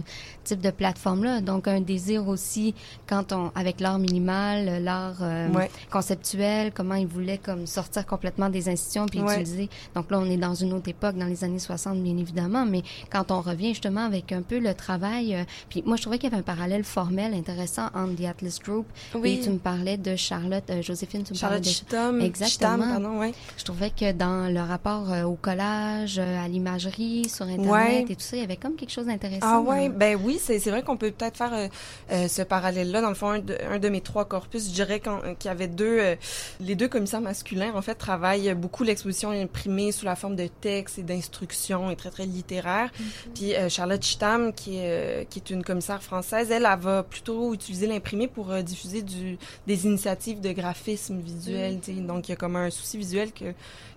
type 0.45 0.61
de 0.61 0.69
plateforme-là. 0.71 1.41
Donc, 1.41 1.67
un 1.67 1.81
désir 1.81 2.27
aussi, 2.29 2.73
quand 3.07 3.33
on, 3.33 3.51
avec 3.55 3.81
l'art 3.81 3.99
minimal, 3.99 4.81
l'art 4.81 5.17
euh, 5.21 5.49
Ouais. 5.51 5.69
conceptuel, 5.91 6.71
comment 6.73 6.95
ils 6.95 7.07
voulaient 7.07 7.37
comme 7.37 7.67
sortir 7.67 8.05
complètement 8.05 8.49
des 8.49 8.69
institutions 8.69 9.07
puis 9.07 9.21
Ouais. 9.21 9.33
utiliser. 9.41 9.69
Donc 9.93 10.09
là, 10.09 10.19
on 10.19 10.25
est 10.29 10.37
dans 10.37 10.53
une 10.55 10.71
autre 10.73 10.87
époque, 10.89 11.17
dans 11.17 11.25
les 11.25 11.43
années 11.43 11.59
60, 11.59 12.01
bien 12.01 12.17
évidemment, 12.17 12.65
mais 12.65 12.81
quand 13.11 13.31
on 13.31 13.41
revient 13.41 13.69
justement 13.69 14.05
avec 14.05 14.31
un 14.31 14.41
peu 14.41 14.59
le 14.59 14.73
travail, 14.73 15.35
euh, 15.35 15.43
puis 15.69 15.83
moi, 15.85 15.97
je 15.97 16.01
trouvais 16.03 16.17
qu'il 16.17 16.29
y 16.29 16.33
avait 16.33 16.39
un 16.39 16.43
parallèle 16.43 16.83
formel 16.85 17.33
intéressant 17.33 17.87
entre 17.93 18.15
The 18.15 18.25
Atlas 18.25 18.59
Group 18.63 18.85
Oui. 19.15 19.33
et 19.33 19.41
tu 19.41 19.49
me 19.49 19.57
parlais 19.57 19.97
de 19.97 20.15
Charlotte, 20.15 20.63
euh, 20.69 20.81
Joséphine, 20.81 21.23
tu 21.23 21.33
me 21.33 21.39
parlais 21.39 21.61
Charlotte 21.61 21.63
de... 21.63 21.69
Chittum. 21.69 22.21
Exactement. 22.21 22.77
Pardon, 22.91 23.19
ouais. 23.19 23.33
Je 23.57 23.63
trouvais 23.65 23.89
que 23.89 24.11
dans 24.45 24.53
le 24.53 24.67
rapport 24.67 25.11
euh, 25.11 25.23
au 25.23 25.35
collage, 25.35 26.19
euh, 26.19 26.43
à 26.43 26.47
l'imagerie, 26.47 27.27
sur 27.29 27.45
Internet 27.45 27.69
Ouais. 27.71 28.01
et 28.09 28.15
tout 28.15 28.21
ça, 28.21 28.35
il 28.37 28.41
y 28.41 28.43
avait 28.43 28.57
comme 28.57 28.75
quelque 28.75 28.91
chose 28.91 29.07
d'intéressant. 29.07 29.39
Ah 29.47 29.59
ouais, 29.61 29.89
dans- 29.89 29.95
ben 29.97 30.19
oui, 30.23 30.39
c'est 30.41 30.57
vrai 30.69 30.83
qu'on 30.83 30.97
peut 30.97 31.11
peut-être 31.11 31.37
faire 31.37 31.69
euh, 32.11 32.27
ce 32.27 32.41
parallèle-là. 32.41 33.01
Dans 33.01 33.09
le 33.09 33.15
fond, 33.15 33.29
un 33.29 33.39
de, 33.39 33.57
un 33.69 33.79
de 33.79 33.89
mes 33.89 34.01
trois 34.01 34.25
corpus, 34.25 34.67
je 34.67 34.73
dirais 34.73 34.99
qu'il 34.99 35.47
y 35.49 35.51
avait 35.51 35.67
deux, 35.67 36.15
les 36.59 36.75
deux 36.75 36.87
commissaires 36.87 37.21
masculins, 37.21 37.71
en 37.75 37.81
fait, 37.81 37.95
travaillent 37.95 38.53
beaucoup 38.53 38.83
l'exposition 38.83 39.31
imprimée 39.31 39.91
sous 39.91 40.05
la 40.05 40.15
forme 40.15 40.35
de 40.35 40.47
textes 40.47 40.99
et 40.99 41.03
d'instructions 41.03 41.89
et 41.89 41.95
très, 41.95 42.09
très 42.11 42.25
littéraire. 42.25 42.91
Puis 43.33 43.55
euh, 43.55 43.69
Charlotte 43.69 44.03
Chittam, 44.03 44.53
qui 44.53 44.77
est, 44.77 45.27
qui 45.29 45.39
est 45.39 45.49
une 45.49 45.63
commissaire 45.63 46.03
française, 46.03 46.51
elle, 46.51 46.67
elle 46.71 46.79
va 46.79 47.03
plutôt 47.03 47.53
utiliser 47.53 47.87
l'imprimé 47.87 48.27
pour 48.27 48.53
diffuser 48.63 49.01
du, 49.01 49.37
des 49.67 49.85
initiatives 49.85 50.41
de 50.41 50.51
graphisme 50.51 51.19
visuel. 51.19 51.79
Donc, 52.07 52.27
il 52.27 52.31
y 52.31 52.33
a 52.33 52.35
comme 52.35 52.55
un 52.57 52.69
souci 52.69 52.97
visuel 52.97 53.31
que, 53.31 53.45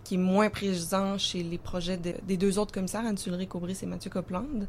qui 0.05 0.15
est 0.15 0.19
moins 0.19 0.38
présent 0.49 1.19
chez 1.19 1.43
les 1.43 1.59
projets 1.59 1.97
de- 1.97 2.15
des 2.27 2.37
deux 2.37 2.59
autres 2.59 2.73
commissaires, 2.73 3.05
Anne-Sulric 3.05 3.55
Aubry 3.55 3.77
et 3.83 3.87
Mathieu 3.87 4.11
Copland. 4.11 4.67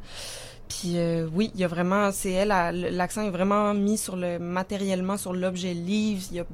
Puis 0.69 0.97
euh, 0.97 1.27
oui, 1.33 1.51
il 1.55 1.59
y 1.59 1.63
a 1.63 1.67
vraiment, 1.67 2.11
c'est 2.11 2.31
elle, 2.31 2.49
l'accent 2.95 3.23
est 3.23 3.31
vraiment 3.31 3.73
mis 3.73 3.97
sur 3.97 4.15
le 4.15 4.37
matériellement, 4.37 5.17
sur 5.17 5.33
l'objet 5.33 5.73
livre. 5.73 6.21
Il 6.31 6.37
y 6.37 6.39
a, 6.39 6.45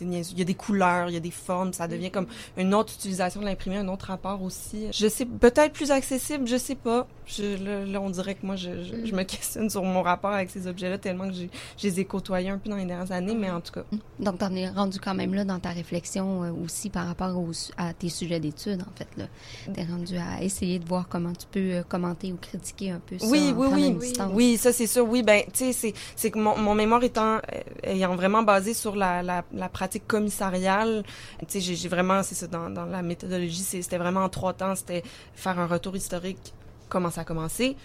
il 0.00 0.38
y 0.38 0.42
a 0.42 0.44
des 0.44 0.54
couleurs, 0.54 1.08
il 1.10 1.14
y 1.14 1.16
a 1.16 1.20
des 1.20 1.30
formes. 1.30 1.72
Ça 1.74 1.86
devient 1.86 2.10
comme 2.10 2.26
une 2.56 2.74
autre 2.74 2.94
utilisation 2.94 3.40
de 3.40 3.44
l'imprimé, 3.46 3.76
un 3.76 3.88
autre 3.88 4.06
rapport 4.06 4.42
aussi. 4.42 4.86
Je 4.92 5.06
sais, 5.06 5.26
peut-être 5.26 5.74
plus 5.74 5.90
accessible, 5.90 6.48
je 6.48 6.56
sais 6.56 6.74
pas. 6.76 7.06
Je, 7.26 7.62
là, 7.62 7.84
là, 7.84 8.00
on 8.00 8.08
dirait 8.08 8.34
que 8.36 8.46
moi, 8.46 8.56
je, 8.56 8.70
je, 8.82 9.04
je 9.06 9.14
me 9.14 9.22
questionne 9.24 9.68
sur 9.68 9.82
mon 9.84 10.00
rapport 10.00 10.30
avec 10.32 10.48
ces 10.48 10.66
objets-là 10.66 10.96
tellement 10.96 11.28
que 11.28 11.34
j'ai- 11.34 11.50
je 11.76 11.86
les 11.86 12.00
ai 12.00 12.04
côtoyés 12.06 12.48
un 12.48 12.56
peu 12.56 12.70
dans 12.70 12.76
les 12.76 12.86
dernières 12.86 13.12
années, 13.12 13.34
mais 13.34 13.50
en 13.50 13.60
tout 13.60 13.72
cas. 13.72 13.84
Donc, 14.18 14.38
t'en 14.38 14.54
es 14.54 14.66
rendu 14.70 14.98
quand 14.98 15.14
même 15.14 15.34
là 15.34 15.44
dans 15.44 15.58
ta 15.60 15.68
réflexion 15.70 16.42
euh, 16.44 16.52
aussi 16.64 16.88
par 16.88 17.06
rapport 17.06 17.36
aux, 17.38 17.50
à 17.76 17.92
tes 17.92 18.08
sujets 18.08 18.40
d'études, 18.40 18.80
en 18.80 18.96
fait. 18.96 19.08
là. 19.18 19.26
T'es 19.74 19.84
rendu 19.84 20.16
à 20.16 20.42
essayer 20.42 20.78
de 20.78 20.86
voir 20.86 21.06
comment 21.06 21.34
tu 21.34 21.46
peux 21.50 21.58
euh, 21.74 21.82
commenter 21.86 22.32
ou 22.32 22.36
critiquer 22.38 22.92
un 22.92 23.00
peu 23.00 23.18
ça. 23.18 23.26
Oui, 23.26 23.52
oui, 23.66 23.84
oui, 23.98 24.12
oui. 24.34 24.56
ça 24.56 24.72
c'est 24.72 24.86
sûr. 24.86 25.06
Oui, 25.08 25.22
ben, 25.22 25.42
tu 25.52 25.66
sais, 25.66 25.72
c'est, 25.72 25.94
c'est 26.16 26.30
que 26.30 26.38
mon, 26.38 26.56
mon 26.58 26.74
mémoire 26.74 27.02
étant, 27.02 27.36
euh, 27.36 27.40
ayant 27.82 28.14
vraiment 28.16 28.42
basé 28.42 28.74
sur 28.74 28.96
la, 28.96 29.22
la, 29.22 29.44
la 29.52 29.68
pratique 29.68 30.06
commissariale, 30.06 31.02
tu 31.48 31.60
sais, 31.60 31.74
j'ai, 31.74 31.88
vraiment, 31.88 32.22
c'est 32.22 32.34
ça, 32.34 32.46
dans, 32.46 32.70
dans 32.70 32.84
la 32.86 33.02
méthodologie, 33.02 33.62
c'est- 33.62 33.82
c'était 33.82 33.98
vraiment 33.98 34.24
en 34.24 34.28
trois 34.28 34.52
temps. 34.52 34.74
C'était 34.74 35.02
faire 35.34 35.58
un 35.58 35.66
retour 35.66 35.96
historique, 35.96 36.52
comment 36.88 37.10
ça 37.10 37.22
a 37.22 37.24
commencé, 37.24 37.76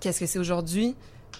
qu'est-ce 0.00 0.20
que 0.20 0.26
c'est 0.26 0.38
aujourd'hui, 0.38 0.94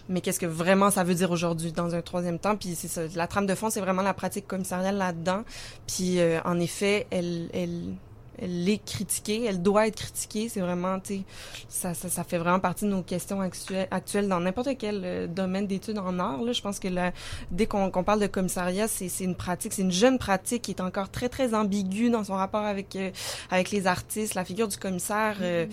mais 0.08 0.20
qu'est-ce 0.20 0.40
que 0.40 0.46
vraiment 0.46 0.90
ça 0.90 1.04
veut 1.04 1.14
dire 1.14 1.30
aujourd'hui 1.30 1.72
dans 1.72 1.94
un 1.94 2.00
troisième 2.02 2.38
temps. 2.38 2.56
Puis 2.56 2.74
c'est 2.74 2.88
ça, 2.88 3.02
la 3.14 3.26
trame 3.26 3.46
de 3.46 3.54
fond, 3.54 3.70
c'est 3.70 3.80
vraiment 3.80 4.02
la 4.02 4.14
pratique 4.14 4.46
commissariale 4.46 4.96
là-dedans. 4.96 5.42
Puis 5.86 6.18
euh, 6.20 6.40
en 6.44 6.58
effet, 6.60 7.06
elle, 7.10 7.48
elle, 7.52 7.94
elle 8.42 8.68
est 8.68 8.84
critiquée, 8.84 9.44
elle 9.44 9.62
doit 9.62 9.86
être 9.86 9.96
critiquée. 9.96 10.48
C'est 10.48 10.60
vraiment, 10.60 10.98
tu 10.98 11.14
sais, 11.18 11.22
ça, 11.68 11.94
ça, 11.94 12.08
ça 12.08 12.24
fait 12.24 12.38
vraiment 12.38 12.58
partie 12.58 12.84
de 12.84 12.90
nos 12.90 13.02
questions 13.02 13.40
actuelles, 13.40 13.86
actuelles 13.90 14.28
dans 14.28 14.40
n'importe 14.40 14.70
quel 14.78 15.02
euh, 15.04 15.26
domaine 15.28 15.66
d'études 15.66 15.98
en 15.98 16.18
art. 16.18 16.42
Là. 16.42 16.52
Je 16.52 16.60
pense 16.60 16.78
que 16.78 16.88
la, 16.88 17.12
dès 17.50 17.66
qu'on 17.66 17.90
qu'on 17.90 18.02
parle 18.04 18.20
de 18.20 18.26
commissariat, 18.26 18.88
c'est 18.88 19.08
une 19.20 19.36
pratique, 19.36 19.72
c'est 19.72 19.82
une 19.82 19.92
jeune 19.92 20.18
pratique 20.18 20.62
qui 20.62 20.72
est 20.72 20.80
encore 20.80 21.08
très, 21.10 21.28
très 21.28 21.54
ambiguë 21.54 22.10
dans 22.10 22.24
son 22.24 22.34
rapport 22.34 22.64
avec, 22.64 22.96
euh, 22.96 23.10
avec 23.50 23.70
les 23.70 23.86
artistes. 23.86 24.34
La 24.34 24.44
figure 24.44 24.66
du 24.68 24.76
commissaire, 24.76 25.36
euh, 25.40 25.66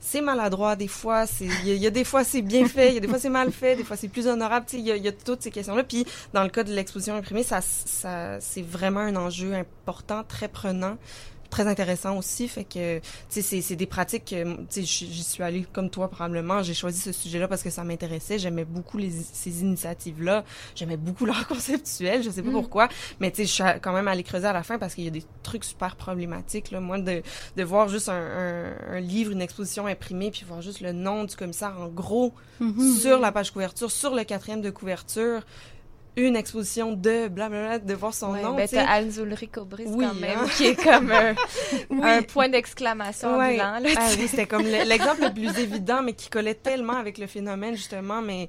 c'est 0.00 0.20
maladroit 0.20 0.76
des 0.76 0.88
fois. 0.88 1.26
c'est 1.26 1.46
Il 1.46 1.66
y, 1.68 1.70
a- 1.72 1.74
il 1.74 1.82
y 1.82 1.86
a 1.86 1.90
des 1.90 2.04
fois 2.04 2.22
c'est 2.24 2.42
bien 2.42 2.66
fait, 2.68 2.88
il 2.90 2.94
y 2.94 2.98
a 2.98 3.00
des 3.00 3.08
fois 3.08 3.18
c'est 3.18 3.28
mal 3.30 3.50
fait, 3.50 3.74
des 3.76 3.84
fois 3.84 3.96
c'est 3.96 4.08
plus 4.08 4.26
honorable. 4.28 4.66
Tu 4.68 4.76
sais, 4.76 4.82
Il 4.82 4.86
y, 4.96 5.00
y 5.00 5.08
a 5.08 5.12
toutes 5.12 5.42
ces 5.42 5.50
questions-là. 5.50 5.82
Puis 5.82 6.06
dans 6.32 6.42
le 6.42 6.48
cas 6.50 6.62
de 6.62 6.72
l'exposition 6.72 7.14
imprimée, 7.16 7.42
ça, 7.42 7.60
ça, 7.60 8.38
c'est 8.40 8.62
vraiment 8.62 9.00
un 9.00 9.16
enjeu 9.16 9.54
important, 9.54 10.22
très 10.28 10.48
prenant 10.48 10.96
très 11.54 11.66
intéressant 11.68 12.16
aussi 12.18 12.48
fait 12.48 12.64
que 12.64 12.98
tu 12.98 13.02
sais 13.28 13.42
c'est 13.42 13.60
c'est 13.60 13.76
des 13.76 13.86
pratiques 13.86 14.24
que 14.24 14.42
tu 14.66 14.66
sais 14.70 14.82
j'y 14.84 15.22
suis 15.22 15.42
allée 15.42 15.64
comme 15.72 15.88
toi 15.88 16.08
probablement. 16.08 16.62
J'ai 16.62 16.74
choisi 16.74 16.98
ce 17.00 17.12
sujet-là 17.12 17.46
parce 17.48 17.62
que 17.62 17.70
ça 17.70 17.84
m'intéressait. 17.84 18.38
J'aimais 18.40 18.64
beaucoup 18.64 18.98
les 18.98 19.10
ces 19.10 19.60
initiatives 19.62 20.20
là 20.22 20.44
j'aimais 20.74 20.96
beaucoup 20.96 21.26
l'art 21.30 21.46
conceptuel 21.46 22.22
je 22.24 22.30
sais 22.30 22.42
pas 22.42 22.50
Mm. 22.50 22.60
pourquoi. 22.60 22.88
Mais 23.20 23.30
tu 23.30 23.36
sais 23.36 23.44
je 23.46 23.52
suis 23.52 23.80
quand 23.80 23.92
même 23.92 24.08
allée 24.08 24.24
creuser 24.24 24.46
à 24.48 24.52
la 24.52 24.62
fin 24.64 24.78
parce 24.78 24.94
qu'il 24.94 25.04
y 25.04 25.08
a 25.08 25.10
des 25.10 25.24
trucs 25.44 25.64
super 25.64 25.94
problématiques 25.96 26.70
là. 26.72 26.80
Moi 26.80 26.98
de 26.98 27.22
de 27.56 27.62
voir 27.62 27.88
juste 27.88 28.08
un, 28.08 28.14
un, 28.14 28.96
un 28.96 29.00
livre 29.00 29.30
une 29.32 29.42
exposition 29.42 29.86
imprimée 29.86 30.30
puis 30.32 30.44
voir 30.48 30.60
juste 30.60 30.80
le 30.80 30.92
nom 30.92 31.22
du 31.24 31.36
commissaire 31.36 31.74
en 31.78 31.86
gros 31.88 32.32
Mhm. 32.60 32.96
sur 33.00 33.18
la 33.18 33.32
page 33.32 33.50
couverture 33.52 33.90
sur 33.90 34.14
le 34.14 34.22
quatrième 34.24 34.60
de 34.60 34.70
couverture 34.70 35.42
une 36.16 36.36
exposition 36.36 36.92
de 36.92 37.28
blablabla 37.28 37.78
de 37.80 37.94
voir 37.94 38.14
son 38.14 38.32
Ouais, 38.32 38.42
nom 38.42 38.54
ben, 38.54 38.68
t'as 38.70 38.86
Anne 38.86 39.10
Zulrich 39.10 39.56
Aubry, 39.58 39.84
Oui, 39.86 40.06
quand 40.06 40.14
même, 40.14 40.38
hein. 40.38 40.46
qui 40.56 40.66
est 40.66 40.74
comme 40.80 41.10
un, 41.10 41.34
Oui. 41.90 41.98
un 42.02 42.22
point 42.22 42.48
d'exclamation 42.48 43.36
Ouais. 43.36 43.58
Ah 43.60 43.78
oui, 43.82 44.28
c'était 44.28 44.46
comme 44.46 44.62
le- 44.62 44.88
l'exemple 44.88 45.22
le 45.22 45.32
plus 45.34 45.58
évident, 45.58 46.02
mais 46.02 46.12
qui 46.12 46.28
collait 46.30 46.54
tellement 46.54 46.96
avec 46.96 47.18
le 47.18 47.26
phénomène, 47.26 47.74
justement. 47.74 48.22
Mais 48.22 48.48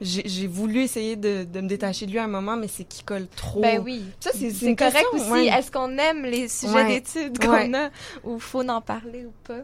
j'ai 0.00 0.46
voulu 0.46 0.80
essayer 0.82 1.16
de, 1.16 1.44
de 1.44 1.60
me 1.60 1.68
détacher 1.68 2.06
de 2.06 2.10
lui 2.10 2.18
à 2.18 2.24
un 2.24 2.28
moment, 2.28 2.56
mais 2.56 2.68
c'est 2.68 2.84
qu'il 2.84 3.04
colle 3.04 3.26
trop. 3.34 3.60
Ben 3.60 3.80
oui. 3.84 4.02
Ça, 4.20 4.30
c'est 4.32 4.50
correct 4.76 4.94
question, 4.94 5.18
aussi. 5.20 5.30
ouais. 5.30 5.46
Est-ce 5.46 5.70
qu'on 5.70 5.96
aime 5.98 6.24
les 6.24 6.48
sujets 6.48 6.74
Ouais. 6.74 6.88
d'études 7.00 7.38
qu'on 7.38 7.52
Ouais. 7.52 7.74
a 7.74 7.90
ou 8.24 8.38
faut 8.38 8.66
en 8.68 8.80
parler 8.80 9.24
ou 9.26 9.32
pas? 9.46 9.60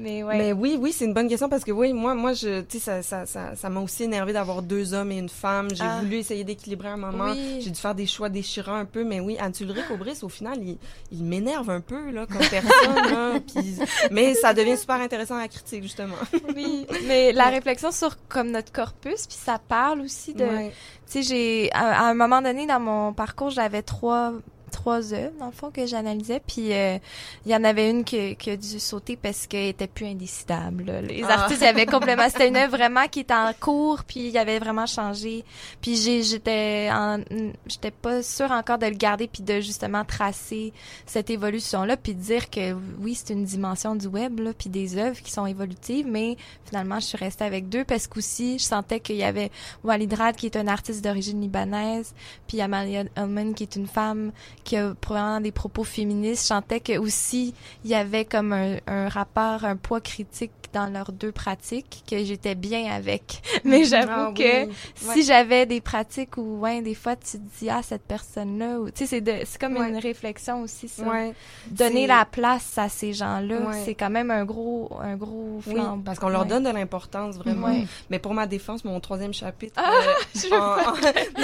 Mais 0.00 0.22
ouais. 0.22 0.38
Mais 0.38 0.52
oui, 0.52 0.78
oui, 0.80 0.92
c'est 0.92 1.06
une 1.06 1.12
bonne 1.12 1.26
question 1.28 1.48
parce 1.48 1.64
que 1.64 1.72
oui, 1.72 1.92
moi, 1.92 2.14
moi, 2.14 2.32
je, 2.32 2.60
tu 2.60 2.78
sais, 2.78 3.02
ça, 3.02 3.26
ça, 3.26 3.56
ça, 3.56 3.68
m'a 3.68 3.80
aussi 3.80 4.04
énervé 4.04 4.32
d'avoir 4.32 4.62
deux 4.62 4.94
hommes 4.94 5.10
et 5.10 5.18
une 5.18 5.28
femme. 5.28 5.68
J'ai 5.74 5.82
Ah. 5.82 5.98
voulu 6.00 6.18
essayer 6.18 6.44
d'équilibrer 6.44 6.88
un 6.88 6.96
moment. 6.96 7.32
Oui. 7.32 7.58
J'ai 7.60 7.70
dû 7.70 7.80
faire 7.80 7.96
des 7.96 8.06
choix 8.06 8.28
déchirants 8.28 8.76
un 8.76 8.84
peu, 8.84 9.02
mais 9.02 9.18
oui, 9.18 9.36
Anne 9.40 9.52
Ulrich 9.60 9.90
Aubris, 9.92 10.20
au 10.22 10.28
final, 10.28 10.58
il, 10.62 10.78
il 11.10 11.24
m'énerve 11.24 11.68
un 11.70 11.80
peu 11.80 12.10
là 12.12 12.26
comme 12.26 12.38
personne. 12.48 12.94
là, 13.10 13.40
puis- 13.52 13.76
mais 14.12 14.34
ça 14.34 14.54
devient 14.54 14.76
super 14.78 15.00
intéressant 15.00 15.34
à 15.34 15.40
la 15.40 15.48
critique 15.48 15.82
justement. 15.82 16.14
Oui, 16.54 16.86
mais 17.08 17.32
la 17.32 17.46
réflexion 17.46 17.90
sur 17.90 18.16
comme 18.28 18.52
notre 18.52 18.70
corpus, 18.70 19.26
puis 19.26 19.36
ça 19.36 19.58
parle 19.68 20.00
aussi 20.00 20.34
de, 20.34 20.44
Ouais. 20.44 20.72
tu 21.06 21.12
sais, 21.12 21.22
j'ai 21.22 21.72
à, 21.72 22.00
à 22.00 22.10
un 22.10 22.14
moment 22.14 22.40
donné 22.42 22.66
dans 22.66 22.80
mon 22.80 23.12
parcours, 23.12 23.50
j'avais 23.50 23.82
trois 23.82 24.32
trois 24.78 25.12
œuvres 25.12 25.34
dans 25.40 25.46
le 25.46 25.52
fond 25.52 25.70
que 25.72 25.86
j'analysais, 25.86 26.40
puis 26.46 26.72
euh, 26.72 26.98
il 27.44 27.50
y 27.50 27.56
en 27.56 27.64
avait 27.64 27.90
une 27.90 28.04
qui, 28.04 28.36
qui 28.36 28.50
a 28.50 28.56
dû 28.56 28.78
sauter 28.78 29.16
parce 29.16 29.46
qu'elle 29.48 29.66
était 29.66 29.88
plus 29.88 30.06
indécidable. 30.06 30.84
là. 30.84 31.00
Les 31.02 31.24
Ah. 31.24 31.40
artistes, 31.42 31.60
il 31.62 31.64
y 31.64 31.68
avait 31.68 31.84
complètement, 31.86 32.28
c'était 32.28 32.46
une 32.48 32.56
œuvre 32.56 32.76
vraiment 32.76 33.06
qui 33.08 33.20
était 33.20 33.34
en 33.34 33.52
cours, 33.58 34.04
puis 34.04 34.28
il 34.28 34.38
avait 34.38 34.58
vraiment 34.60 34.86
changé. 34.86 35.44
Puis 35.82 35.96
j'étais 36.22 36.88
en 36.92 37.18
j'étais 37.66 37.90
pas 37.90 38.22
sûre 38.22 38.52
encore 38.52 38.78
de 38.78 38.86
le 38.86 38.92
garder 38.94 39.26
puis 39.26 39.42
de 39.42 39.60
justement 39.60 40.04
tracer 40.04 40.72
cette 41.06 41.30
évolution 41.30 41.84
là 41.84 41.96
puis 41.96 42.14
de 42.14 42.20
dire 42.20 42.48
que 42.50 42.72
oui, 43.00 43.14
c'est 43.14 43.32
une 43.32 43.44
dimension 43.44 43.94
du 43.96 44.06
web 44.06 44.38
là, 44.40 44.52
puis 44.56 44.70
des 44.70 44.96
œuvres 44.96 45.20
qui 45.20 45.32
sont 45.32 45.46
évolutives, 45.46 46.06
mais 46.08 46.36
finalement 46.66 47.00
je 47.00 47.06
suis 47.06 47.18
restée 47.18 47.44
avec 47.44 47.68
deux 47.68 47.84
parce 47.84 48.06
qu'aussi 48.06 48.58
je 48.58 48.64
sentais 48.64 49.00
qu'il 49.00 49.16
y 49.16 49.24
avait 49.24 49.50
Walid 49.82 50.12
Rad 50.14 50.36
qui 50.36 50.46
est 50.46 50.56
un 50.56 50.68
artiste 50.68 51.02
d'origine 51.02 51.40
libanaise, 51.40 52.14
puis 52.46 52.60
Amalia 52.60 53.04
Ullman 53.16 53.54
qui 53.54 53.64
est 53.64 53.74
une 53.76 53.86
femme 53.88 54.30
qui 54.68 54.76
a 54.76 55.40
des 55.40 55.50
propos 55.50 55.82
féministes. 55.82 56.42
Je 56.42 56.48
sentais 56.48 56.80
que 56.80 56.98
aussi 56.98 57.54
il 57.84 57.90
y 57.90 57.94
avait 57.94 58.26
comme 58.26 58.52
un 58.52 59.08
rapport, 59.08 59.64
un 59.64 59.76
poids 59.76 60.02
critique 60.02 60.52
dans 60.72 60.86
leurs 60.92 61.12
deux 61.12 61.32
pratiques 61.32 62.02
que 62.10 62.24
j'étais 62.24 62.54
bien 62.54 62.90
avec. 62.92 63.42
Mais 63.64 63.84
j'avoue 63.84 64.10
Ah 64.12 64.32
que 64.34 64.66
oui. 64.66 64.72
si 64.96 65.22
j'avais 65.24 65.66
des 65.66 65.80
pratiques 65.80 66.36
où, 66.36 66.58
ouais, 66.60 66.82
des 66.82 66.94
fois, 66.94 67.16
tu 67.16 67.38
te 67.38 67.58
dis, 67.58 67.70
ah, 67.70 67.80
cette 67.82 68.02
personne-là, 68.02 68.78
tu 68.94 69.06
sais, 69.06 69.22
c'est 69.44 69.58
comme 69.60 69.76
Ouais. 69.76 69.88
une 69.88 69.96
réflexion 69.98 70.62
aussi, 70.62 70.88
ça. 70.88 71.02
Ouais. 71.04 71.34
Donner 71.68 72.06
la 72.06 72.24
place 72.24 72.76
à 72.78 72.88
ces 72.88 73.12
gens-là, 73.12 73.58
c'est 73.84 73.94
quand 73.94 74.10
même 74.10 74.30
un 74.30 74.44
gros, 74.44 74.90
un 75.00 75.16
gros 75.16 75.60
Oui, 75.66 75.74
flambeau. 75.74 76.02
parce 76.04 76.18
qu'on 76.18 76.28
leur 76.28 76.46
donne 76.46 76.64
de 76.64 76.70
l'importance, 76.70 77.36
vraiment. 77.36 77.74
Mais 78.10 78.18
pour 78.18 78.34
ma 78.34 78.46
défense, 78.46 78.84
mon 78.84 78.98
troisième 79.00 79.34
chapitre... 79.34 79.74
Ah, 79.76 79.90
euh, 79.94 80.12
je 80.34 80.46
veux 80.48 80.52
en- 80.54 80.78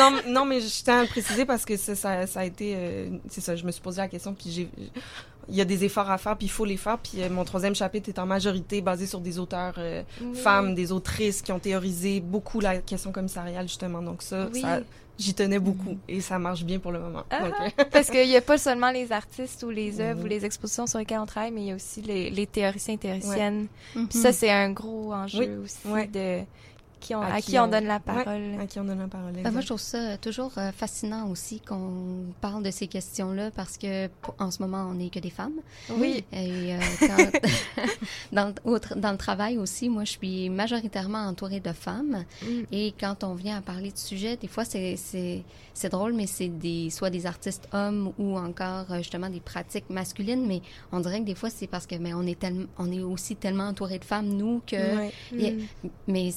en- 0.07 0.11
non, 0.13 0.19
non, 0.29 0.45
mais 0.45 0.61
je 0.61 0.83
tiens 0.83 0.99
à 0.99 1.03
le 1.03 1.09
préciser 1.09 1.45
parce 1.45 1.65
que 1.65 1.77
ça, 1.77 1.95
ça, 1.95 2.27
ça 2.27 2.41
a 2.41 2.45
été... 2.45 2.75
euh, 2.77 3.09
c'est 3.29 3.41
ça, 3.41 3.57
je 3.57 3.65
me 3.65 3.71
suis 3.73 3.83
posé 3.83 4.01
la 4.01 4.09
question, 4.09 4.35
puis 4.35 4.51
j'ai... 4.51 4.69
Il 5.49 5.55
y 5.55 5.61
a 5.61 5.65
des 5.65 5.85
efforts 5.85 6.11
à 6.11 6.19
faire, 6.19 6.37
puis 6.37 6.47
il 6.47 6.51
faut 6.51 6.65
les 6.65 6.77
faire. 6.77 6.99
Puis 6.99 7.23
euh, 7.23 7.29
mon 7.31 7.45
troisième 7.45 7.75
chapitre 7.75 8.09
est 8.09 8.19
en 8.19 8.27
majorité 8.27 8.81
basé 8.81 9.07
sur 9.07 9.21
des 9.21 9.39
auteurs 9.39 9.75
euh, 9.79 10.03
Oui. 10.21 10.35
femmes, 10.37 10.75
des 10.75 10.93
autrices 10.93 11.43
qui 11.43 11.53
ont 11.53 11.59
théorisé 11.59 12.21
beaucoup 12.21 12.61
la 12.61 12.79
question 12.79 13.13
commissariale, 13.13 13.67
justement. 13.69 14.03
Donc 14.03 14.23
ça, 14.23 14.49
Oui. 14.53 14.61
ça 14.61 14.81
j'y 15.17 15.33
tenais 15.33 15.61
beaucoup. 15.61 15.97
Et 16.09 16.21
ça 16.21 16.39
marche 16.41 16.65
bien 16.65 16.79
pour 16.81 16.91
le 16.91 16.99
moment. 16.99 17.23
Ah, 17.31 17.43
Donc, 17.45 17.55
euh, 17.61 17.85
Parce 17.93 18.11
qu'il 18.11 18.27
n'y 18.29 18.37
a 18.37 18.41
pas 18.41 18.59
seulement 18.59 18.91
les 18.91 19.13
artistes 19.13 19.63
ou 19.63 19.71
les 19.71 20.01
œuvres 20.01 20.25
ou 20.25 20.27
les 20.27 20.45
expositions 20.45 20.87
sur 20.89 20.99
lesquelles 20.99 21.21
on 21.21 21.27
travaille, 21.27 21.53
mais 21.53 21.61
il 21.63 21.67
y 21.69 21.73
a 21.73 21.77
aussi 21.77 22.03
les, 22.03 22.31
les 22.31 22.47
théoriciens 22.47 22.95
et 22.95 22.99
théoriciennes. 22.99 23.67
Puis 23.95 24.19
ça, 24.19 24.33
c'est 24.33 24.51
un 24.51 24.71
gros 24.73 25.13
enjeu 25.13 25.39
Oui, 25.59 25.65
aussi 25.65 25.87
ouais. 25.87 26.07
de 26.09 26.41
qui 27.05 27.15
on, 27.15 27.21
À 27.21 27.35
à, 27.35 27.41
qui 27.41 27.53
qui 27.53 27.59
on, 27.59 27.65
on- 27.65 27.69
donne 27.69 27.85
la 27.85 27.95
ouais, 27.97 28.01
parole. 28.01 28.43
à 28.61 28.67
qui 28.67 28.81
on 28.81 28.85
donne 28.85 28.99
la 28.99 29.07
parole. 29.09 29.33
Ben, 29.33 29.39
exact. 29.41 29.53
moi, 29.53 29.61
je 29.61 29.67
trouve 29.67 29.81
ça 29.81 30.17
toujours 30.19 30.53
euh, 30.59 30.73
fascinant 30.73 31.29
aussi 31.29 31.61
qu'on 31.61 32.25
parle 32.41 32.63
de 32.63 32.71
ces 32.71 32.87
questions-là 32.87 33.51
parce 33.51 33.77
que 33.77 34.09
pour- 34.23 34.35
en 34.39 34.51
ce 34.51 34.63
moment, 34.63 34.87
on 34.91 34.95
n'est 34.95 35.11
que 35.11 35.19
des 35.19 35.31
femmes. 35.31 35.61
Oui. 35.91 36.25
Et 36.33 36.75
euh, 36.75 36.79
quand- 37.01 37.41
dans, 38.33 38.47
le- 38.49 38.71
au 38.73 38.79
tra- 38.79 38.99
dans 38.99 39.13
le 39.13 39.19
travail 39.19 39.59
aussi, 39.59 39.89
moi, 39.89 40.05
je 40.05 40.13
suis 40.13 40.49
majoritairement 40.51 41.19
entourée 41.27 41.61
de 41.61 41.73
femmes. 41.73 42.25
Mm. 42.43 42.47
Et 42.73 42.95
quand 42.99 43.23
on 43.25 43.35
vient 43.35 43.59
à 43.59 43.61
parler 43.61 43.91
de 43.93 43.99
sujet, 43.99 44.37
des 44.37 44.49
fois, 44.49 44.65
c'est, 44.65 44.97
drôle, 45.91 46.13
mais 46.15 46.27
c'est 46.27 46.49
des, 46.49 46.89
soit 46.91 47.11
des 47.11 47.27
artistes 47.27 47.69
hommes 47.73 48.13
ou 48.19 48.39
encore 48.39 48.87
euh, 48.91 48.99
justement 48.99 49.29
des 49.29 49.41
pratiques 49.41 49.91
masculines. 49.91 50.47
Mais 50.47 50.63
on 50.93 51.01
dirait 51.01 51.21
que 51.21 51.27
des 51.27 51.35
fois, 51.35 51.51
c'est 51.51 51.67
parce 51.67 51.87
que 51.87 51.97
mais 51.97 52.15
on, 52.15 52.23
est 52.23 52.39
tellement, 52.39 52.67
on 52.79 52.91
est 52.91 53.03
aussi 53.03 53.37
tellement 53.37 53.69
entouré 53.69 53.99
de 53.99 54.05
femmes, 54.05 54.29
nous, 54.29 54.63
que. 54.67 55.09
Mm. 55.35 55.67
Mais 56.09 56.31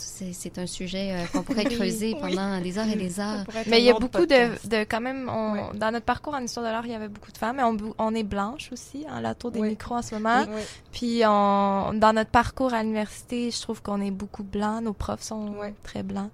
c'est, 0.00 0.58
un 0.58 0.66
sujet 0.66 1.12
euh, 1.12 1.26
qu'on 1.32 1.42
pourrait 1.42 1.64
creuser 1.76 2.14
Oui. 2.14 2.20
pendant 2.34 2.60
des 2.60 2.78
heures 2.78 2.88
et 2.88 2.96
des 2.96 3.20
heures. 3.20 3.44
Mais 3.68 3.80
il 3.80 3.84
y 3.84 3.90
a 3.90 3.94
beaucoup 3.98 4.26
de, 4.26 4.68
de 4.68 4.84
quand 4.84 5.00
même, 5.00 5.28
on, 5.28 5.74
dans 5.74 5.90
notre 5.92 6.04
parcours 6.06 6.34
en 6.34 6.40
histoire 6.40 6.66
de 6.66 6.70
l'art, 6.70 6.86
il 6.86 6.92
y 6.92 6.94
avait 6.94 7.08
beaucoup 7.08 7.32
de 7.32 7.38
femmes, 7.38 7.60
et 7.60 7.92
on, 7.98 8.14
est 8.14 8.22
blanche 8.22 8.70
aussi, 8.72 9.04
en 9.10 9.20
la 9.20 9.34
tour 9.34 9.50
des 9.50 9.60
Oui. 9.60 9.68
micros 9.70 9.96
en 9.96 10.02
ce 10.02 10.14
moment. 10.14 10.44
Oui. 10.48 10.62
Puis 10.92 11.22
on, 11.26 11.92
dans 11.94 12.12
notre 12.12 12.30
parcours 12.30 12.74
à 12.74 12.82
l'université, 12.82 13.50
je 13.50 13.60
trouve 13.60 13.82
qu'on 13.82 14.00
est 14.00 14.10
beaucoup 14.10 14.42
blanc, 14.42 14.80
nos 14.80 14.92
profs 14.92 15.22
sont 15.22 15.54
très 15.82 16.02
blancs. 16.02 16.30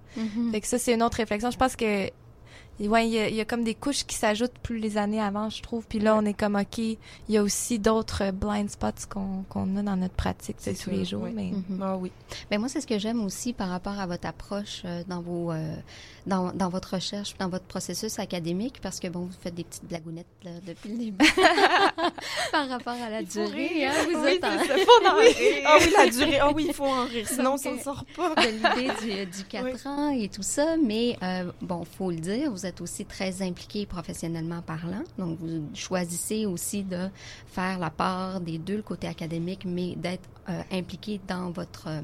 Fait 0.51 0.61
que 0.61 0.67
ça, 0.67 0.77
c'est 0.79 0.93
une 0.93 1.03
autre 1.03 1.17
réflexion. 1.17 1.51
Je 1.51 1.57
pense 1.57 1.75
que 1.75 2.09
ouais, 2.81 3.07
il 3.07 3.13
y, 3.13 3.19
a- 3.19 3.29
il 3.29 3.35
y 3.35 3.41
a 3.41 3.45
comme 3.45 3.63
des 3.63 3.73
couches 3.73 4.03
qui 4.05 4.15
s'ajoutent 4.15 4.57
plus 4.61 4.77
les 4.77 4.97
années 4.97 5.19
avant, 5.21 5.49
je 5.49 5.61
trouve. 5.63 5.85
Puis 5.87 5.99
là, 5.99 6.15
on 6.15 6.23
est 6.25 6.33
comme, 6.33 6.55
OK, 6.55 6.77
il 6.77 6.97
y 7.29 7.37
a 7.37 7.41
aussi 7.43 7.79
d'autres 7.79 8.25
euh, 8.25 8.31
blind 8.31 8.69
spots 8.69 9.07
qu'on 9.09 9.43
qu'on 9.49 9.75
a 9.77 9.81
dans 9.81 9.95
notre 9.95 10.13
pratique 10.13 10.57
de 10.65 10.71
tous 10.71 10.77
sûr, 10.77 10.91
les 10.91 11.05
jours. 11.05 11.23
oui. 11.23 11.31
Mais 11.33 11.51
Mhm. 11.51 11.79
Ah 11.81 11.97
oui. 11.97 12.11
Ben 12.51 12.59
moi, 12.59 12.69
c'est 12.69 12.81
ce 12.81 12.87
que 12.87 12.99
j'aime 12.99 13.23
aussi 13.25 13.53
par 13.53 13.69
rapport 13.69 13.99
à 13.99 14.05
votre 14.05 14.27
approche 14.27 14.83
euh, 14.85 15.01
dans 15.07 15.21
vos 15.21 15.51
euh, 15.51 15.73
dans, 16.27 16.51
dans 16.51 16.67
votre 16.69 16.93
recherche, 16.95 17.35
dans 17.39 17.47
votre 17.49 17.63
processus 17.65 18.19
académique, 18.19 18.79
parce 18.81 18.99
que 18.99 19.07
bon, 19.07 19.21
vous 19.21 19.31
faites 19.41 19.55
des 19.55 19.63
petites 19.63 19.85
blagounettes 19.85 20.25
là, 20.43 20.51
depuis 20.67 20.89
le 20.89 20.97
début 20.97 21.25
par 22.51 22.67
rapport 22.69 22.93
à 23.01 23.09
la 23.09 23.23
durée. 23.23 23.85
Hein, 23.85 23.91
vous 24.11 24.19
Oui, 24.23 24.31
êtes 24.35 24.43
en- 24.43 24.57
ça, 24.59 24.75
faut 24.77 25.07
en 25.07 25.15
rire. 25.15 25.63
Ah 25.65 25.77
oui, 25.79 25.93
la 25.97 26.07
durée. 26.09 26.39
Ah 26.39 26.51
oui, 26.53 26.65
il 26.67 26.73
faut 26.73 26.85
en 26.85 27.05
rire, 27.05 27.27
sinon 27.27 27.51
on 27.51 27.55
Donc, 27.55 27.59
s'en 27.59 27.73
euh, 27.73 27.79
sort 27.83 28.05
pas. 28.15 28.35
de 28.35 28.47
l'idée 28.49 29.25
du, 29.25 29.37
du 29.37 29.43
4 29.45 29.87
ans 29.87 30.09
et 30.09 30.27
tout 30.27 30.43
ça, 30.43 30.75
mais 30.83 31.17
euh, 31.23 31.49
bon, 31.61 31.85
faut 31.85 32.11
le 32.11 32.17
dire, 32.17 32.51
vous 32.51 32.65
êtes 32.67 32.81
aussi 32.81 33.05
très 33.05 33.41
impliqué 33.41 33.85
professionnellement 33.85 34.61
parlant, 34.61 35.03
donc 35.17 35.39
vous 35.39 35.63
choisissez 35.73 36.45
aussi 36.45 36.83
de 36.83 37.09
faire 37.47 37.79
la 37.79 37.89
part 37.89 38.39
des 38.41 38.57
deux, 38.59 38.77
le 38.77 38.81
côté 38.83 39.07
académique, 39.07 39.63
mais 39.65 39.95
d'être 39.95 40.29
euh, 40.49 40.61
impliqué 40.71 41.19
dans 41.27 41.49
votre 41.51 41.85
euh, 41.87 42.01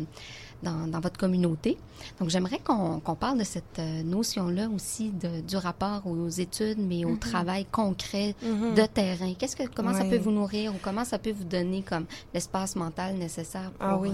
dans, 0.63 0.87
dans 0.87 1.01
votre 1.01 1.17
communauté. 1.19 1.77
Donc 2.19 2.29
j'aimerais 2.29 2.59
qu'on 2.59 2.99
parle 3.15 3.37
de 3.39 3.43
cette 3.43 3.79
euh, 3.79 4.01
notion-là 4.03 4.69
aussi 4.69 5.09
de, 5.11 5.41
du 5.41 5.57
rapport 5.57 6.07
aux 6.07 6.29
études, 6.29 6.79
mais 6.79 7.03
au 7.03 7.17
travail 7.17 7.65
concret 7.65 8.33
Mhm. 8.41 8.73
de 8.75 8.85
terrain. 8.85 9.33
Qu'est-ce 9.37 9.55
que 9.57 9.63
comment 9.75 9.93
ça 9.93 10.05
peut 10.05 10.17
vous 10.17 10.31
nourrir 10.31 10.73
ou 10.73 10.77
comment 10.81 11.03
ça 11.05 11.19
peut 11.19 11.33
vous 11.33 11.43
donner 11.43 11.81
comme 11.81 12.05
l'espace 12.33 12.75
mental 12.77 13.15
nécessaire 13.15 13.71
pour 13.71 13.87
Ah 13.87 13.97
oui. 13.97 14.09
euh, 14.09 14.13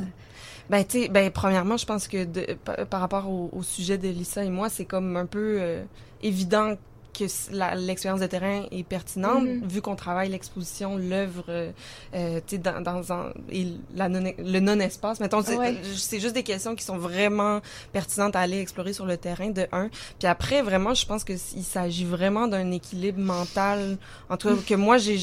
Ben, 0.70 0.84
tu 0.86 1.10
ben, 1.10 1.32
premièrement, 1.32 1.78
je 1.78 1.86
pense 1.86 2.08
que 2.08 2.26
de- 2.26 2.54
par 2.86 3.02
rapport 3.02 3.28
au, 3.30 3.50
au 3.54 3.64
sujet 3.64 3.98
de 3.98 4.08
Lisa 4.10 4.44
et 4.44 4.50
moi, 4.52 4.70
c'est 4.70 4.86
comme 4.86 5.18
un 5.18 5.26
peu 5.26 5.58
euh, 5.60 5.84
évident 6.22 6.76
que 7.20 7.76
l'expérience 7.86 8.22
de 8.22 8.28
terrain 8.28 8.66
est 8.72 8.84
pertinente, 8.84 9.44
Mhm. 9.44 9.68
vu 9.68 9.82
qu'on 9.82 9.96
travaille 9.96 10.30
l'exposition, 10.30 10.98
l'œuvre, 10.98 11.44
euh, 11.50 11.72
euh, 12.16 12.40
tu 12.48 12.56
sais, 12.56 12.58
dans, 12.58 12.82
dans 12.82 13.12
un- 13.14 13.34
et 13.52 13.68
la 13.96 14.10
non, 14.10 14.32
le 14.38 14.60
non-espace. 14.60 15.20
Mettons, 15.20 15.42
Ouais. 15.42 15.76
c'est 15.96 16.20
juste 16.20 16.34
des 16.34 16.44
questions 16.44 16.76
qui 16.76 16.84
sont 16.84 16.98
vraiment 16.98 17.60
pertinentes 17.92 18.36
à 18.36 18.40
aller 18.42 18.60
explorer 18.60 18.94
sur 18.94 19.06
le 19.06 19.18
terrain, 19.18 19.50
de 19.50 19.68
un. 19.72 19.90
Puis 20.20 20.28
après, 20.28 20.62
vraiment, 20.62 20.94
je 20.94 21.06
pense 21.06 21.24
que 21.24 21.34
s- 21.34 21.54
il 21.56 21.64
s'agit 21.64 22.06
vraiment 22.06 22.48
d'un 22.48 22.72
équilibre 22.72 23.20
mental, 23.20 23.98
en 24.30 24.38
tout 24.38 24.48
cas, 24.50 24.56
que 24.68 24.76
moi, 24.76 24.98
j'ai- 24.98 25.20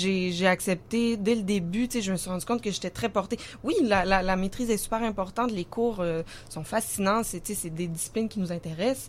accepté 0.46 1.16
dès 1.16 1.34
le 1.34 1.42
début, 1.42 1.88
tu 1.88 1.98
sais, 1.98 2.02
je 2.02 2.12
me 2.12 2.16
suis 2.16 2.28
rendu 2.30 2.44
compte 2.44 2.62
que 2.62 2.70
j'étais 2.70 2.90
très 2.90 3.08
portée. 3.08 3.38
Oui, 3.64 3.74
la, 3.82 4.04
la, 4.04 4.22
la 4.22 4.36
maîtrise 4.36 4.70
est 4.70 4.76
super 4.76 5.02
importante, 5.02 5.50
les 5.50 5.64
cours 5.64 5.98
euh, 6.00 6.22
sont 6.48 6.64
fascinants, 6.64 7.22
c'est 7.24 7.40
tu 7.40 7.54
sais, 7.54 7.60
c'est 7.62 7.70
des 7.70 7.86
disciplines 7.86 8.28
qui 8.28 8.38
nous 8.40 8.52
intéressent. 8.52 9.08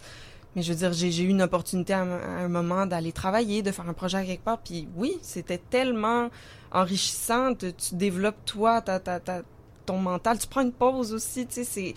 Mais 0.55 0.61
je 0.63 0.73
veux 0.73 0.77
dire, 0.79 0.93
j'ai 0.93 1.23
eu 1.23 1.27
une 1.27 1.41
opportunité 1.41 1.93
à, 1.93 2.01
un- 2.01 2.47
moment 2.47 2.85
d'aller 2.85 3.11
travailler, 3.11 3.61
de 3.61 3.71
faire 3.71 3.87
un 3.87 3.93
projet 3.93 4.17
à 4.17 4.25
quelque 4.25 4.43
part. 4.43 4.57
Puis 4.59 4.87
oui, 4.95 5.17
c'était 5.21 5.59
tellement 5.59 6.29
enrichissant. 6.71 7.53
tu 7.55 7.71
développes 7.95 8.43
toi, 8.45 8.81
ta, 8.81 8.99
ta, 8.99 9.19
ta- 9.19 9.43
ton 9.85 9.99
mental. 9.99 10.39
Tu 10.39 10.47
prends 10.47 10.61
une 10.61 10.71
pause 10.71 11.13
aussi. 11.13 11.45
Tu 11.45 11.55
sais, 11.55 11.63
c'est. 11.63 11.93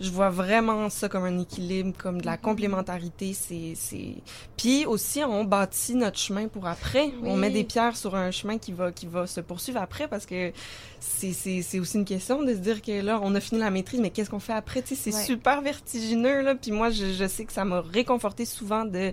Je 0.00 0.10
vois 0.10 0.30
vraiment 0.30 0.88
ça 0.88 1.08
comme 1.10 1.24
un 1.24 1.38
équilibre, 1.38 1.92
comme 1.98 2.20
de 2.22 2.26
la 2.26 2.38
complémentarité. 2.38 3.34
C'est, 3.34 3.74
c'est. 3.74 4.14
Puis 4.56 4.86
aussi, 4.86 5.22
on 5.22 5.44
bâtit 5.44 5.94
notre 5.94 6.18
chemin 6.18 6.48
pour 6.48 6.66
après. 6.66 7.10
On 7.22 7.36
met 7.36 7.50
des 7.50 7.64
pierres 7.64 7.96
sur 7.96 8.14
un 8.14 8.30
chemin 8.30 8.56
qui 8.56 8.72
va, 8.72 8.92
qui 8.92 9.06
va 9.06 9.26
se 9.26 9.40
poursuivre 9.40 9.80
après 9.80 10.08
parce 10.08 10.24
que 10.24 10.52
c'est, 11.00 11.32
c'est, 11.34 11.60
c'est 11.62 11.78
aussi 11.78 11.98
une 11.98 12.06
question 12.06 12.42
de 12.42 12.52
se 12.54 12.58
dire 12.58 12.80
que 12.80 13.02
là, 13.02 13.20
on 13.22 13.34
a 13.34 13.40
fini 13.40 13.60
la 13.60 13.70
maîtrise, 13.70 14.00
mais 14.00 14.08
qu'est-ce 14.10 14.30
qu'on 14.30 14.40
fait 14.40 14.54
après? 14.54 14.80
Tu 14.82 14.96
sais, 14.96 15.10
c'est 15.10 15.14
Ouais. 15.14 15.22
super 15.24 15.60
vertigineux, 15.60 16.40
là. 16.42 16.54
Puis 16.54 16.70
moi, 16.70 16.88
je, 16.90 17.12
je 17.12 17.26
sais 17.28 17.44
que 17.44 17.52
ça 17.52 17.64
m'a 17.66 17.82
réconforté 17.82 18.46
souvent 18.46 18.84
de 18.86 19.12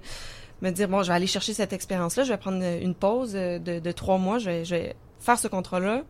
me 0.62 0.70
dire, 0.72 0.88
bon, 0.88 1.04
je 1.04 1.10
vais 1.10 1.14
aller 1.16 1.28
chercher 1.28 1.54
cette 1.54 1.74
expérience-là, 1.74 2.24
je 2.24 2.32
vais 2.32 2.38
prendre 2.38 2.64
une 2.64 2.96
pause 2.96 3.34
euh, 3.36 3.60
de, 3.60 3.80
de 3.80 3.92
trois 3.92 4.18
mois, 4.18 4.40
je 4.40 4.46
vais, 4.46 4.66
je 4.66 4.74
vais 4.76 4.96
faire 5.20 5.38
ce 5.38 5.48
contrat-là, 5.48 6.04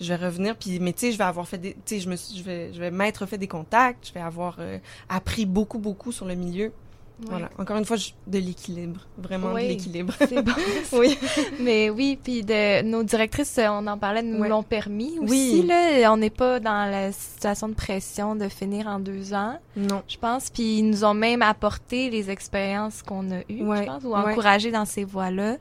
je 0.00 0.12
vais 0.12 0.26
revenir, 0.26 0.56
puis, 0.56 0.78
mais 0.80 0.92
tu 0.92 1.00
sais, 1.00 1.12
je 1.12 1.18
vais 1.18 1.24
avoir 1.24 1.46
fait 1.48 1.58
des, 1.58 1.72
tu 1.72 1.78
sais, 1.86 2.00
je 2.00 2.08
me 2.08 2.16
suis- 2.16 2.36
je 2.38 2.42
vais, 2.42 2.72
je 2.72 2.78
vais 2.80 2.90
m'être 2.90 3.26
fait 3.26 3.38
des 3.38 3.48
contacts, 3.48 4.08
je 4.08 4.12
vais 4.12 4.20
avoir 4.20 4.56
euh, 4.58 4.78
appris 5.08 5.46
beaucoup, 5.46 5.78
beaucoup 5.78 6.12
sur 6.12 6.26
le 6.26 6.34
milieu. 6.34 6.72
Voilà. 7.18 7.48
Encore 7.56 7.78
une 7.78 7.86
fois, 7.86 7.96
je- 7.96 8.10
de 8.26 8.36
l'équilibre. 8.38 9.00
Vraiment 9.16 9.54
Oui. 9.54 9.62
de 9.62 9.68
l'équilibre. 9.68 10.12
C'est 10.18 10.42
bon. 10.42 10.52
oui. 10.92 11.16
Mais 11.60 11.88
oui, 11.88 12.18
puis 12.22 12.42
de 12.44 12.82
nos 12.82 13.02
directrices, 13.04 13.56
euh, 13.56 13.68
on 13.70 13.86
en 13.86 13.96
parlait, 13.96 14.22
nous 14.22 14.44
l'ont 14.44 14.62
permis 14.62 15.18
aussi. 15.20 15.62
Là, 15.62 16.12
on 16.12 16.18
n'est 16.18 16.28
pas 16.28 16.60
dans 16.60 16.90
la 16.90 17.12
situation 17.12 17.70
de 17.70 17.74
pression 17.74 18.36
de 18.36 18.50
finir 18.50 18.86
en 18.86 18.98
deux 18.98 19.32
ans, 19.32 19.58
Non. 19.78 20.02
je 20.06 20.18
pense. 20.18 20.50
Puis 20.50 20.80
ils 20.80 20.90
nous 20.90 21.04
ont 21.04 21.14
même 21.14 21.40
apporté 21.40 22.10
les 22.10 22.28
expériences 22.28 23.02
qu'on 23.02 23.30
a 23.30 23.38
eues, 23.48 23.62
Ouais. 23.64 23.78
je 23.78 23.84
pense, 23.86 24.04
ou 24.04 24.14
encouragé 24.14 24.70
dans 24.70 24.84
ces 24.84 25.04
voies-là. 25.04 25.56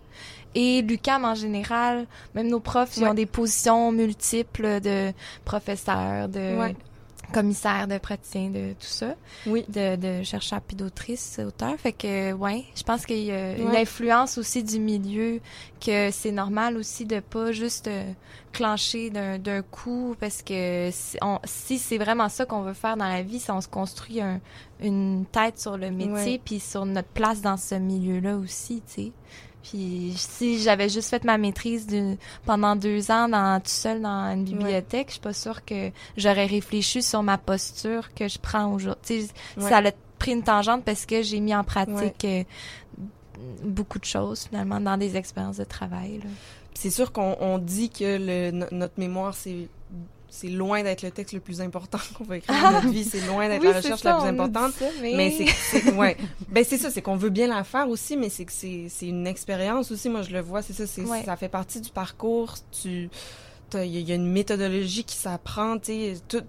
Et 0.56 0.82
l'UCAM 0.82 1.26
en 1.26 1.36
général, 1.36 2.08
même 2.34 2.48
nos 2.48 2.60
profs, 2.62 2.96
ils 2.98 3.04
ont 3.06 3.14
des 3.14 3.26
positions 3.26 3.92
multiples 3.92 4.80
de 4.80 5.12
professeurs, 5.44 6.28
de 6.30 6.58
Ouais. 6.58 6.76
commissaires, 7.34 7.88
de 7.88 7.98
praticiens, 7.98 8.50
de 8.50 8.74
tout 8.74 8.86
ça 8.88 9.16
Oui. 9.48 9.66
de, 9.68 9.96
de 9.96 10.24
chercheurs 10.24 10.62
puis 10.62 10.76
d'autrices, 10.78 11.40
auteurs. 11.46 11.76
Fait 11.78 11.92
que, 11.92 12.32
ouais, 12.34 12.64
je 12.76 12.84
pense 12.84 13.06
qu'il 13.06 13.24
y 13.24 13.32
a 13.32 13.58
une 13.58 13.76
influence 13.76 14.38
aussi 14.38 14.64
du 14.64 14.80
milieu, 14.80 15.40
que 15.86 16.10
c'est 16.12 16.32
normal 16.32 16.78
aussi 16.78 17.06
de 17.06 17.20
pas 17.20 17.52
juste 17.52 17.88
euh, 17.88 18.04
clencher 18.54 19.10
d'un 19.10 19.62
coup, 19.64 20.16
parce 20.20 20.42
que 20.42 20.90
si, 20.92 21.18
si 21.44 21.78
c'est 21.80 21.98
vraiment 21.98 22.30
ça 22.30 22.46
qu'on 22.46 22.62
veut 22.62 22.74
faire 22.74 22.96
dans 22.96 23.08
la 23.10 23.24
vie, 23.24 23.40
si 23.40 23.50
on 23.52 23.60
se 23.60 23.68
construit 23.68 24.22
un- 24.22 24.40
une 24.82 25.26
tête 25.32 25.60
sur 25.60 25.78
le 25.78 25.90
métier, 25.92 26.40
puis 26.44 26.60
sur 26.60 26.86
notre 26.86 27.08
place 27.10 27.42
dans 27.42 27.58
ce 27.58 27.76
milieu-là 27.76 28.38
aussi, 28.38 28.82
tu 28.88 28.94
sais. 29.06 29.12
Puis 29.68 30.14
si 30.16 30.62
j'avais 30.62 30.90
juste 30.90 31.10
fait 31.10 31.24
ma 31.24 31.38
maîtrise 31.40 31.88
pendant 32.46 32.76
deux 32.76 33.10
ans 33.10 33.28
dans, 33.28 33.60
tout 33.60 33.70
seul 33.70 34.00
dans 34.02 34.32
une 34.34 34.44
bibliothèque, 34.44 35.08
je 35.08 35.14
suis 35.14 35.22
pas 35.22 35.34
sûre 35.34 35.66
que 35.66 35.90
j'aurais 36.18 36.46
réfléchi 36.46 37.02
sur 37.02 37.24
ma 37.24 37.38
posture 37.40 38.14
que 38.14 38.28
je 38.28 38.38
prends 38.38 38.72
aujourd'hui. 38.72 39.28
Ouais. 39.58 39.68
Ça 39.70 39.78
a 39.80 39.92
pris 40.20 40.34
une 40.34 40.44
tangente 40.44 40.84
parce 40.86 41.06
que 41.08 41.24
j'ai 41.24 41.40
mis 41.40 41.56
en 41.56 41.64
pratique 41.64 42.26
euh, 42.26 42.44
beaucoup 43.64 44.00
de 44.00 44.06
choses 44.06 44.46
finalement 44.50 44.80
dans 44.80 44.98
des 44.98 45.18
expériences 45.18 45.58
de 45.58 45.64
travail. 45.64 46.22
C'est 46.74 46.90
sûr 46.90 47.12
qu'on 47.12 47.36
on 47.40 47.58
dit 47.58 47.90
que 47.90 48.18
le, 48.20 48.52
no- 48.52 48.66
notre 48.72 49.00
mémoire, 49.00 49.34
c'est 49.34 49.68
c'est 50.36 50.50
loin 50.50 50.84
d'être 50.84 51.02
le 51.02 51.12
texte 51.12 51.34
le 51.34 51.40
plus 51.40 51.62
important 51.62 51.98
qu'on 52.18 52.26
va 52.26 52.38
écrire 52.38 52.62
dans 52.62 52.72
notre 52.72 52.90
vie. 52.90 53.04
C'est 53.04 53.26
loin 53.26 53.48
d'être 53.48 53.64
la 53.64 53.74
recherche 53.74 54.04
la 54.04 54.18
plus 54.18 54.28
importante. 54.28 54.74
mais, 55.02 55.32
c'est, 55.72 55.94
ouais. 55.94 56.18
ben 56.50 56.64
c'est 56.68 56.78
ça, 56.78 56.92
c'est 56.92 57.02
qu'on 57.02 57.16
veut 57.16 57.30
bien 57.30 57.48
la 57.48 57.64
faire 57.64 57.88
aussi, 57.90 58.18
mais 58.18 58.30
c'est 58.30 58.46
que 58.46 58.52
c'est, 58.52 58.90
une 59.02 59.28
expérience 59.28 59.92
aussi. 59.92 60.10
Moi, 60.10 60.22
je 60.22 60.32
le 60.32 60.42
vois, 60.42 60.62
c'est 60.62 60.74
ça, 60.74 60.86
c'est, 60.86 61.06
ça 61.06 61.36
fait 61.36 61.50
partie 61.50 61.82
du 61.82 61.90
parcours. 61.90 62.56
Tu, 62.72 63.10
il 63.74 64.00
y, 64.00 64.12
a 64.12 64.16
une 64.16 64.32
méthodologie 64.32 65.04
qui 65.04 65.16
s'apprend, 65.16 65.78
tu 65.80 66.14
tout, 66.30 66.44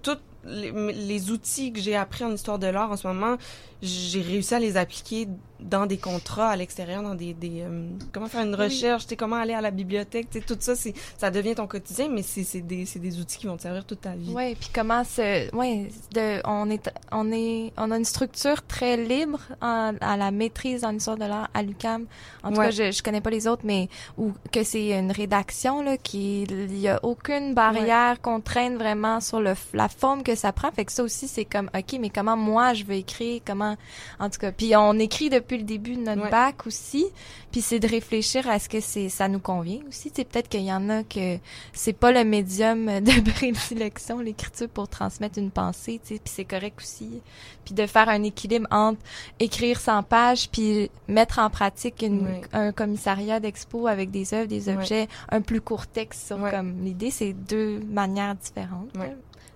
les, 0.45 0.71
les, 0.93 1.31
outils 1.31 1.73
que 1.73 1.79
j'ai 1.79 1.95
appris 1.95 2.23
en 2.23 2.31
histoire 2.31 2.57
de 2.57 2.67
l'art 2.67 2.91
en 2.91 2.95
ce 2.95 3.05
moment, 3.05 3.35
j'ai 3.81 4.21
réussi 4.21 4.55
à 4.55 4.59
les 4.59 4.77
appliquer 4.77 5.27
dans 5.59 5.85
des 5.85 5.97
contrats 5.97 6.49
à 6.49 6.55
l'extérieur, 6.55 7.01
dans 7.01 7.15
des, 7.15 7.33
des 7.33 7.61
euh, 7.61 7.87
comment 8.13 8.27
faire 8.27 8.45
une 8.45 8.55
recherche, 8.55 9.05
sais, 9.07 9.15
comment 9.15 9.37
aller 9.37 9.53
à 9.53 9.61
la 9.61 9.71
bibliothèque, 9.71 10.27
tout 10.45 10.57
ça, 10.59 10.75
c'est 10.75 10.93
ça 11.17 11.31
devient 11.31 11.55
ton 11.55 11.67
quotidien, 11.67 12.09
mais 12.09 12.21
c'est 12.21 12.61
des, 12.61 12.85
des 12.85 13.19
outils 13.19 13.37
qui 13.37 13.47
vont 13.47 13.57
te 13.57 13.63
servir 13.63 13.85
toute 13.85 14.01
ta 14.01 14.11
vie. 14.11 14.31
Oui, 14.35 14.55
puis 14.55 14.69
comment 14.73 15.03
se, 15.03 15.53
ouais, 15.55 15.89
de, 16.13 16.41
on 16.45 16.69
est, 16.69 16.89
on 17.11 17.31
est, 17.31 17.71
on 17.77 17.91
a 17.91 17.97
une 17.97 18.05
structure 18.05 18.65
très 18.65 18.97
libre 18.97 19.39
à 19.61 20.17
la 20.17 20.31
maîtrise 20.31 20.83
en 20.83 20.95
histoire 20.95 21.17
de 21.17 21.25
l'art 21.25 21.49
à 21.53 21.63
l'UCAM. 21.63 22.05
En 22.43 22.51
tout 22.51 22.61
cas, 22.61 22.71
je, 22.71 22.91
je 22.91 23.01
connais 23.03 23.21
pas 23.21 23.29
les 23.29 23.47
autres, 23.47 23.63
mais 23.65 23.89
ou 24.17 24.33
que 24.51 24.63
c'est 24.63 24.97
une 24.97 25.11
rédaction 25.11 25.81
là, 25.81 25.97
qui, 25.97 26.43
il 26.43 26.77
y 26.77 26.87
a 26.87 26.99
aucune 27.03 27.53
barrière 27.53 28.21
qu'on 28.21 28.41
traîne 28.41 28.75
vraiment 28.77 29.21
sur 29.21 29.39
le, 29.39 29.53
la 29.73 29.89
forme 29.89 30.23
que 30.23 30.35
ça 30.35 30.51
prend. 30.51 30.71
Fait 30.71 30.85
que 30.85 30.91
ça 30.91 31.03
aussi, 31.03 31.27
c'est 31.27 31.45
comme, 31.45 31.69
ok, 31.75 31.97
mais 31.99 32.09
comment 32.09 32.37
moi 32.37 32.73
je 32.73 32.83
veux 32.83 32.95
écrire, 32.95 33.41
comment, 33.45 33.75
en 34.19 34.29
tout 34.29 34.39
cas, 34.39 34.51
puis 34.51 34.75
on 34.75 34.99
écrit 34.99 35.29
depuis 35.29 35.46
depuis 35.47 35.57
le 35.59 35.63
début 35.63 35.95
de 35.95 36.01
notre 36.01 36.29
bac 36.29 36.67
aussi. 36.67 37.05
Puis 37.51 37.61
c'est 37.61 37.79
de 37.79 37.87
réfléchir 37.87 38.49
à 38.49 38.59
ce 38.59 38.67
que 38.67 38.81
c'est 38.81 39.07
ça 39.07 39.29
nous 39.29 39.39
convient 39.39 39.79
aussi. 39.87 40.11
C'est 40.13 40.25
peut-être 40.25 40.49
qu'il 40.49 40.63
y 40.63 40.73
en 40.73 40.89
a 40.89 41.03
que 41.03 41.37
c'est 41.71 41.93
pas 41.93 42.11
le 42.11 42.25
médium 42.25 42.85
de 43.01 43.31
prédilection 43.31 44.19
l'écriture 44.19 44.67
pour 44.67 44.89
transmettre 44.89 45.39
une 45.39 45.51
pensée, 45.51 46.01
tu 46.03 46.15
sais, 46.15 46.21
puis 46.23 46.33
c'est 46.35 46.45
correct 46.45 46.79
aussi. 46.79 47.21
Puis 47.63 47.73
de 47.73 47.85
faire 47.85 48.09
un 48.09 48.23
équilibre 48.23 48.67
entre 48.71 48.99
écrire 49.39 49.79
100 49.79 50.03
pages 50.03 50.49
puis 50.49 50.89
mettre 51.07 51.39
en 51.39 51.49
pratique 51.49 52.05
un 52.53 52.71
commissariat 52.71 53.39
d'expo 53.39 53.87
avec 53.87 54.11
des 54.11 54.33
œuvres, 54.33 54.47
des 54.47 54.69
objets, 54.69 55.07
un 55.29 55.41
plus 55.41 55.61
court 55.61 55.87
texte 55.87 56.27
sur 56.27 56.37
comme 56.49 56.83
l'idée, 56.83 57.11
c'est 57.11 57.33
deux 57.33 57.79
manières 57.79 58.35
différentes. 58.35 58.89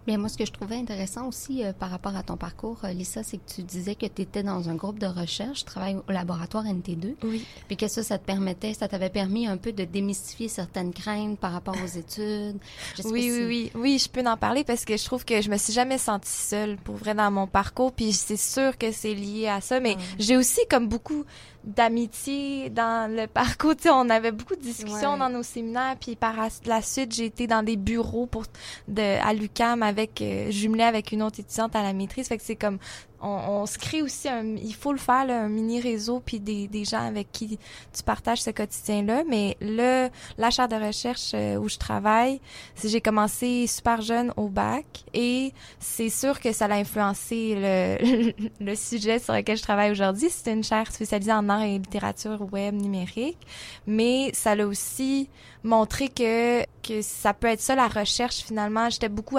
Bien, 0.08 0.18
moi, 0.18 0.30
ce 0.30 0.38
que 0.38 0.46
je 0.46 0.52
trouvais 0.52 0.78
intéressant 0.78 1.28
aussi 1.28 1.64
euh, 1.64 1.74
par 1.74 1.92
rapport 1.92 2.16
à 2.16 2.24
ton 2.24 2.36
parcours, 2.36 2.80
euh, 2.84 2.92
Lisa, 2.92 3.22
c'est 3.22 3.38
que 3.38 3.52
tu 3.56 3.62
disais 3.62 3.94
que 3.94 4.08
tu 4.08 4.24
étais 4.24 4.42
dans 4.42 4.68
un 4.68 4.74
groupe 4.74 4.98
de 4.98 5.06
recherche, 5.06 5.60
tu 5.60 5.66
travailles 5.66 5.96
au 5.96 6.12
laboratoire 6.12 6.66
NT2. 6.66 7.16
Oui. 7.24 7.46
Puis 7.68 7.78
que 7.78 7.88
ça, 7.88 8.02
ça 8.02 8.18
te 8.18 8.26
permettait, 8.26 8.74
ça 8.74 8.88
t'avait 8.88 9.12
permis 9.12 9.46
un 9.46 9.58
peu 9.58 9.72
de 9.72 9.84
démystifier 9.84 10.48
certaines 10.48 10.92
craintes 10.92 11.38
par 11.38 11.52
rapport 11.52 11.76
aux 11.76 11.98
études. 11.98 12.58
oui, 13.06 13.32
oui, 13.32 13.46
oui. 13.46 13.72
Oui, 13.76 14.00
je 14.00 14.10
peux 14.10 14.28
en 14.28 14.38
parler 14.38 14.64
parce 14.64 14.86
que 14.86 14.98
je 14.98 15.06
trouve 15.06 15.24
que 15.24 15.40
je 15.40 15.52
me 15.52 15.58
suis 15.58 15.74
jamais 15.74 16.00
sentie 16.00 16.32
seule 16.32 16.78
pour 16.78 16.96
vrai 16.96 17.14
dans 17.14 17.30
mon 17.30 17.46
parcours. 17.46 17.92
Puis 17.92 18.14
c'est 18.14 18.38
sûr 18.38 18.78
que 18.80 18.92
c'est 18.92 19.14
lié 19.14 19.48
à 19.48 19.62
ça. 19.62 19.80
Mais 19.80 19.98
j'ai 20.18 20.36
aussi, 20.36 20.62
comme 20.68 20.88
beaucoup 20.88 21.26
d'amitié 21.64 22.70
dans 22.70 23.12
le 23.14 23.28
parcours. 23.28 23.76
Tu 23.76 23.84
sais, 23.84 23.90
on 23.92 24.10
avait 24.10 24.32
beaucoup 24.32 24.56
de 24.56 24.62
discussions 24.62 25.18
dans 25.18 25.30
nos 25.30 25.44
séminaires, 25.44 25.96
puis 26.00 26.16
par 26.16 26.36
la 26.66 26.82
suite, 26.82 27.14
j'ai 27.14 27.26
été 27.26 27.48
dans 27.48 27.64
des 27.64 27.78
bureaux 27.78 28.26
pour 28.26 28.44
de 28.88 29.22
à 29.22 29.34
l'UCAM 29.34 29.84
avec 29.84 30.22
euh, 30.22 30.50
jumelé 30.50 30.84
avec 30.84 31.12
une 31.12 31.22
autre 31.24 31.40
étudiante 31.40 31.76
à 31.76 31.84
la 31.84 31.94
maîtrise. 31.94 32.28
Fait 32.28 32.38
que 32.38 32.44
c'est 32.44 32.56
comme 32.56 32.80
on, 33.22 33.66
se 33.66 33.78
crée 33.78 34.02
aussi 34.02 34.28
un, 34.28 34.56
il 34.56 34.74
faut 34.74 34.92
le 34.92 34.98
faire, 34.98 35.26
un 35.30 35.48
mini 35.48 35.80
réseau 35.80 36.22
puis 36.26 36.40
des, 36.40 36.68
des 36.68 36.86
gens 36.86 37.06
avec 37.06 37.32
qui 37.32 37.60
tu 37.94 38.04
partages 38.04 38.42
ce 38.42 38.50
quotidien-là. 38.50 39.24
Mais 39.28 39.58
le, 39.62 40.10
la 40.38 40.50
chaire 40.50 40.68
de 40.68 40.76
recherche 40.76 41.32
euh, 41.34 41.56
où 41.58 41.70
je 41.70 41.78
travaille, 41.78 42.42
j'ai 42.84 43.02
commencé 43.02 43.68
super 43.68 44.02
jeune 44.02 44.34
au 44.38 44.48
bac 44.48 44.86
et 45.14 45.54
c'est 45.80 46.10
sûr 46.10 46.40
que 46.40 46.52
ça 46.52 46.66
a 46.66 46.74
influencé 46.74 47.56
le, 47.56 48.34
le 48.60 48.76
sujet 48.76 49.20
sur 49.20 49.34
lequel 49.34 49.58
je 49.58 49.64
travaille 49.64 49.92
aujourd'hui. 49.92 50.30
C'est 50.30 50.52
une 50.52 50.64
chaire 50.64 50.92
spécialisée 50.92 51.34
en 51.34 51.48
art 51.50 51.62
et 51.62 51.78
littérature 51.78 52.52
web 52.52 52.76
numérique, 52.76 53.38
mais 53.86 54.32
ça 54.34 54.56
l'a 54.56 54.66
aussi 54.66 55.30
montré 55.64 56.10
que 56.10 56.66
que 56.82 57.02
ça 57.02 57.34
peut 57.34 57.48
être 57.48 57.62
ça 57.62 57.76
la 57.76 57.88
recherche 57.88 58.38
finalement. 58.38 58.90
J'étais 58.90 59.10
beaucoup, 59.10 59.38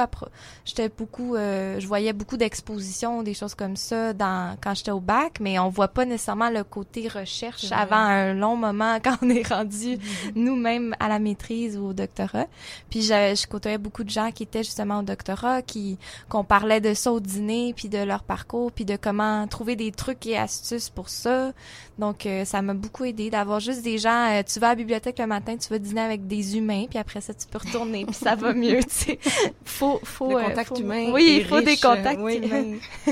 j'étais 0.64 0.88
beaucoup, 0.88 1.34
euh, 1.34 1.78
je 1.80 1.86
voyais 1.86 2.12
beaucoup 2.12 2.36
d'expositions, 2.36 3.22
des 3.22 3.34
choses 3.34 3.54
comme 3.54 3.71
ça 3.76 4.12
dans 4.12 4.56
quand 4.62 4.74
j'étais 4.74 4.90
au 4.90 5.00
bac, 5.00 5.38
mais 5.40 5.58
on 5.58 5.68
voit 5.68 5.88
pas 5.88 6.04
nécessairement 6.04 6.50
le 6.50 6.64
côté 6.64 7.08
recherche 7.08 7.72
avant 7.72 7.96
un 7.96 8.34
long 8.34 8.56
moment 8.56 8.98
quand 9.04 9.16
on 9.22 9.30
est 9.30 9.46
rendu 9.46 9.96
mm-hmm. 9.96 10.32
nous-mêmes 10.34 10.94
à 11.00 11.08
la 11.08 11.18
maîtrise 11.18 11.76
ou 11.76 11.88
au 11.88 11.92
doctorat. 11.92 12.46
Puis 12.90 13.02
je, 13.02 13.08
je, 13.08 13.46
côtoyais 13.46 13.78
beaucoup 13.78 14.04
de 14.04 14.10
gens 14.10 14.30
qui 14.30 14.42
étaient 14.44 14.62
justement 14.62 15.00
au 15.00 15.02
doctorat, 15.02 15.62
qui 15.62 15.98
qu'on 16.28 16.44
parlait 16.44 16.80
de 16.80 16.94
ça 16.94 17.12
au 17.12 17.20
dîner, 17.20 17.72
puis 17.76 17.88
de 17.88 17.98
leur 17.98 18.22
parcours, 18.22 18.72
puis 18.72 18.84
de 18.84 18.96
comment 18.96 19.46
trouver 19.46 19.76
des 19.76 19.92
trucs 19.92 20.26
et 20.26 20.36
astuces 20.36 20.90
pour 20.90 21.08
ça. 21.08 21.52
Donc 21.98 22.26
euh, 22.26 22.44
ça 22.44 22.62
m'a 22.62 22.74
beaucoup 22.74 23.04
aidé 23.04 23.30
d'avoir 23.30 23.60
juste 23.60 23.82
des 23.82 23.98
gens. 23.98 24.30
Euh, 24.30 24.42
tu 24.42 24.58
vas 24.58 24.68
à 24.68 24.70
la 24.70 24.76
bibliothèque 24.76 25.18
le 25.18 25.26
matin, 25.26 25.56
tu 25.56 25.68
vas 25.68 25.78
dîner 25.78 26.00
avec 26.00 26.26
des 26.26 26.56
humains, 26.56 26.86
puis 26.88 26.98
après 26.98 27.20
ça 27.20 27.34
tu 27.34 27.46
peux 27.46 27.58
retourner, 27.58 28.04
puis 28.04 28.14
ça 28.14 28.34
va 28.34 28.52
mieux. 28.52 28.80
Tu 28.92 29.16
sais, 29.16 29.18
faut 29.64 30.00
faut 30.02 30.30
le 30.30 30.36
euh, 30.36 30.48
contact 30.48 30.78
humain. 30.78 31.12
Oui, 31.12 31.38
il 31.40 31.46
faut 31.46 31.60
des 31.60 31.76
contacts. 31.76 32.20
Oui, 32.20 32.40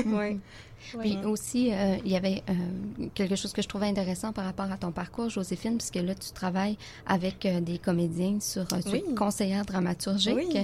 oui. 0.05 0.39
Puis 0.99 1.17
aussi, 1.25 1.71
euh, 1.71 1.97
il 2.05 2.11
y 2.11 2.15
avait 2.15 2.43
euh, 2.49 3.07
quelque 3.13 3.35
chose 3.35 3.53
que 3.53 3.61
je 3.61 3.67
trouvais 3.67 3.87
intéressant 3.87 4.33
par 4.33 4.45
rapport 4.45 4.71
à 4.71 4.77
ton 4.77 4.91
parcours, 4.91 5.29
Joséphine, 5.29 5.77
puisque 5.77 5.95
là, 5.95 6.15
tu 6.15 6.31
travailles 6.31 6.77
avec 7.05 7.45
euh, 7.45 7.61
des 7.61 7.77
comédiens 7.77 8.39
sur, 8.39 8.65
sur 8.67 9.15
conseillère 9.15 9.65
dramaturgique. 9.65 10.57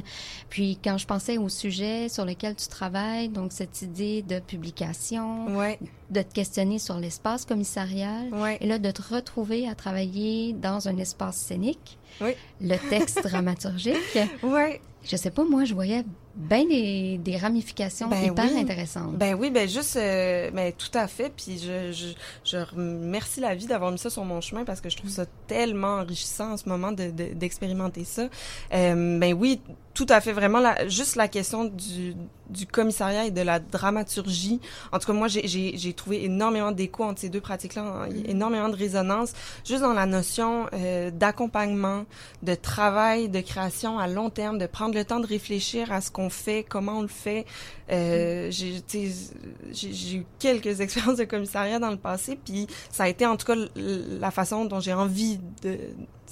Puis 0.50 0.80
quand 0.84 0.98
je 0.98 1.06
pensais 1.06 1.38
au 1.38 1.50
sujet 1.50 2.10
sur 2.10 2.26
lequel 2.26 2.56
tu 2.56 2.68
travailles, 2.68 3.30
donc 3.30 3.52
cette 3.52 3.82
idée 3.82 4.22
de 4.22 4.40
publication, 4.40 5.48
de 6.10 6.22
te 6.22 6.34
questionner 6.34 6.80
sur 6.80 6.98
l'espace 7.00 7.46
commissarial, 7.46 8.30
et 8.60 8.68
là, 8.68 8.80
de 8.80 8.92
te 8.92 9.02
retrouver 9.14 9.68
à 9.68 9.76
travailler 9.76 10.54
dans 10.54 10.88
un 10.88 10.98
espace 10.98 11.38
scénique, 11.38 11.98
le 12.62 12.76
texte 12.90 13.24
dramaturgique. 13.28 13.96
Oui. 14.44 14.80
Je 15.04 15.16
sais 15.16 15.32
pas, 15.32 15.44
moi, 15.44 15.64
je 15.64 15.74
voyais 15.74 16.04
bien 16.38 16.66
des, 16.66 17.18
des 17.18 17.36
ramifications 17.38 18.08
ben 18.08 18.24
hyper 18.24 18.46
intéressantes. 18.56 19.18
Ben 19.18 19.34
oui, 19.34 19.50
ben 19.50 19.68
juste, 19.68 19.96
euh, 19.98 20.52
ben 20.52 20.72
tout 20.72 20.96
à 20.96 21.08
fait. 21.08 21.32
Puis 21.36 21.60
je, 21.60 21.92
je, 21.92 22.08
je 22.44 22.58
remercie 22.58 23.40
la 23.40 23.56
vie 23.56 23.66
d'avoir 23.66 23.92
mis 23.92 23.98
ça 23.98 24.10
sur 24.10 24.24
mon 24.24 24.40
chemin 24.40 24.64
parce 24.64 24.80
que 24.80 24.90
je 24.90 24.98
trouve 24.98 25.10
ça 25.10 25.26
tellement 25.48 25.98
enrichissant 25.98 26.54
en 26.54 26.58
ce 26.58 26.70
moment 26.70 26.92
de, 26.92 27.10
d'expérimenter 27.10 28.04
ça. 28.04 28.30
Euh, 28.74 29.20
ben 29.20 29.34
oui, 29.34 29.60
tout 29.98 30.06
à 30.10 30.22
fait, 30.22 30.32
vraiment, 30.32 30.60
la, 30.60 30.88
juste 30.88 31.16
la 31.16 31.28
question 31.28 31.66
du, 31.66 32.14
du 32.52 32.68
commissariat 32.68 33.26
et 33.26 33.32
de 33.32 33.42
la 33.42 33.58
dramaturgie. 33.58 34.62
En 34.92 35.00
tout 35.00 35.08
cas, 35.08 35.14
moi, 35.14 35.28
j'ai 35.28 35.94
trouvé 35.94 36.24
énormément 36.24 36.72
d'écho 36.72 37.04
entre 37.04 37.22
ces 37.22 37.30
deux 37.30 37.42
pratiques-là, 37.42 37.82
hein, 37.82 38.08
mm-hmm. 38.08 38.30
énormément 38.30 38.70
de 38.70 38.76
résonance, 38.76 39.34
juste 39.66 39.82
dans 39.82 39.94
la 39.94 40.06
notion 40.06 40.68
euh, 40.74 41.10
d'accompagnement, 41.10 42.06
de 42.44 42.54
travail, 42.54 43.28
de 43.28 43.40
création 43.42 43.98
à 43.98 44.08
long 44.08 44.30
terme, 44.30 44.60
de 44.60 44.68
prendre 44.68 44.94
le 44.94 45.04
temps 45.04 45.20
de 45.20 45.26
réfléchir 45.26 45.92
à 45.92 46.00
ce 46.00 46.12
qu'on 46.12 46.30
fait, 46.30 46.64
comment 46.64 47.00
on 47.00 47.02
le 47.02 47.08
fait. 47.08 47.48
Euh, 47.92 48.52
mm-hmm. 48.52 49.34
J'ai 49.72 50.16
eu 50.16 50.26
quelques 50.38 50.80
expériences 50.80 51.18
de 51.18 51.24
commissariat 51.24 51.80
dans 51.80 51.90
le 51.90 51.98
passé, 51.98 52.38
puis 52.46 52.68
ça 52.92 53.06
a 53.06 53.08
été 53.08 53.26
en 53.26 53.36
tout 53.36 53.48
cas 53.48 53.56
la 53.76 54.30
façon 54.30 54.66
dont 54.66 54.80
j'ai 54.80 54.94
envie 54.94 55.40
de 55.64 55.80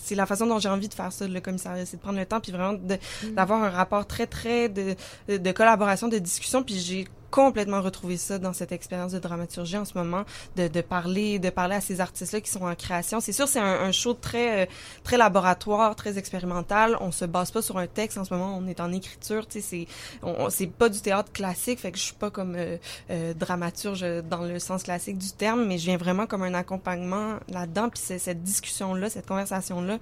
c'est 0.05 0.15
la 0.15 0.27
façon 0.27 0.45
dont 0.45 0.59
j'ai 0.59 0.69
envie 0.69 0.87
de 0.87 0.93
faire 0.93 1.11
ça, 1.11 1.27
le 1.27 1.41
commissariat, 1.41 1.85
c'est 1.85 1.97
de 1.97 2.01
prendre 2.01 2.19
le 2.19 2.25
temps, 2.25 2.39
puis 2.39 2.51
vraiment 2.51 2.73
mm. 2.73 3.33
d'avoir 3.33 3.63
un 3.63 3.69
rapport 3.69 4.05
très, 4.05 4.27
très 4.27 4.69
de, 4.69 4.95
de 5.27 5.51
collaboration, 5.51 6.07
de 6.07 6.19
discussion, 6.19 6.61
puis 6.61 6.75
j'ai 6.75 7.07
complètement 7.35 7.81
retrouvé 7.81 8.15
ça 8.15 8.39
dans 8.39 8.53
cette 8.53 8.71
expérience 8.71 9.11
de 9.11 9.19
dramaturgie 9.19 9.75
en 9.75 9.83
ce 9.83 9.97
moment, 9.97 10.23
de, 10.55 10.69
de 10.69 10.79
parler, 10.79 11.37
de 11.37 11.49
parler 11.49 11.75
à 11.75 11.81
ces 11.81 11.99
artistes-là 11.99 12.39
qui 12.39 12.49
sont 12.49 12.63
en 12.63 12.75
création. 12.75 13.19
C'est 13.19 13.33
sûr, 13.33 13.49
c'est 13.49 13.59
un, 13.59 13.81
un, 13.81 13.91
show 13.91 14.13
très, 14.13 14.63
euh, 14.63 14.65
très 15.03 15.17
laboratoire, 15.17 15.97
très 15.97 16.17
expérimental. 16.17 16.97
On 17.01 17.11
se 17.11 17.25
base 17.25 17.51
pas 17.51 17.61
sur 17.61 17.77
un 17.77 17.87
texte 17.87 18.17
en 18.17 18.23
ce 18.23 18.33
moment. 18.33 18.57
On 18.57 18.65
est 18.67 18.79
en 18.79 18.93
écriture. 18.93 19.45
Tu 19.47 19.59
sais, 19.59 19.85
c'est, 20.23 20.29
c'est 20.49 20.67
pas 20.67 20.87
du 20.87 21.01
théâtre 21.01 21.33
classique. 21.33 21.79
Fait 21.79 21.91
que 21.91 21.97
je 21.97 22.03
suis 22.03 22.13
pas 22.13 22.31
comme 22.31 22.55
euh, 22.55 22.77
euh, 23.11 23.33
dramaturge 23.33 24.05
dans 24.29 24.43
le 24.45 24.57
sens 24.59 24.83
classique 24.83 25.17
du 25.17 25.33
terme, 25.33 25.65
mais 25.65 25.77
je 25.77 25.87
viens 25.87 25.97
vraiment 25.97 26.27
comme 26.27 26.43
un 26.43 26.53
accompagnement 26.53 27.35
là-dedans. 27.49 27.89
Puis 27.89 28.01
cette 28.17 28.43
discussion-là, 28.43 29.09
cette 29.09 29.27
conversation-là 29.27 29.97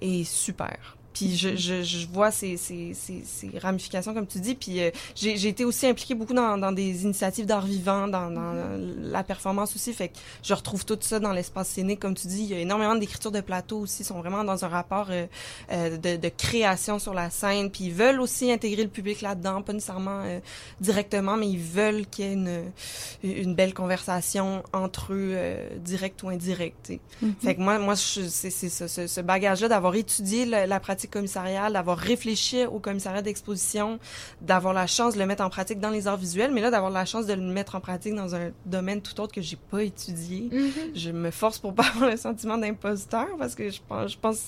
est 0.00 0.22
super. 0.22 0.99
Puis 1.20 1.36
je, 1.36 1.54
je, 1.54 1.82
je 1.82 2.06
vois 2.06 2.30
ces, 2.30 2.56
ces, 2.56 2.94
ces, 2.94 3.22
ces, 3.26 3.58
ramifications, 3.58 4.14
comme 4.14 4.26
tu 4.26 4.40
dis. 4.40 4.54
Puis 4.54 4.80
euh, 4.80 4.90
j'ai 5.14 5.48
été 5.48 5.66
aussi 5.66 5.86
impliquée 5.86 6.14
beaucoup 6.14 6.32
dans, 6.32 6.56
dans 6.56 6.72
des 6.72 7.04
initiatives 7.04 7.44
d'art 7.44 7.66
vivant, 7.66 8.08
dans, 8.08 8.30
dans 8.30 8.54
mm-hmm. 8.54 9.10
la 9.10 9.22
performance 9.22 9.76
aussi. 9.76 9.92
Fait 9.92 10.08
que 10.08 10.14
je 10.42 10.54
retrouve 10.54 10.86
tout 10.86 10.96
ça 11.02 11.20
dans 11.20 11.34
l'espace 11.34 11.68
scénique, 11.68 12.00
comme 12.00 12.14
tu 12.14 12.26
dis. 12.26 12.44
Il 12.44 12.48
y 12.48 12.54
a 12.54 12.58
énormément 12.58 12.94
d'écriture 12.94 13.30
de 13.32 13.42
plateau 13.42 13.80
aussi. 13.80 14.02
Sont 14.02 14.18
vraiment 14.18 14.44
dans 14.44 14.64
un 14.64 14.68
rapport 14.68 15.08
euh, 15.10 15.26
euh, 15.72 15.98
de, 15.98 16.16
de, 16.16 16.28
création 16.30 16.98
sur 16.98 17.12
la 17.12 17.28
scène. 17.28 17.70
Puis 17.70 17.84
ils 17.84 17.92
veulent 17.92 18.20
aussi 18.20 18.50
intégrer 18.50 18.84
le 18.84 18.88
public 18.88 19.20
là-dedans, 19.20 19.60
pas 19.60 19.74
nécessairement 19.74 20.22
directement, 20.80 21.36
mais 21.36 21.50
ils 21.50 21.58
veulent 21.58 22.06
qu'il 22.06 22.24
y 22.24 22.28
ait 22.28 22.32
une, 22.32 22.62
une 23.22 23.54
belle 23.54 23.74
conversation 23.74 24.62
entre 24.72 25.12
eux, 25.12 25.36
direct 25.84 26.22
ou 26.22 26.30
indirect. 26.30 26.94
Mm-hmm. 27.22 27.34
Fait 27.42 27.54
que 27.56 27.60
moi, 27.60 27.78
moi 27.78 27.94
c'est 27.94 28.50
ce, 28.50 29.06
ce 29.06 29.20
bagage-là 29.20 29.68
d'avoir 29.68 29.94
étudié 29.94 30.46
la, 30.46 30.66
la 30.66 30.80
pratique 30.80 31.09
d'avoir 31.10 31.98
réfléchi 31.98 32.64
au 32.66 32.78
commissariat 32.78 33.22
d'exposition, 33.22 33.98
d'avoir 34.40 34.74
la 34.74 34.86
chance 34.86 35.14
de 35.14 35.18
le 35.18 35.26
mettre 35.26 35.42
en 35.44 35.50
pratique 35.50 35.80
dans 35.80 35.90
les 35.90 36.06
arts 36.06 36.16
visuels, 36.16 36.52
mais 36.52 36.60
là, 36.60 36.70
d'avoir 36.70 36.90
la 36.90 37.04
chance 37.04 37.26
de 37.26 37.34
le 37.34 37.40
mettre 37.40 37.74
en 37.74 37.80
pratique 37.80 38.14
dans 38.14 38.34
un 38.34 38.50
domaine 38.66 39.00
tout 39.00 39.18
autre 39.20 39.32
que 39.32 39.40
j'ai 39.40 39.56
pas 39.56 39.82
étudié. 39.82 40.48
Mhm. 40.52 40.70
Je 40.94 41.10
me 41.10 41.30
force 41.30 41.58
pour 41.58 41.74
pas 41.74 41.84
avoir 41.94 42.10
le 42.10 42.16
sentiment 42.16 42.58
d'imposteur 42.58 43.26
parce 43.38 43.54
que 43.54 43.70
je 43.70 43.80
pense, 43.86 44.12
je 44.12 44.18
pense, 44.18 44.40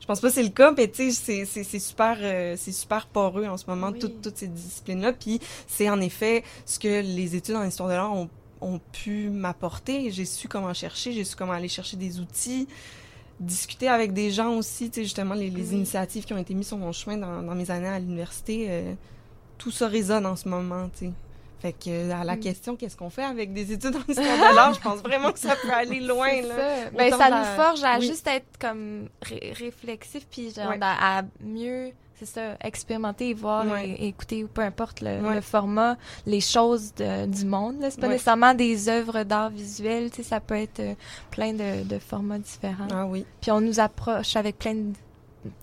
je 0.00 0.06
pense 0.06 0.20
pas 0.20 0.28
que 0.28 0.34
c'est 0.34 0.42
le 0.42 0.48
cas, 0.50 0.72
mais 0.76 0.88
tu 0.88 1.10
sais, 1.12 1.44
c'est, 1.44 1.78
super, 1.78 2.16
euh, 2.20 2.54
c'est 2.56 2.72
super 2.72 3.06
poreux 3.06 3.46
en 3.46 3.56
ce 3.56 3.64
moment, 3.68 3.90
Oui. 3.92 3.98
toutes, 3.98 4.22
toutes 4.22 4.38
ces 4.38 4.48
disciplines-là. 4.48 5.12
Puis 5.12 5.40
c'est 5.66 5.90
en 5.90 6.00
effet 6.00 6.42
ce 6.64 6.78
que 6.78 7.00
les 7.02 7.36
études 7.36 7.56
en 7.56 7.64
histoire 7.64 7.88
de 7.88 7.94
l'art 7.94 8.12
ont 8.12 8.28
ont 8.62 8.80
pu 8.92 9.28
m'apporter. 9.28 10.10
J'ai 10.10 10.24
su 10.24 10.48
comment 10.48 10.72
chercher, 10.72 11.12
j'ai 11.12 11.24
su 11.24 11.36
comment 11.36 11.52
aller 11.52 11.68
chercher 11.68 11.96
des 11.98 12.20
outils, 12.20 12.66
discuter 13.40 13.88
avec 13.88 14.12
des 14.12 14.30
gens 14.30 14.54
aussi, 14.56 14.88
tu 14.90 14.96
sais, 15.00 15.02
justement, 15.04 15.34
les, 15.34 15.50
les 15.50 15.68
Oui. 15.70 15.76
initiatives 15.76 16.24
qui 16.24 16.32
ont 16.32 16.38
été 16.38 16.54
mises 16.54 16.68
sur 16.68 16.78
mon 16.78 16.92
chemin 16.92 17.16
dans, 17.18 17.42
dans 17.42 17.54
mes 17.54 17.70
années 17.70 17.88
à 17.88 17.98
l'université, 17.98 18.66
euh, 18.70 18.94
tout 19.58 19.70
ça 19.70 19.88
résonne 19.88 20.26
en 20.26 20.36
ce 20.36 20.48
moment, 20.48 20.88
tu 20.98 21.06
sais. 21.06 21.12
Fait 21.60 21.72
que 21.72 21.88
euh, 21.88 22.12
à 22.14 22.22
la 22.24 22.36
Mm. 22.36 22.40
question 22.40 22.76
qu'est-ce 22.76 22.96
qu'on 22.96 23.08
fait 23.10 23.24
avec 23.24 23.52
des 23.54 23.72
études 23.72 23.96
en 23.96 24.10
histoire 24.10 24.50
de 24.50 24.54
l'art, 24.56 24.74
je 24.74 24.80
pense 24.80 25.00
vraiment 25.00 25.32
que 25.32 25.38
ça 25.38 25.56
peut 25.56 25.70
aller 25.72 26.00
loin 26.00 26.42
là. 26.42 26.54
ça. 26.84 26.90
Ben, 26.90 27.10
ça 27.10 27.30
nous 27.30 27.62
forge 27.62 27.82
à 27.82 27.98
Oui. 27.98 28.06
juste 28.06 28.26
être 28.26 28.46
comme 28.60 29.08
ré- 29.22 29.52
réflexif 29.58 30.26
puis 30.30 30.52
genre 30.54 30.74
à, 30.82 31.18
à 31.18 31.22
mieux 31.42 31.92
c'est 32.18 32.26
ça 32.26 32.56
expérimenter 32.62 33.28
et 33.30 33.34
voir 33.34 33.66
Ouais. 33.66 33.88
et, 33.90 34.04
et 34.04 34.08
écouter 34.08 34.44
ou 34.44 34.48
peu 34.48 34.62
importe 34.62 35.00
le, 35.00 35.20
Ouais. 35.20 35.34
le 35.34 35.40
format 35.40 35.96
les 36.26 36.40
choses 36.40 36.94
de- 36.94 37.26
du 37.26 37.44
monde 37.44 37.76
c'est 37.80 38.00
pas 38.00 38.06
Ouais. 38.06 38.14
nécessairement 38.14 38.54
des 38.54 38.88
œuvres 38.88 39.22
d'art 39.24 39.50
visuel 39.50 40.10
tu 40.10 40.16
sais 40.18 40.22
ça 40.22 40.40
peut 40.40 40.54
être 40.56 40.80
euh, 40.80 40.94
plein 41.30 41.52
de, 41.52 41.84
de 41.84 41.98
formats 41.98 42.38
différents 42.38 42.88
Ah 42.90 43.06
oui. 43.06 43.24
puis 43.40 43.50
on 43.50 43.60
nous 43.60 43.80
approche 43.80 44.36
avec 44.36 44.58
plein 44.58 44.74
de, 44.74 44.92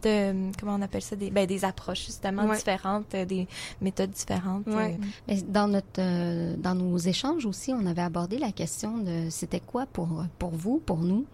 de- 0.04 0.52
comment 0.60 0.76
on 0.76 0.82
appelle 0.82 1.02
ça 1.02 1.16
des 1.16 1.30
ben 1.32 1.46
des 1.46 1.66
approches 1.66 2.06
justement 2.06 2.46
Ouais. 2.46 2.56
différentes 2.58 3.14
euh, 3.16 3.26
des 3.26 3.48
méthodes 3.82 4.12
différentes 4.12 4.66
Ouais. 4.68 4.98
euh. 5.00 5.06
Mais 5.28 5.42
dans 5.42 5.68
notre 5.68 6.00
euh, 6.00 6.56
dans 6.58 6.76
nos 6.76 6.98
échanges 6.98 7.46
aussi, 7.46 7.74
on 7.74 7.86
avait 7.86 8.02
abordé 8.02 8.38
la 8.38 8.52
question 8.52 8.98
de 8.98 9.30
c'était 9.30 9.60
quoi 9.60 9.86
pour 9.92 10.24
pour 10.40 10.52
vous, 10.52 10.78
pour 10.86 11.00
nous, 11.00 11.26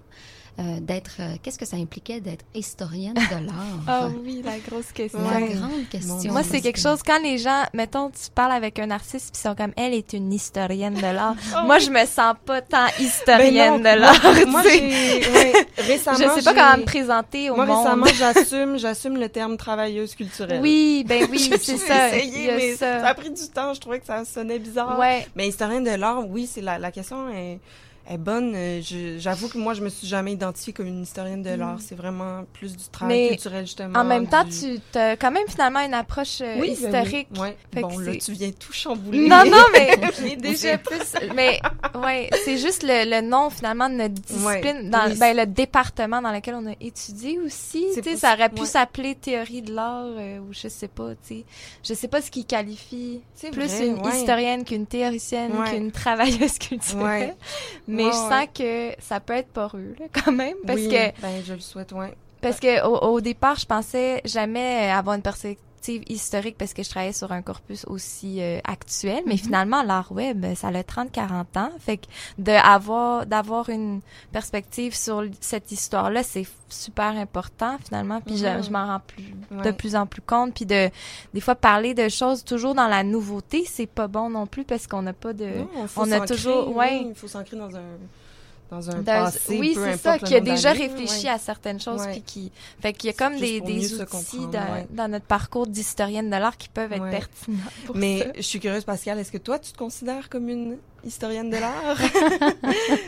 euh, 0.59 0.79
d'être 0.81 1.17
euh, 1.21 1.35
qu'est-ce 1.41 1.57
que 1.57 1.65
ça 1.65 1.77
impliquait 1.77 2.19
d'être 2.19 2.43
historienne 2.53 3.13
de 3.13 3.45
l'art? 3.45 3.79
ah 3.87 4.09
oui 4.25 4.41
la 4.43 4.57
grosse 4.59 4.91
question 4.91 5.19
La 5.21 5.37
Ouais. 5.37 5.53
grande 5.53 5.87
question. 5.89 6.33
Moi, 6.33 6.43
c'est 6.43 6.59
quelque 6.59 6.75
que- 6.75 6.81
chose, 6.81 6.99
quand 7.05 7.21
les 7.23 7.37
gens, 7.37 7.63
mettons, 7.73 8.09
tu 8.09 8.29
parles 8.35 8.51
avec 8.51 8.77
un 8.77 8.91
artiste, 8.91 9.31
puis 9.31 9.39
ils 9.41 9.47
sont 9.47 9.55
comme, 9.55 9.71
elle 9.77 9.93
est 9.93 10.11
une 10.11 10.33
historienne 10.33 10.95
de 10.95 11.01
l'art. 11.01 11.35
Oh 11.55 11.65
Moi, 11.65 11.77
oui. 11.77 11.85
je 11.85 11.91
me 11.91 12.05
sens 12.05 12.35
pas 12.45 12.61
tant 12.61 12.87
Ben 12.97 13.05
historienne 13.05 13.73
non, 13.75 13.79
de 13.79 13.99
l'art, 13.99 14.21
moi- 14.47 14.47
Moi, 14.47 14.61
ouais, 14.63 15.53
récemment 15.77 16.17
Je 16.17 16.39
sais 16.41 16.43
pas 16.43 16.53
comment 16.53 16.77
me 16.77 16.85
présenter 16.85 17.49
au 17.49 17.55
Moi 17.55 17.65
monde. 17.65 17.77
récemment, 17.85 18.05
j'assume 18.17 18.77
j'assume 18.77 19.15
le 19.17 19.29
terme 19.29 19.55
travailleuse 19.55 20.13
culturelle. 20.13 20.59
Oui, 20.61 21.05
ben 21.07 21.25
oui, 21.31 21.39
c'est 21.61 21.77
ça. 21.77 22.09
essayé, 22.17 22.51
mais 22.57 22.75
ça. 22.75 22.99
ça. 22.99 23.07
a 23.07 23.13
pris 23.13 23.29
du 23.31 23.47
temps. 23.47 23.73
Je 23.73 23.79
trouvais 23.79 23.99
que 24.01 24.05
ça 24.07 24.25
sonnait 24.25 24.59
bizarre. 24.59 24.99
Ouais. 24.99 25.25
Mais 25.37 25.47
historienne 25.47 25.85
de 25.85 25.91
l'art, 25.91 26.27
oui, 26.27 26.49
c'est 26.51 26.61
la, 26.61 26.77
la 26.77 26.91
question 26.91 27.29
est, 27.29 27.59
est 28.09 28.17
bonne. 28.17 28.53
Euh, 28.55 28.81
J'avoue 29.17 29.47
que 29.49 29.57
moi, 29.57 29.73
je 29.73 29.81
me 29.81 29.89
suis 29.89 30.07
jamais 30.07 30.33
identifiée 30.33 30.73
comme 30.73 30.87
une 30.87 31.03
historienne 31.03 31.43
de 31.43 31.51
l'art. 31.51 31.77
C'est 31.79 31.95
vraiment 31.95 32.43
plus 32.53 32.75
du 32.75 32.83
travail 32.91 33.17
Mm. 33.17 33.21
Mais 33.21 33.27
culturel, 33.29 33.65
justement. 33.65 33.99
En 33.99 34.03
même 34.03 34.27
temps, 34.27 34.43
du- 34.43 34.79
tu 34.91 34.97
as 34.97 35.15
quand 35.15 35.31
même 35.31 35.47
finalement 35.47 35.79
une 35.81 35.93
approche 35.93 36.41
euh, 36.41 36.55
Oui, 36.59 36.77
ben 36.81 36.87
historique. 37.03 37.27
oui. 37.33 37.39
Ouais. 37.39 37.57
Bon, 37.81 37.97
là, 37.99 38.15
tu 38.17 38.31
viens 38.33 38.51
tout 38.51 38.73
chambouler. 38.73 39.27
Non, 39.27 39.43
non, 39.45 39.63
mais 39.73 40.35
déjà 40.37 40.77
plus. 40.77 40.99
Mais 41.35 41.59
ouais, 41.95 42.29
c'est 42.45 42.57
juste 42.57 42.83
le, 42.83 43.09
le 43.09 43.21
nom 43.27 43.49
finalement 43.49 43.89
de 43.89 43.95
notre 43.95 44.13
discipline, 44.15 44.45
Ouais, 44.45 44.89
dans 44.89 45.07
oui, 45.09 45.17
ben, 45.17 45.35
le 45.37 45.45
département 45.45 46.21
dans 46.21 46.31
lequel 46.31 46.55
on 46.55 46.65
a 46.67 46.73
étudié 46.81 47.39
aussi. 47.39 47.85
C'est 47.93 48.01
Tu 48.01 48.09
sais, 48.09 48.15
pas- 48.15 48.19
ça 48.29 48.33
aurait 48.33 48.49
pu 48.49 48.61
ouais. 48.61 48.67
s'appeler 48.67 49.15
théorie 49.15 49.61
de 49.61 49.73
l'art 49.73 50.05
euh, 50.17 50.39
ou 50.39 50.47
je 50.53 50.67
sais 50.67 50.87
pas. 50.87 51.09
Tu 51.27 51.39
sais, 51.39 51.45
je 51.83 51.93
sais 51.93 52.07
pas 52.07 52.21
ce 52.21 52.31
qui 52.31 52.45
qualifie 52.45 53.21
plus 53.51 53.67
vrai, 53.67 53.87
une 53.87 54.05
historienne 54.07 54.63
qu'une 54.65 54.85
théoricienne 54.87 55.51
qu'une 55.69 55.91
travailleuse 55.91 56.57
culturelle. 56.59 57.35
Mais 57.99 58.05
Ouais, 58.05 58.11
je 58.11 58.17
ouais. 58.17 58.29
sens 58.29 58.47
que 58.57 59.01
ça 59.01 59.19
peut 59.19 59.33
être 59.33 59.49
poreux 59.49 59.95
là, 59.99 60.05
quand 60.23 60.31
même 60.31 60.55
parce 60.65 60.79
Oui, 60.79 60.89
que 60.89 61.21
Ben, 61.21 61.43
je 61.45 61.53
le 61.53 61.59
souhaite, 61.59 61.91
ouais. 61.91 62.13
parce 62.41 62.59
que 62.59 62.85
au, 62.85 62.97
au 63.15 63.21
départ, 63.21 63.57
je 63.57 63.65
pensais 63.65 64.21
jamais 64.25 64.89
avoir 64.89 65.15
une 65.15 65.21
perspective 65.21 65.63
historique 65.87 66.57
parce 66.57 66.73
que 66.73 66.83
je 66.83 66.89
travaillais 66.89 67.13
sur 67.13 67.31
un 67.31 67.41
corpus 67.41 67.85
aussi 67.87 68.41
euh, 68.41 68.59
actuel, 68.63 69.21
mais 69.25 69.37
finalement 69.37 69.81
l'art 69.83 70.11
web, 70.11 70.45
ça 70.55 70.67
a 70.69 70.83
30 70.83 71.11
40 71.11 71.57
ans, 71.57 71.69
fait 71.79 71.97
que 71.97 72.05
de 72.37 72.51
avoir 72.51 73.25
d'avoir 73.25 73.69
une 73.69 74.01
perspective 74.31 74.95
sur 74.95 75.23
cette 75.39 75.71
histoire-là, 75.71 76.23
c'est 76.23 76.45
super 76.67 77.17
important 77.17 77.77
finalement, 77.83 78.21
puis 78.21 78.37
je- 78.37 78.45
Mhm. 78.45 78.63
je, 78.63 78.69
m'en 78.69 78.85
rends 78.87 78.99
plus 78.99 79.23
de 79.63 79.71
plus 79.71 79.95
en 79.95 80.05
plus 80.05 80.21
compte, 80.21 80.53
puis 80.53 80.65
de 80.65 80.89
des 81.33 81.41
fois 81.41 81.55
parler 81.55 81.93
de 81.93 82.09
choses 82.09 82.43
toujours 82.43 82.75
dans 82.75 82.87
la 82.87 83.03
nouveauté, 83.03 83.63
c'est 83.65 83.87
pas 83.87 84.07
bon 84.07 84.29
non 84.29 84.45
plus 84.47 84.63
parce 84.65 84.85
qu'on 84.87 85.01
n'a 85.01 85.13
pas 85.13 85.33
de 85.33 85.45
Non, 85.45 85.87
faut 85.87 86.01
on 86.01 86.11
a 86.11 86.19
toujours- 86.27 86.75
ouais. 86.75 86.99
oui, 87.01 87.07
il 87.09 87.15
faut 87.15 87.27
s'ancrer 87.27 87.57
dans 87.57 87.75
un 87.75 87.81
dans 88.69 88.89
un 88.89 89.01
D'un- 89.01 89.23
passé, 89.25 89.57
oui, 89.59 89.73
c'est 89.75 89.97
ça, 89.97 90.19
qui 90.19 90.35
a 90.35 90.39
déjà 90.39 90.71
réfléchi 90.71 91.23
ouais. 91.25 91.29
à 91.31 91.37
certaines 91.39 91.79
choses, 91.79 92.01
Ouais. 92.01 92.11
puis 92.11 92.21
qui, 92.21 92.51
fait 92.79 92.93
qu'il 92.93 93.07
y 93.09 93.13
a 93.13 93.13
comme 93.13 93.37
des, 93.39 93.61
des 93.61 93.99
outils 94.01 94.37
dans, 94.51 94.73
ouais. 94.73 94.87
dans 94.91 95.07
notre 95.07 95.25
parcours 95.25 95.65
d'historienne 95.67 96.27
de 96.29 96.35
l'art 96.35 96.57
qui 96.57 96.69
peuvent 96.69 96.93
être 96.93 97.09
pertinents 97.09 97.57
pour 97.85 97.95
Mais 97.95 98.19
ça. 98.19 98.25
je 98.35 98.41
suis 98.41 98.59
curieuse, 98.59 98.83
Pascal, 98.83 99.17
est-ce 99.19 99.31
que 99.31 99.37
toi, 99.39 99.57
tu 99.59 99.71
te 99.71 99.77
considères 99.77 100.29
comme 100.29 100.49
une 100.49 100.77
historienne 101.05 101.49
de 101.49 101.57
l'art? 101.57 101.97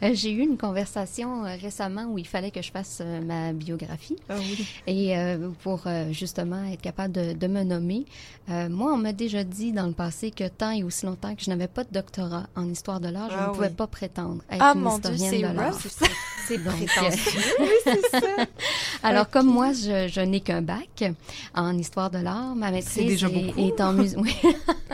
Euh, 0.00 0.10
J'ai 0.12 0.30
eu 0.30 0.42
une 0.42 0.56
conversation 0.56 1.44
euh, 1.44 1.56
récemment 1.60 2.04
où 2.04 2.18
il 2.18 2.26
fallait 2.26 2.52
que 2.52 2.62
je 2.62 2.70
fasse 2.70 2.98
euh, 3.04 3.20
ma 3.20 3.52
biographie. 3.52 4.14
ah 4.28 4.36
oui. 4.38 4.64
Et 4.86 5.18
euh, 5.18 5.48
pour 5.64 5.86
justement 6.12 6.62
être 6.72 6.80
capable 6.80 7.12
de, 7.12 7.32
de 7.32 7.46
me 7.48 7.64
nommer, 7.64 8.06
euh, 8.48 8.68
moi, 8.68 8.92
on 8.92 8.96
m'a 8.96 9.12
déjà 9.12 9.42
dit 9.42 9.72
dans 9.72 9.86
le 9.88 9.92
passé 9.92 10.30
que 10.30 10.46
tant 10.46 10.70
et 10.70 10.84
aussi 10.84 11.04
longtemps 11.04 11.34
que 11.34 11.42
je 11.42 11.50
n'avais 11.50 11.66
pas 11.66 11.82
de 11.82 11.88
doctorat 11.92 12.46
en 12.54 12.68
histoire 12.68 13.00
de 13.00 13.08
l'art, 13.08 13.28
je 13.30 13.36
Ah 13.36 13.48
ne 13.48 13.54
pouvais 13.54 13.70
pas 13.70 13.88
prétendre 13.88 14.40
être 14.50 14.58
Ah 14.62 14.72
une 14.76 14.82
mon 14.82 14.98
dieu, 14.98 15.12
historienne 15.14 15.30
c'est 15.46 15.52
de 15.52 15.56
l'art. 15.56 15.78
C'est 16.46 16.58
prétentieux. 16.64 17.54
oui, 17.60 17.68
c'est 17.84 18.20
ça. 18.20 18.20
Alors, 19.02 19.28
comme 19.28 19.46
moi, 19.48 19.72
je, 19.72 20.08
je 20.08 20.20
n'ai 20.20 20.40
qu'un 20.40 20.62
bac 20.62 21.04
en 21.54 21.76
histoire 21.76 22.10
de 22.10 22.18
l'art, 22.18 22.54
ma 22.54 22.70
maîtrise 22.70 23.04
déjà 23.06 23.26
est, 23.28 23.46
beaucoup. 23.46 23.60
est 23.60 23.80
en 23.80 23.92
musée. 23.92 24.16
Oui. 24.16 24.34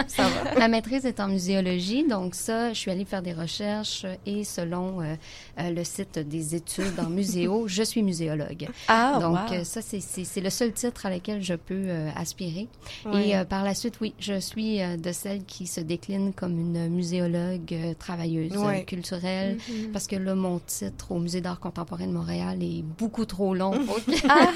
Ça 0.08 0.24
va. 0.24 0.58
Ma 0.58 0.68
maîtrise 0.68 1.04
est 1.06 1.20
en 1.20 1.28
muséologie, 1.28 2.06
donc 2.08 2.34
ça, 2.44 2.72
je 2.72 2.78
suis 2.78 2.90
allée 2.90 3.04
faire 3.04 3.22
des 3.22 3.32
recherches 3.32 4.04
et 4.26 4.44
selon 4.44 5.00
euh, 5.00 5.14
euh, 5.60 5.70
le 5.70 5.82
site 5.84 6.18
des 6.18 6.54
études 6.54 6.98
en 6.98 7.08
muséo, 7.08 7.64
je 7.68 7.82
suis 7.82 8.02
muséologue. 8.02 8.68
Ah, 8.88 9.18
donc 9.20 9.38
wow. 9.50 9.54
euh, 9.56 9.64
ça, 9.64 9.80
c'est- 9.82 10.40
le 10.40 10.50
seul 10.50 10.72
titre 10.72 11.06
à 11.06 11.10
lequel 11.10 11.42
je 11.42 11.54
peux 11.54 11.74
euh, 11.86 12.10
aspirer. 12.16 12.68
Et 13.14 13.34
euh, 13.36 13.44
par 13.44 13.64
la 13.64 13.74
suite, 13.74 13.94
oui, 14.02 14.12
je 14.18 14.38
suis 14.38 14.78
de 14.78 15.12
celles 15.12 15.44
qui 15.44 15.66
se 15.66 15.80
décline 15.80 16.32
comme 16.34 16.58
une 16.58 16.88
muséologue 16.88 17.74
travailleuse 17.98 18.56
Ouais. 18.56 18.84
culturelle, 18.84 19.56
Mhm. 19.68 19.92
parce 19.92 20.06
que 20.06 20.16
là, 20.16 20.34
mon 20.34 20.58
titre 20.58 21.12
au 21.12 21.18
Musée 21.18 21.40
d'art 21.40 21.60
contemporain 21.60 22.06
de 22.06 22.12
Montréal 22.12 22.62
est 22.62 22.82
beaucoup 22.82 23.24
trop 23.24 23.54
long 23.54 23.72
que 24.06 24.12
Ah, 24.28 24.50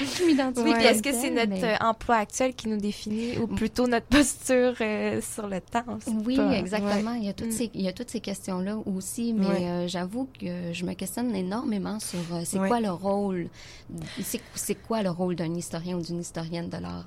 je 0.00 0.24
m'identifie 0.24 0.64
oui, 0.68 0.72
est-ce 0.84 1.02
que 1.02 1.12
c'est 1.12 1.30
notre 1.30 1.50
mais- 1.50 1.82
emploi 1.82 2.16
actuel 2.16 2.54
qui 2.54 2.68
nous 2.68 2.76
définit 2.78 3.36
ou 3.38 3.46
plutôt 3.46 3.86
notre 3.86 4.06
posture 4.06 4.74
sur 5.22 5.46
le 5.48 5.60
temps? 5.60 5.98
Oui, 6.24 6.36
pas. 6.36 6.52
exactement. 6.56 6.85
Il 6.94 7.24
y 7.24 7.28
a 7.28 7.32
toutes 7.32 7.48
Mm. 7.48 7.52
ces 7.52 7.70
il 7.74 7.80
y 7.82 7.88
a 7.88 7.92
toutes 7.92 8.10
ces 8.10 8.20
questions 8.20 8.58
là 8.60 8.76
aussi, 8.86 9.32
mais 9.32 9.46
Ouais. 9.46 9.68
euh, 9.68 9.88
j'avoue 9.88 10.28
que 10.38 10.72
je 10.72 10.84
me 10.84 10.92
questionne 10.94 11.34
énormément 11.34 11.98
sur 12.00 12.18
euh, 12.32 12.42
c'est 12.44 12.58
Ouais. 12.58 12.68
quoi 12.68 12.80
le 12.80 12.90
rôle, 12.90 13.48
c'est 14.22 14.40
c'est 14.54 14.74
quoi 14.74 15.02
le 15.02 15.10
rôle 15.10 15.36
d'un 15.36 15.54
historien 15.54 15.96
ou 15.96 16.02
d'une 16.02 16.20
historienne 16.20 16.68
de 16.68 16.76
l'art. 16.78 17.06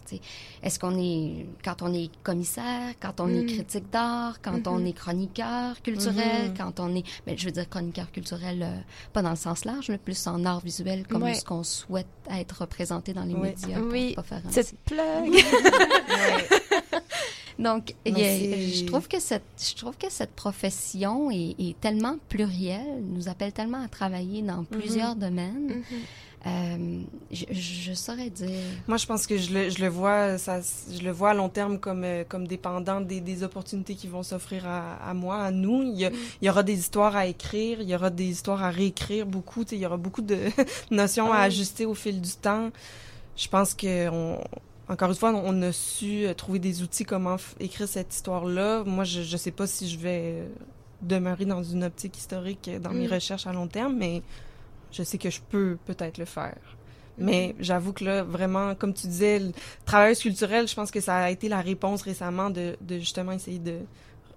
Est-ce 0.64 0.80
qu'on 0.80 0.98
est 1.00 1.46
quand 1.64 1.82
on 1.82 1.94
est 1.94 2.10
commissaire, 2.24 2.94
quand 3.00 3.20
on 3.20 3.28
est 3.30 3.44
Mm. 3.44 3.48
critique 3.48 3.90
d'art, 3.92 4.42
quand 4.42 4.68
on 4.68 4.80
Mhm. 4.80 4.88
est 4.88 4.94
chroniqueur 4.94 5.82
culturel, 5.82 6.50
Mhm. 6.50 6.58
quand 6.58 6.80
on 6.80 6.96
est, 6.96 7.04
ben, 7.26 7.38
je 7.38 7.46
veux 7.46 7.52
dire 7.52 7.68
chroniqueur 7.70 8.12
culturel, 8.12 8.64
euh, 8.64 8.80
pas 9.14 9.22
dans 9.22 9.32
le 9.32 9.36
sens 9.36 9.66
large, 9.66 9.90
mais 9.90 9.98
plus 9.98 10.28
en 10.28 10.46
art 10.46 10.60
visuel, 10.62 11.06
comme 11.08 11.32
ce 11.34 11.44
qu'on 11.44 11.64
souhaite 11.64 12.08
être 12.30 12.62
représenté 12.62 13.14
dans 13.14 13.24
les 13.24 13.34
médias. 13.34 13.80
pour 13.80 13.92
Oui. 13.92 14.14
pas 14.16 14.24
faire 14.24 14.42
un 14.46 14.50
Petite 14.50 14.80
plug. 14.86 15.00
Donc, 17.60 17.94
a- 18.06 18.10
je 18.12 18.86
trouve 18.86 19.08
que 19.08 19.20
cette, 19.20 19.44
je 19.62 19.76
trouve 19.76 19.98
que 19.98 20.10
cette 20.10 20.32
profession 20.32 21.30
est, 21.30 21.56
est 21.60 21.80
tellement 21.80 22.16
plurielle, 22.30 23.04
nous 23.04 23.28
appelle 23.28 23.52
tellement 23.52 23.84
à 23.84 23.88
travailler 23.90 24.42
dans 24.42 24.64
plusieurs 24.64 25.16
domaines. 25.16 25.68
Mhm. 25.68 25.84
Euh, 26.48 27.02
je, 27.34 27.44
je 27.52 27.94
saurais 27.94 28.30
dire. 28.30 28.48
Moi, 28.88 28.96
je 28.96 29.06
pense 29.06 29.28
que 29.28 29.38
je 29.38 29.54
le, 29.54 29.70
je 29.70 29.82
le 29.82 29.90
vois, 29.90 30.38
ça, 30.38 30.62
je 30.90 31.02
le 31.04 31.12
vois 31.12 31.32
à 31.32 31.34
long 31.34 31.50
terme 31.50 31.78
comme, 31.80 32.06
euh, 32.06 32.24
comme 32.26 32.48
dépendant 32.48 33.02
des, 33.02 33.20
des 33.20 33.44
opportunités 33.44 33.94
qui 33.96 34.08
vont 34.08 34.24
s'offrir 34.24 34.66
à, 34.66 34.94
à 35.06 35.14
moi, 35.14 35.44
à 35.44 35.52
nous. 35.52 35.84
Il 35.84 36.00
y, 36.00 36.06
a- 36.06 36.12
il 36.42 36.46
y 36.46 36.50
aura 36.50 36.64
des 36.64 36.80
histoires 36.80 37.18
à 37.18 37.26
écrire, 37.26 37.82
il 37.82 37.90
y 37.90 37.94
aura 37.96 38.10
des 38.10 38.28
histoires 38.30 38.64
à 38.64 38.70
réécrire 38.70 39.26
beaucoup. 39.26 39.66
tu 39.66 39.72
sais, 39.72 39.76
Il 39.76 39.82
y 39.82 39.86
aura 39.86 39.98
beaucoup 39.98 40.22
de 40.22 40.38
notions 40.92 41.30
à 41.34 41.40
Oui. 41.40 41.46
ajuster 41.48 41.86
au 41.86 41.94
fil 41.94 42.22
du 42.22 42.32
temps. 42.32 42.70
Je 43.36 43.48
pense 43.50 43.74
que 43.74 44.08
on, 44.10 44.40
encore 44.90 45.10
une 45.10 45.16
fois, 45.16 45.32
on 45.32 45.62
a 45.62 45.72
su 45.72 46.26
euh, 46.26 46.34
trouver 46.34 46.60
des 46.60 46.82
outils 46.82 47.06
comment 47.06 47.38
écrire 47.60 47.88
cette 47.88 48.14
histoire-là. 48.14 48.84
Moi, 48.86 49.04
je 49.04 49.20
ne 49.20 49.38
sais 49.38 49.52
pas 49.52 49.68
si 49.68 49.88
je 49.88 49.98
vais 50.00 50.22
euh, 50.24 50.48
demeurer 51.02 51.46
dans 51.46 51.64
une 51.64 51.84
optique 51.84 52.18
historique 52.18 52.68
euh, 52.68 52.80
dans 52.80 52.90
mes 52.92 53.08
Mm. 53.08 53.14
recherches 53.14 53.48
à 53.48 53.54
long 53.54 53.68
terme, 53.68 53.96
mais 53.96 54.24
je 54.92 55.04
sais 55.04 55.20
que 55.20 55.30
je 55.30 55.42
peux 55.50 55.78
peut-être 55.86 56.18
le 56.18 56.26
faire. 56.26 56.58
Mais 57.20 57.54
j'avoue 57.60 57.94
que 57.94 58.04
là, 58.04 58.24
vraiment, 58.24 58.74
comme 58.76 58.94
tu 58.94 59.06
disais, 59.08 59.40
le 59.40 59.52
travailleuse 59.86 60.20
culturelle, 60.20 60.68
je 60.68 60.74
pense 60.74 60.90
que 60.90 61.02
ça 61.02 61.18
a 61.18 61.30
été 61.30 61.50
la 61.50 61.62
réponse 61.62 62.02
récemment 62.02 62.50
de, 62.50 62.76
de 62.82 62.98
justement 62.98 63.34
essayer 63.34 63.60
de 63.60 63.76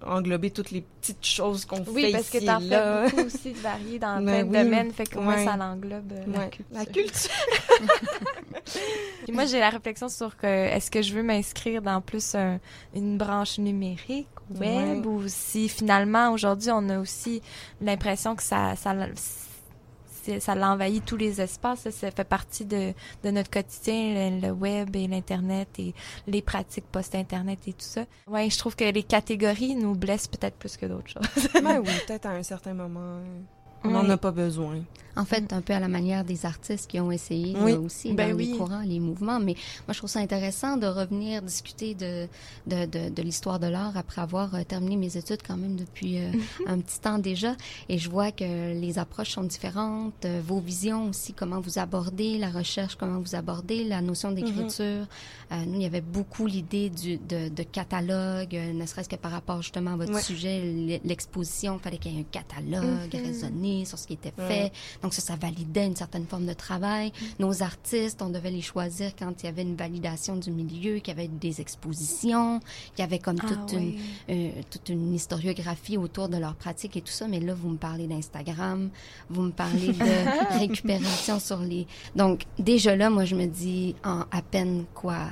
englober 0.07 0.51
toutes 0.51 0.71
les 0.71 0.83
petites 0.83 1.25
choses 1.25 1.65
qu'on 1.65 1.83
oui, 1.89 2.03
fait 2.07 2.13
parce 2.13 2.31
que 2.31 2.37
ici 2.39 2.47
t'en 2.47 2.61
fais 2.61 3.05
beaucoup 3.11 3.27
aussi 3.27 3.53
de 3.53 3.59
variés 3.59 3.99
dans 3.99 4.17
Ben 4.25 4.25
plein 4.25 4.45
de 4.45 4.49
oui. 4.59 4.65
domaines, 4.71 4.91
fait 4.93 5.07
que 5.07 5.19
moi, 5.19 5.35
Ouais. 5.35 5.45
ça 5.45 5.57
l'englobe 5.57 6.13
euh, 6.13 6.25
la 6.33 6.47
culture. 6.47 6.65
La 6.73 6.87
culture. 6.87 7.31
Puis 9.25 9.33
moi, 9.33 9.47
j'ai 9.47 9.61
la 9.61 9.71
réflexion 9.71 10.09
sur 10.09 10.37
que 10.37 10.47
est-ce 10.47 10.91
que 10.91 11.03
je 11.03 11.15
veux 11.15 11.23
m'inscrire 11.23 11.83
dans 11.83 12.01
plus 12.01 12.35
un- 12.35 12.59
une 12.95 13.17
branche 13.19 13.59
numérique, 13.59 14.29
web, 14.51 14.61
Ouais. 14.61 15.07
ou 15.07 15.23
si 15.29 15.69
finalement, 15.69 16.33
aujourd'hui, 16.33 16.71
on 16.73 16.89
a 16.89 16.99
aussi 16.99 17.41
l'impression 17.81 18.35
que 18.37 18.43
ça, 18.43 18.75
ça 20.41 20.55
l'envahit 20.55 21.05
tous 21.05 21.17
les 21.17 21.41
espaces. 21.41 21.89
Ça 21.91 22.11
fait 22.11 22.25
partie 22.25 22.65
de, 22.65 22.93
de 23.25 23.31
notre 23.31 23.51
quotidien, 23.51 24.31
le, 24.31 24.49
le 24.49 24.53
web 24.53 24.95
et 24.97 25.07
l'Internet 25.07 25.69
et 25.79 25.95
les 26.27 26.43
pratiques 26.43 26.87
post-Internet 26.91 27.59
et 27.67 27.73
tout 27.73 27.79
ça. 27.81 28.05
Ouais, 28.27 28.49
je 28.51 28.59
trouve 28.59 28.77
que 28.77 28.85
les 28.85 29.03
catégories 29.03 29.75
nous 29.75 29.95
blessent 29.95 30.29
peut-être 30.29 30.57
plus 30.57 30.77
que 30.77 30.87
d'autres 30.87 31.09
choses. 31.09 31.49
ben 31.63 31.81
oui, 31.85 31.93
peut-être 32.07 32.27
à 32.27 32.31
un 32.33 32.43
certain 32.43 32.75
moment. 32.75 33.21
On 33.85 33.91
n'en 33.91 34.05
Ouais. 34.05 34.11
a 34.11 34.17
pas 34.17 34.31
besoin. 34.31 34.79
En 35.15 35.27
fait, 35.27 35.53
un 35.53 35.61
peu 35.61 35.75
à 35.75 35.79
la 35.81 35.89
manière 35.89 36.25
des 36.25 36.47
artistes 36.47 36.89
qui 36.91 36.99
ont 36.99 37.13
essayé 37.13 37.55
Oui. 37.61 37.73
aussi 37.73 38.15
Ben 38.15 38.31
dans 38.31 38.37
oui. 38.39 38.47
les 38.53 38.57
courants, 38.57 38.81
les 38.81 38.99
mouvements. 38.99 39.41
Mais 39.41 39.57
moi, 39.87 39.93
je 39.93 39.99
trouve 39.99 40.09
ça 40.09 40.21
intéressant 40.21 40.79
de 40.79 40.87
revenir 40.87 41.43
discuter 41.43 41.95
de, 41.95 42.27
de, 42.67 43.23
l'histoire 43.23 43.59
de 43.61 43.67
l'art 43.67 43.95
après 43.99 44.23
avoir 44.23 44.55
euh, 44.55 44.63
terminé 44.65 44.97
mes 44.97 45.15
études 45.19 45.43
quand 45.47 45.59
même 45.59 45.77
depuis 45.77 46.19
euh, 46.19 46.31
un 46.67 46.79
petit 46.79 46.99
temps 46.99 47.19
déjà. 47.19 47.55
Et 47.91 47.99
je 47.99 48.09
vois 48.09 48.31
que 48.33 48.73
les 48.81 48.99
approches 48.99 49.33
sont 49.33 49.43
différentes, 49.45 50.25
euh, 50.25 50.41
vos 50.43 50.61
visions 50.61 51.11
aussi, 51.11 51.35
comment 51.35 51.61
vous 51.61 51.79
abordez 51.79 52.39
la 52.39 52.49
recherche, 52.49 52.97
comment 52.97 53.21
vous 53.21 53.35
abordez 53.35 53.85
la 53.85 54.01
notion 54.01 54.33
d'écriture. 54.33 55.07
Euh, 55.53 55.65
nous, 55.67 55.75
il 55.75 55.83
y 55.83 55.87
avait 55.87 56.01
beaucoup 56.01 56.47
l'idée 56.47 56.89
du, 56.89 57.19
de, 57.19 57.51
de 57.51 57.63
catalogue, 57.65 58.55
ne 58.55 58.87
serait-ce 58.87 59.11
que 59.11 59.17
par 59.17 59.33
rapport 59.33 59.61
justement 59.61 59.93
à 59.93 59.97
votre 59.97 60.15
Ouais. 60.15 60.23
sujet, 60.23 61.01
l'exposition, 61.05 61.77
il 61.79 61.83
fallait 61.83 61.99
qu'il 61.99 62.13
y 62.15 62.17
ait 62.17 62.21
un 62.21 62.25
catalogue 62.31 63.13
Mhm. 63.15 63.23
raisonné 63.27 63.72
sur 63.85 63.99
ce 63.99 64.07
qui 64.07 64.15
était 64.15 64.33
fait. 64.37 64.73
Donc 65.03 65.15
ça, 65.15 65.21
ça 65.21 65.37
validait 65.37 65.87
une 65.87 65.97
certaine 65.97 66.27
forme 66.27 66.47
de 66.47 66.53
travail. 66.53 67.09
Mm. 67.09 67.25
Nos 67.41 67.63
artistes, 67.63 68.23
on 68.23 68.29
devait 68.29 68.51
les 68.51 68.63
choisir 68.63 69.13
quand 69.19 69.43
il 69.43 69.47
y 69.47 69.49
avait 69.49 69.63
une 69.63 69.77
validation 69.77 70.37
du 70.37 70.51
milieu, 70.51 70.99
qu'il 70.99 71.09
y 71.09 71.19
avait 71.19 71.29
des 71.29 71.61
expositions, 71.61 72.61
qu'il 72.95 73.03
y 73.03 73.03
avait 73.03 73.19
comme 73.19 73.39
Ah 73.43 73.49
toute, 73.49 73.73
oui. 73.79 73.99
une, 74.29 74.35
euh, 74.35 74.51
toute 74.71 74.89
une 74.89 75.15
historiographie 75.15 75.97
autour 75.97 76.29
de 76.29 76.37
leur 76.37 76.55
pratique 76.55 76.97
et 76.97 77.01
tout 77.03 77.13
ça. 77.13 77.27
Mais 77.29 77.41
là, 77.41 77.55
vous 77.55 77.69
me 77.71 77.77
parlez 77.79 78.07
d'Instagram, 78.07 78.91
vous 79.31 79.43
me 79.43 79.51
parlez 79.53 79.89
de 79.89 80.59
récupération 80.59 81.39
sur 81.41 81.59
les... 81.59 81.87
Donc 82.17 82.43
déjà 82.59 82.95
là, 82.97 83.11
moi, 83.11 83.25
je 83.25 83.35
me 83.35 83.47
dis, 83.47 83.95
en 84.05 84.21
à 84.31 84.43
peine 84.43 84.85
quoi... 84.95 85.27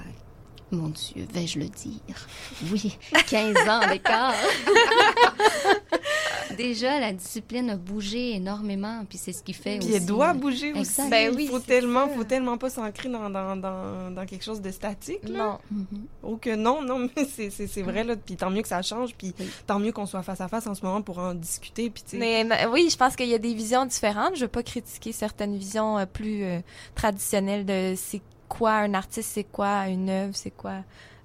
Mon 0.73 0.87
Dieu, 0.91 1.27
vais-je 1.35 1.59
le 1.59 1.67
dire? 1.67 2.29
Oui, 2.71 2.97
15 3.29 3.57
ans 3.69 3.89
d'écart. 3.91 4.35
Déjà, 6.57 7.01
la 7.01 7.13
discipline 7.13 7.71
a 7.71 7.77
bougé 7.77 8.35
énormément, 8.37 9.05
puis 9.09 9.19
c'est 9.19 9.33
ce 9.33 9.43
qui 9.43 9.53
fait 9.53 9.79
Puis 9.79 9.89
aussi... 9.89 9.97
elle 9.97 10.07
doit 10.07 10.31
euh, 10.31 10.35
bouger 10.35 10.73
aussi. 10.73 10.81
Exact. 10.81 11.11
Ben 11.11 11.35
oui, 11.35 11.47
faut 11.47 11.59
tellement, 11.59 12.09
ça. 12.09 12.15
faut 12.15 12.25
tellement 12.25 12.59
pas 12.59 12.71
s'ancrer 12.71 13.09
dans, 13.09 13.31
dans, 13.31 13.57
dans, 13.57 14.11
dans 14.11 14.27
quelque 14.27 14.45
chose 14.45 14.61
de 14.61 14.71
statique. 14.71 15.29
Là. 15.29 15.39
Non. 15.39 15.59
mhm. 15.71 15.87
Oh 16.23 16.37
que 16.37 16.55
non, 16.55 16.83
non, 16.83 16.99
mais 17.17 17.25
c'est, 17.25 17.51
c'est, 17.51 17.67
c'est 17.67 17.83
vrai, 17.83 18.05
là. 18.05 18.17
Puis 18.17 18.37
tant 18.37 18.51
mieux 18.51 18.63
que 18.63 18.69
ça 18.69 18.83
change, 18.83 19.15
puis 19.17 19.35
Oui. 19.39 19.47
tant 19.67 19.79
mieux 19.79 19.93
qu'on 19.93 20.07
soit 20.07 20.23
face 20.23 20.41
à 20.41 20.49
face 20.49 20.67
en 20.67 20.75
ce 20.75 20.85
moment 20.85 21.03
pour 21.03 21.19
en 21.19 21.35
discuter, 21.35 21.91
puis 21.91 22.03
tu 22.03 22.11
sais. 22.11 22.19
Mais 22.19 22.45
mais 22.45 22.67
oui, 22.67 22.89
je 22.91 22.97
pense 22.97 23.17
qu'il 23.17 23.29
y 23.29 23.35
a 23.35 23.39
des 23.39 23.55
visions 23.55 23.87
différentes. 23.87 24.37
Je 24.37 24.43
veux 24.43 24.49
pas 24.49 24.63
critiquer 24.63 25.13
certaines 25.13 25.57
visions 25.57 25.99
euh, 25.99 26.07
plus 26.07 26.45
euh, 26.45 26.61
traditionnelles 26.95 27.65
de 27.65 27.95
c'est 27.97 28.21
quoi 28.49 28.73
un 28.73 28.95
artiste, 28.95 29.31
c'est 29.35 29.45
quoi 29.45 29.87
une 29.89 30.11
œuvre, 30.11 30.35
c'est 30.35 30.51
quoi 30.51 30.79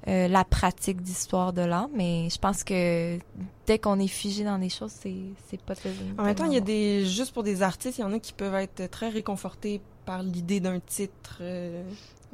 euh, 0.08 0.28
la 0.28 0.44
pratique 0.44 1.02
d'histoire 1.02 1.52
de 1.54 1.62
l'art. 1.62 1.90
Mais 1.94 2.30
je 2.30 2.38
pense 2.38 2.64
que 2.64 3.18
dès 3.66 3.80
qu'on 3.80 4.00
est 4.00 4.08
figé 4.08 4.44
dans 4.44 4.60
des 4.60 4.70
choses, 4.70 4.92
c'est 4.92 5.16
c'est 5.50 5.62
pas 5.62 5.76
très. 5.76 5.90
En 6.18 6.24
même 6.24 6.36
temps, 6.36 6.46
il 6.46 6.54
y 6.54 6.58
a 6.58 6.62
des, 6.62 7.06
juste 7.06 7.34
pour 7.34 7.44
des 7.44 7.62
artistes, 7.62 7.98
il 7.98 8.02
y 8.02 8.04
en 8.04 8.14
a 8.14 8.20
qui 8.20 8.34
peuvent 8.34 8.56
être 8.56 8.90
très 8.90 9.10
réconfortés 9.10 9.82
par 10.06 10.22
l'idée 10.22 10.60
d'un 10.60 10.80
titre 10.80 11.40
euh, 11.42 11.84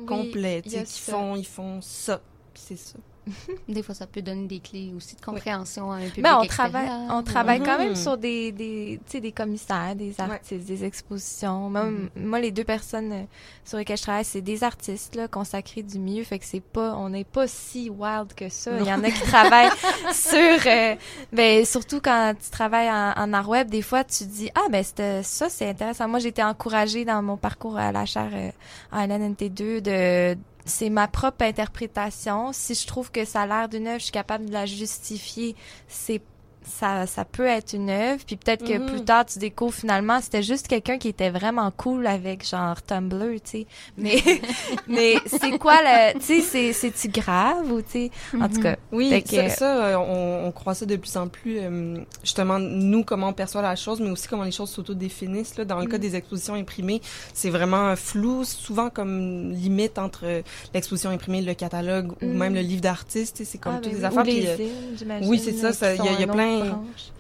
complet, 0.06 0.62
font, 0.86 1.36
ils 1.36 1.46
font 1.46 1.80
ça, 1.82 2.22
puis 2.54 2.64
c'est 2.66 2.78
ça. 2.78 3.00
Des 3.70 3.84
fois, 3.84 3.94
ça 3.94 4.08
peut 4.08 4.22
donner 4.22 4.48
des 4.48 4.60
clés 4.60 4.92
aussi 4.98 5.16
de 5.16 5.22
compréhension 5.22 5.92
à 5.92 5.98
un 5.98 6.08
public 6.08 6.24
Mais 6.24 6.32
on 6.32 6.42
extérieur. 6.42 6.72
travaille, 6.72 7.08
on 7.12 7.24
travaille 7.24 7.60
quand 7.62 7.78
même 7.78 7.90
Mhm. 7.90 7.96
sur 7.96 8.18
des, 8.18 8.52
des, 8.52 9.00
tu 9.06 9.12
sais, 9.12 9.20
des 9.22 9.32
commissaires, 9.32 9.96
des 9.96 10.20
artistes, 10.20 10.66
des 10.66 10.84
expositions. 10.84 11.70
Même, 11.70 12.10
Moi, 12.16 12.40
les 12.40 12.52
deux 12.52 12.64
personnes 12.64 13.12
euh, 13.12 13.24
sur 13.64 13.78
lesquelles 13.78 13.98
je 13.98 14.04
travaille, 14.04 14.26
c'est 14.26 14.42
des 14.42 14.64
artistes 14.64 15.16
là, 15.16 15.28
consacrés 15.28 15.84
du 15.84 16.00
milieu. 16.00 16.24
Fait 16.24 16.40
que 16.40 16.46
c'est 16.46 16.60
pas, 16.64 16.96
on 16.96 17.10
n'est 17.10 17.24
pas 17.24 17.48
si 17.48 17.90
wild 17.90 18.34
que 18.36 18.50
ça. 18.50 18.72
Il 18.80 18.86
y 18.88 18.92
en 18.94 19.04
a 19.04 19.12
qui 19.12 19.22
travaillent 19.22 19.70
sur, 20.14 20.68
euh, 20.68 20.96
ben 21.32 21.64
surtout 21.66 22.02
quand 22.02 22.34
tu 22.44 22.50
travailles 22.50 22.90
en, 22.90 23.14
en 23.18 23.34
art 23.34 23.48
web, 23.50 23.70
des 23.70 23.82
fois 23.84 24.04
tu 24.04 24.26
dis 24.26 24.50
ah 24.56 24.68
ben 24.72 24.84
ça 25.24 25.50
c'est 25.50 25.70
intéressant. 25.70 26.08
Moi, 26.08 26.20
j'ai 26.20 26.30
été 26.30 26.44
encouragée 26.44 27.06
dans 27.06 27.22
mon 27.22 27.38
parcours 27.38 27.78
à 27.78 27.92
la 27.92 28.06
chaire 28.06 28.30
euh, 28.34 28.50
à 28.92 29.06
LNNT2 29.08 29.82
de 29.82 30.38
c'est 30.66 30.90
ma 30.90 31.08
propre 31.08 31.44
interprétation. 31.44 32.54
Si 32.54 32.76
je 32.76 32.88
trouve 32.88 33.12
que 33.12 33.26
ça 33.26 33.42
a 33.42 33.48
l'air 33.48 33.70
d'une 33.70 33.88
œuvre, 33.88 34.00
je 34.00 34.06
suis 34.06 34.12
capable 34.12 34.46
de 34.46 34.54
la 34.54 34.66
justifier. 34.66 35.56
C'est 35.88 36.22
ça, 36.64 37.08
ça 37.08 37.26
peut 37.26 37.46
être 37.48 37.74
une 37.74 37.90
œuvre. 37.90 38.24
Puis 38.26 38.36
peut-être 38.36 38.64
que 38.66 38.78
Mhm. 38.78 38.86
plus 38.86 39.04
tard, 39.04 39.26
tu 39.26 39.40
découvres 39.40 39.74
finalement, 39.74 40.20
c'était 40.22 40.44
juste 40.44 40.68
quelqu'un 40.68 40.98
qui 40.98 41.08
était 41.08 41.30
vraiment 41.30 41.72
cool 41.72 42.06
avec 42.08 42.48
genre 42.48 42.82
Tumblr, 42.82 43.36
tu 43.44 43.50
sais. 43.52 43.66
Mais, 43.98 44.18
mais 44.88 45.16
c'est 45.26 45.58
quoi 45.58 45.76
le, 45.82 46.14
tu 46.20 46.26
sais, 46.26 46.42
c'est, 46.42 46.74
c'est-tu 46.74 47.08
grave 47.10 47.72
ou 47.72 47.82
tu 47.82 47.92
sais, 47.92 48.12
en 48.40 48.48
tout 48.50 48.62
cas. 48.62 48.76
Oui, 48.92 49.24
que- 49.24 49.30
ça, 49.36 49.50
ça, 49.50 50.00
on, 50.00 50.46
on 50.48 50.52
croit 50.52 50.74
ça 50.76 50.86
de 50.86 50.96
plus 50.96 51.16
en 51.18 51.28
plus, 51.28 51.58
euh, 51.60 51.98
justement, 52.24 52.60
nous, 52.60 53.04
comment 53.04 53.30
on 53.30 53.34
perçoit 53.34 53.62
la 53.62 53.76
chose, 53.76 54.00
mais 54.00 54.10
aussi 54.12 54.28
comment 54.28 54.44
les 54.44 54.52
choses 54.52 54.70
s'autodéfinissent. 54.70 55.58
Là. 55.58 55.66
Dans 55.66 55.80
le 55.80 55.88
cas 55.88 55.98
Mm. 55.98 56.02
des 56.02 56.16
expositions 56.16 56.54
imprimées, 56.54 57.02
c'est 57.34 57.50
vraiment 57.50 57.96
flou, 57.96 58.44
souvent 58.44 58.90
comme 58.90 59.52
limite 59.52 59.98
entre 59.98 60.44
l'exposition 60.74 61.10
imprimée, 61.10 61.42
le 61.42 61.54
catalogue 61.54 62.12
ou 62.22 62.28
même 62.28 62.54
le 62.54 62.62
livre 62.62 62.82
d'artiste. 62.82 63.38
tu 63.38 63.46
sais, 63.46 63.52
C'est 63.52 63.58
comme 63.58 63.74
Ah, 63.78 63.80
toutes 63.82 63.94
ben 63.94 64.00
oui. 64.00 64.06
affaires. 64.06 64.22
Ou 64.24 65.20
les 65.22 65.28
oui, 65.28 65.40
c'est 65.40 65.52
ça, 65.74 65.94
il 65.96 66.04
y 66.04 66.08
a- 66.08 66.12
y 66.12 66.24
autre 66.24 66.34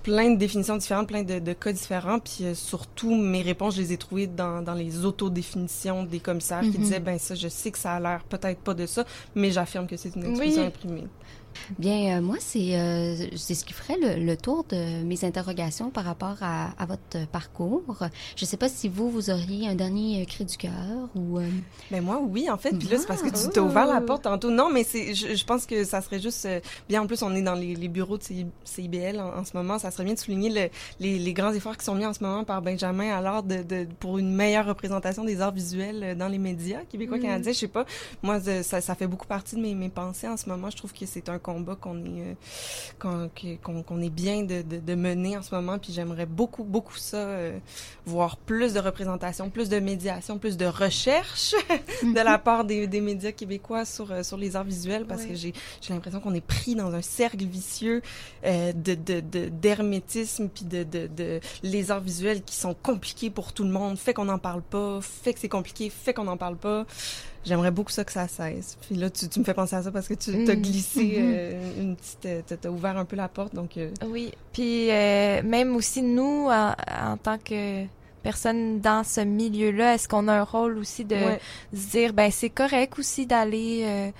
plein- 0.03 0.31
de 0.31 0.37
définitions 0.37 0.77
différentes, 0.77 1.07
plein 1.07 1.23
de, 1.23 1.39
de 1.39 1.53
cas 1.53 1.71
différents, 1.71 2.19
puis 2.19 2.45
euh, 2.45 2.53
surtout 2.55 3.13
mes 3.15 3.41
réponses, 3.41 3.75
je 3.75 3.81
les 3.81 3.93
ai 3.93 3.97
trouvées 3.97 4.27
dans, 4.27 4.61
dans 4.61 4.73
les 4.73 5.05
autodéfinitions 5.05 6.03
des 6.03 6.19
commissaires 6.19 6.61
qui 6.61 6.77
Mhm. 6.77 6.83
disaient 6.83 6.99
ben 6.99 7.17
ça, 7.19 7.35
je 7.35 7.47
sais 7.47 7.71
que 7.71 7.77
ça 7.77 7.93
a 7.93 7.99
l'air 7.99 8.23
peut-être 8.23 8.59
pas 8.59 8.73
de 8.73 8.85
ça, 8.85 9.05
mais 9.35 9.51
j'affirme 9.51 9.87
que 9.87 9.97
c'est 9.97 10.15
une 10.15 10.37
Oui. 10.37 10.57
imprimée. 10.59 11.07
Bien, 11.79 12.17
euh, 12.17 12.21
moi, 12.21 12.37
c'est 12.39 12.75
euh, 12.79 13.15
c'est 13.35 13.55
ce 13.55 13.65
qui 13.65 13.73
ferait 13.73 13.97
le, 14.01 14.23
le 14.23 14.37
tour 14.37 14.65
de 14.69 15.03
mes 15.03 15.23
interrogations 15.25 15.89
par 15.89 16.03
rapport 16.05 16.37
à, 16.41 16.71
à 16.81 16.85
votre 16.85 17.25
parcours. 17.31 17.83
Je 18.35 18.45
ne 18.45 18.47
sais 18.47 18.57
pas 18.57 18.69
si 18.69 18.89
vous, 18.89 19.09
vous 19.09 19.29
auriez 19.29 19.67
un 19.67 19.75
dernier 19.75 20.21
euh, 20.21 20.25
cri 20.25 20.45
du 20.45 20.57
cœur 20.57 21.09
ou... 21.15 21.39
euh, 21.39 21.47
Ben 21.89 22.03
moi 22.03 22.19
oui 22.21 22.49
en 22.49 22.57
fait 22.57 22.71
puis 22.77 22.87
là 22.87 22.97
c'est 22.97 23.07
parce 23.07 23.21
que 23.21 23.29
tu 23.29 23.35
Ah. 23.45 23.49
t'as 23.53 23.61
ouvert 23.61 23.85
la 23.87 24.01
porte 24.01 24.23
tantôt 24.23 24.49
non 24.51 24.69
mais 24.71 24.83
c'est 24.83 25.13
je, 25.13 25.35
je 25.35 25.45
pense 25.45 25.65
que 25.65 25.83
ça 25.83 26.01
serait 26.01 26.19
juste 26.19 26.45
euh, 26.45 26.59
bien 26.89 27.01
en 27.01 27.07
plus 27.07 27.21
on 27.23 27.33
est 27.35 27.41
dans 27.41 27.53
les, 27.55 27.75
les 27.75 27.87
bureaux 27.87 28.17
de 28.17 28.23
CI 28.23 28.45
CIBL 28.63 29.19
en, 29.19 29.39
en 29.39 29.45
ce 29.45 29.55
moment 29.55 29.79
ça 29.79 29.91
serait 29.91 30.03
bien 30.03 30.13
de 30.13 30.19
souligner 30.19 30.49
le- 30.49 30.69
les, 30.99 31.19
les 31.19 31.33
grands 31.33 31.53
efforts 31.53 31.77
qui 31.77 31.85
sont 31.85 31.95
mis 31.95 32.05
en 32.05 32.13
ce 32.13 32.23
moment 32.23 32.43
par 32.43 32.61
Benjamin 32.61 33.11
alors 33.15 33.43
de, 33.43 33.63
de 33.63 33.87
pour 33.99 34.17
une 34.17 34.33
meilleure 34.33 34.65
représentation 34.65 35.23
des 35.23 35.41
arts 35.41 35.53
visuels 35.53 36.03
euh, 36.03 36.15
dans 36.15 36.27
les 36.27 36.37
médias 36.37 36.81
québécois 36.89 37.17
Mhm. 37.17 37.23
canadiens 37.23 37.51
je 37.53 37.57
sais 37.59 37.67
pas 37.67 37.85
moi 38.23 38.39
ça, 38.63 38.81
ça 38.81 38.95
fait 38.95 39.07
beaucoup 39.07 39.27
partie 39.27 39.55
de 39.55 39.61
mes, 39.61 39.75
mes 39.75 39.89
pensées 39.89 40.27
en 40.27 40.37
ce 40.37 40.47
moment 40.49 40.69
je 40.69 40.77
trouve 40.77 40.93
que 40.93 41.05
c'est 41.05 41.29
un 41.29 41.39
combat 41.41 41.75
qu'on 41.75 41.97
est 42.05 42.21
euh, 42.21 42.33
qu'on 42.99 43.29
qu'on 43.63 43.83
qu'on 43.83 44.01
est 44.01 44.09
bien 44.09 44.43
de, 44.43 44.61
de, 44.61 44.77
de 44.77 44.95
mener 44.95 45.37
en 45.37 45.41
ce 45.41 45.53
moment. 45.53 45.77
Puis 45.79 45.91
j'aimerais 45.93 46.25
beaucoup 46.25 46.63
beaucoup 46.63 46.95
ça 46.97 47.17
euh, 47.17 47.57
voir 48.05 48.37
plus 48.37 48.73
de 48.73 48.79
représentation 48.79 49.49
plus 49.49 49.69
de 49.69 49.79
médiation 49.79 50.37
plus 50.37 50.57
de 50.57 50.65
recherche 50.65 51.55
de 52.03 52.19
la 52.19 52.37
part 52.37 52.63
des, 52.65 52.87
des 52.87 53.01
médias 53.01 53.31
québécois 53.31 53.85
sur, 53.85 54.11
euh, 54.11 54.23
sur 54.23 54.37
les 54.37 54.55
arts 54.55 54.63
visuels 54.63 55.05
parce 55.05 55.21
Ouais. 55.23 55.29
que 55.29 55.35
j'ai 55.35 55.53
j'ai 55.81 55.93
l'impression 55.93 56.19
qu'on 56.19 56.33
est 56.33 56.45
pris 56.45 56.75
dans 56.75 56.93
un 56.93 57.01
cercle 57.01 57.45
vicieux 57.45 58.01
euh, 58.45 58.71
de 58.73 58.95
de 58.95 59.19
d'hermétisme 59.49 60.49
puis 60.49 60.65
de, 60.65 60.83
de 60.83 61.07
de 61.07 61.39
les 61.63 61.91
arts 61.91 62.01
visuels 62.01 62.41
qui 62.43 62.55
sont 62.55 62.73
compliqués 62.73 63.29
pour 63.29 63.53
tout 63.53 63.63
le 63.63 63.69
monde. 63.71 63.97
Fait 63.97 64.13
qu'on 64.13 64.25
n'en 64.25 64.39
parle 64.39 64.61
pas 64.61 64.99
fait 65.01 65.33
que 65.33 65.39
c'est 65.39 65.49
compliqué 65.49 65.89
fait 65.89 66.13
qu'on 66.13 66.23
n'en 66.25 66.37
parle 66.37 66.57
pas 66.57 66.85
J'aimerais 67.43 67.71
beaucoup 67.71 67.91
ça 67.91 68.03
que 68.03 68.11
ça 68.11 68.27
cesse. 68.27 68.77
Puis 68.81 68.95
là, 68.95 69.09
tu, 69.09 69.27
tu 69.27 69.39
me 69.39 69.43
fais 69.43 69.53
penser 69.53 69.75
à 69.75 69.81
ça 69.83 69.91
parce 69.91 70.07
que 70.07 70.13
tu 70.13 70.31
t'as 70.45 70.55
Mm. 70.55 70.61
glissé 70.61 71.03
Mhm. 71.03 71.33
euh, 71.35 71.81
une 71.81 71.95
petite, 71.95 72.25
euh, 72.25 72.41
t'as- 72.61 72.69
ouvert 72.69 72.97
un 72.97 73.05
peu 73.05 73.15
la 73.15 73.27
porte, 73.27 73.55
donc. 73.55 73.77
euh, 73.77 73.89
Oui, 74.07 74.31
puis 74.53 74.89
euh, 74.91 75.41
même 75.43 75.75
aussi 75.75 76.01
nous, 76.03 76.47
en, 76.49 76.73
en 77.03 77.17
tant 77.17 77.37
que 77.39 77.85
personne 78.21 78.79
dans 78.79 79.03
ce 79.03 79.21
milieu-là, 79.21 79.95
est-ce 79.95 80.07
qu'on 80.07 80.27
a 80.27 80.33
un 80.33 80.43
rôle 80.43 80.77
aussi 80.77 81.03
de 81.03 81.15
ouais. 81.15 81.39
se 81.73 81.89
dire, 81.89 82.13
ben 82.13 82.29
c'est 82.31 82.51
correct 82.51 82.99
aussi 82.99 83.25
d'aller 83.25 84.11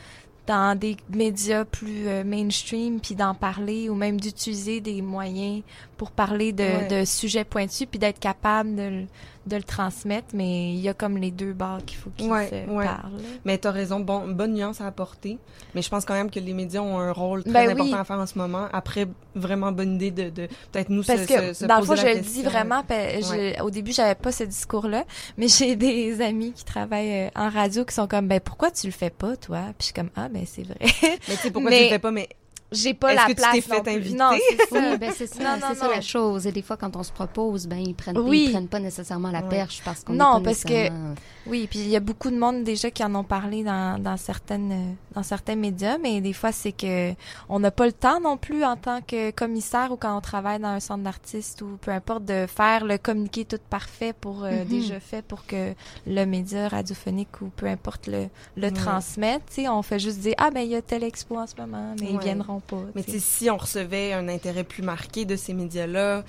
dans 0.47 0.75
des 0.77 0.97
médias 1.13 1.63
plus 1.65 2.07
euh, 2.07 2.23
mainstream, 2.23 2.99
puis 2.99 3.13
d'en 3.13 3.35
parler, 3.35 3.89
ou 3.89 3.93
même 3.95 4.19
d'utiliser 4.19 4.81
des 4.81 5.03
moyens 5.03 5.61
pour 5.97 6.09
parler 6.09 6.51
de, 6.51 6.63
Ouais. 6.63 6.87
de 7.01 7.05
sujets 7.05 7.43
pointus, 7.43 7.85
puis 7.89 7.99
d'être 7.99 8.19
capable 8.19 8.75
de, 8.75 9.03
de 9.47 9.55
le 9.55 9.63
transmettre, 9.63 10.27
mais 10.35 10.73
il 10.73 10.79
y 10.79 10.87
a 10.89 10.93
comme 10.93 11.17
les 11.17 11.31
deux 11.31 11.53
bords 11.53 11.83
qu'il 11.85 11.97
faut 11.97 12.11
qu'ils 12.15 12.31
Ouais, 12.31 12.47
se 12.47 12.69
ouais. 12.69 12.85
parlent. 12.85 13.11
Mais 13.43 13.57
tu 13.57 13.67
as 13.67 13.71
raison, 13.71 13.99
bon, 13.99 14.27
bonne 14.27 14.53
nuance 14.53 14.81
à 14.81 14.85
apporter. 14.85 15.39
Mais 15.73 15.81
je 15.81 15.89
pense 15.89 16.05
quand 16.05 16.13
même 16.13 16.29
que 16.29 16.39
les 16.39 16.53
médias 16.53 16.81
ont 16.81 16.99
un 16.99 17.11
rôle 17.11 17.43
très 17.43 17.51
Ben 17.51 17.65
oui. 17.67 17.81
important 17.81 17.97
à 18.01 18.03
faire 18.03 18.19
en 18.19 18.27
ce 18.27 18.37
moment. 18.37 18.67
Après, 18.71 19.07
vraiment 19.33 19.71
bonne 19.71 19.95
idée 19.95 20.11
de, 20.11 20.29
de 20.29 20.47
peut-être 20.71 20.89
nous 20.89 21.03
Parce 21.03 21.21
se, 21.23 21.27
que, 21.27 21.53
se- 21.53 21.65
le 21.65 21.83
fond, 21.85 21.93
la 21.93 22.01
je 22.01 22.07
le 22.17 22.19
dis 22.21 22.43
vraiment, 22.43 22.83
je- 22.89 23.61
au 23.63 23.71
début, 23.71 23.91
j'avais 23.93 24.13
pas 24.15 24.31
ce 24.31 24.43
discours-là, 24.43 25.05
mais 25.37 25.47
j'ai 25.47 25.75
des 25.75 26.21
amis 26.21 26.51
qui 26.53 26.63
travaillent 26.63 27.25
euh, 27.25 27.29
en 27.35 27.49
radio 27.49 27.83
qui 27.83 27.95
sont 27.95 28.07
comme, 28.07 28.27
ben, 28.27 28.39
pourquoi 28.39 28.69
tu 28.69 28.85
le 28.85 28.93
fais 28.93 29.09
pas, 29.09 29.35
toi? 29.37 29.61
Puis 29.69 29.75
je 29.79 29.83
suis 29.85 29.93
comme, 29.93 30.11
ah, 30.15 30.29
ben, 30.29 30.43
c'est 30.45 30.63
vrai. 30.63 30.77
Mais 30.81 31.17
tu 31.27 31.35
sais, 31.37 31.51
pourquoi 31.51 31.71
Mais- 31.71 31.77
tu 31.77 31.83
le 31.85 31.89
fais 31.89 31.99
pas? 31.99 32.11
Mais 32.11 32.29
j'ai 32.71 32.93
pas 32.93 33.13
la 33.13 33.23
que 33.23 33.29
tu 33.29 33.35
place. 33.35 33.51
t'es 33.53 33.61
fait 33.61 33.77
non 33.77 33.83
plus. 33.83 33.91
inviter? 33.93 34.15
Non, 34.15 34.29
c'est 34.49 34.57
ça. 34.69 34.89
Oui, 34.91 34.97
ben 34.97 35.11
c'est 35.15 35.27
ça, 35.27 35.43
Non, 35.43 35.49
non, 35.61 35.67
c'est 35.69 35.75
ça 35.79 35.85
non. 35.87 35.91
la 35.93 36.01
chose. 36.01 36.47
Et 36.47 36.51
des 36.51 36.61
fois, 36.61 36.77
quand 36.77 36.95
on 36.95 37.03
se 37.03 37.11
propose, 37.11 37.67
ben 37.67 37.77
ils 37.77 37.93
prennent, 37.95 38.17
Oui. 38.17 38.45
ils 38.47 38.51
prennent 38.51 38.67
pas 38.67 38.79
nécessairement 38.79 39.31
la 39.31 39.41
Ouais. 39.41 39.49
perche 39.49 39.81
parce 39.83 40.03
qu'on 40.03 40.13
Non, 40.13 40.35
pas 40.35 40.41
parce 40.51 40.63
que- 40.63 40.69
nécessairement- 40.69 41.15
Oui, 41.47 41.67
puis 41.69 41.79
il 41.79 41.87
y 41.89 41.95
a 41.95 41.99
beaucoup 41.99 42.29
de 42.29 42.37
monde 42.37 42.63
déjà 42.63 42.91
qui 42.91 43.03
en 43.03 43.15
ont 43.15 43.23
parlé 43.23 43.63
dans, 43.63 43.99
dans 44.01 44.15
certaines 44.17 44.71
euh, 44.71 44.93
dans 45.15 45.23
certains 45.23 45.55
médias, 45.55 45.97
mais 45.97 46.21
des 46.21 46.33
fois 46.33 46.51
c'est 46.51 46.71
que 46.71 47.13
on 47.49 47.59
n'a 47.59 47.71
pas 47.71 47.85
le 47.87 47.91
temps 47.93 48.19
non 48.21 48.37
plus 48.37 48.63
en 48.63 48.77
tant 48.77 49.01
que 49.01 49.31
commissaire 49.31 49.91
ou 49.91 49.95
quand 49.97 50.15
on 50.15 50.21
travaille 50.21 50.59
dans 50.59 50.67
un 50.69 50.79
centre 50.79 51.03
d'artistes 51.03 51.61
ou 51.63 51.77
peu 51.81 51.89
importe 51.91 52.25
de 52.25 52.45
faire 52.47 52.85
le 52.85 52.97
communiqué 52.99 53.43
tout 53.43 53.57
parfait 53.71 54.13
pour 54.13 54.43
euh, 54.43 54.51
Mhm. 54.63 54.65
déjà 54.67 54.99
fait 54.99 55.23
pour 55.23 55.45
que 55.47 55.73
le 56.05 56.25
média 56.25 56.67
radiophonique 56.67 57.41
ou 57.41 57.47
peu 57.55 57.65
importe 57.65 58.05
le 58.07 58.27
le 58.55 58.67
Ouais. 58.67 58.71
transmette. 58.71 59.41
Tu 59.47 59.63
sais, 59.63 59.67
on 59.67 59.81
fait 59.81 59.97
juste 59.99 60.19
dire 60.19 60.35
ah 60.37 60.51
ben 60.51 60.61
il 60.61 60.69
y 60.69 60.75
a 60.75 60.81
telle 60.83 61.03
expo 61.03 61.37
en 61.37 61.47
ce 61.47 61.55
moment, 61.59 61.95
mais 61.99 62.11
ils 62.11 62.19
viendront 62.19 62.60
pas. 62.61 62.81
Mais 62.95 63.03
si 63.03 63.49
on 63.49 63.57
recevait 63.57 64.13
un 64.13 64.27
intérêt 64.27 64.63
plus 64.63 64.83
marqué 64.83 65.25
de 65.25 65.35
ces 65.35 65.53
médias-là, 65.53 66.23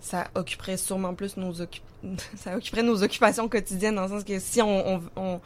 ça 0.00 0.28
occuperait 0.34 0.76
sûrement 0.76 1.14
plus 1.14 1.36
nos 1.36 1.52
ça 2.36 2.56
occuperait 2.56 2.82
nos 2.82 3.02
occupations 3.02 3.48
quotidiennes 3.48 3.96
dans 3.96 4.02
le 4.02 4.08
sens 4.08 4.24
que 4.24 4.38
si 4.38 4.62
on, 4.62 4.94
on, 4.94 5.02
on, 5.16 5.40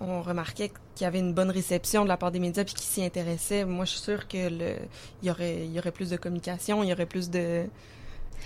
on 0.00 0.22
remarquait 0.22 0.72
qu'il 0.94 1.04
y 1.04 1.08
avait 1.08 1.20
une 1.20 1.32
bonne 1.32 1.50
réception 1.50 2.02
de 2.02 2.08
la 2.08 2.16
part 2.16 2.32
des 2.32 2.40
médias 2.40 2.64
puis 2.64 2.74
qu'ils 2.74 2.84
s'y 2.84 3.04
intéressaient, 3.04 3.64
moi 3.64 3.84
je 3.84 3.92
suis 3.92 4.00
sûre 4.00 4.26
que 4.26 4.48
le 4.48 4.74
il 5.22 5.28
y 5.28 5.30
aurait 5.30 5.64
il 5.64 5.72
y 5.72 5.78
aurait 5.78 5.92
plus 5.92 6.10
de 6.10 6.16
communication, 6.16 6.82
il 6.82 6.88
y 6.88 6.92
aurait 6.92 7.06
plus 7.06 7.30
de 7.30 7.64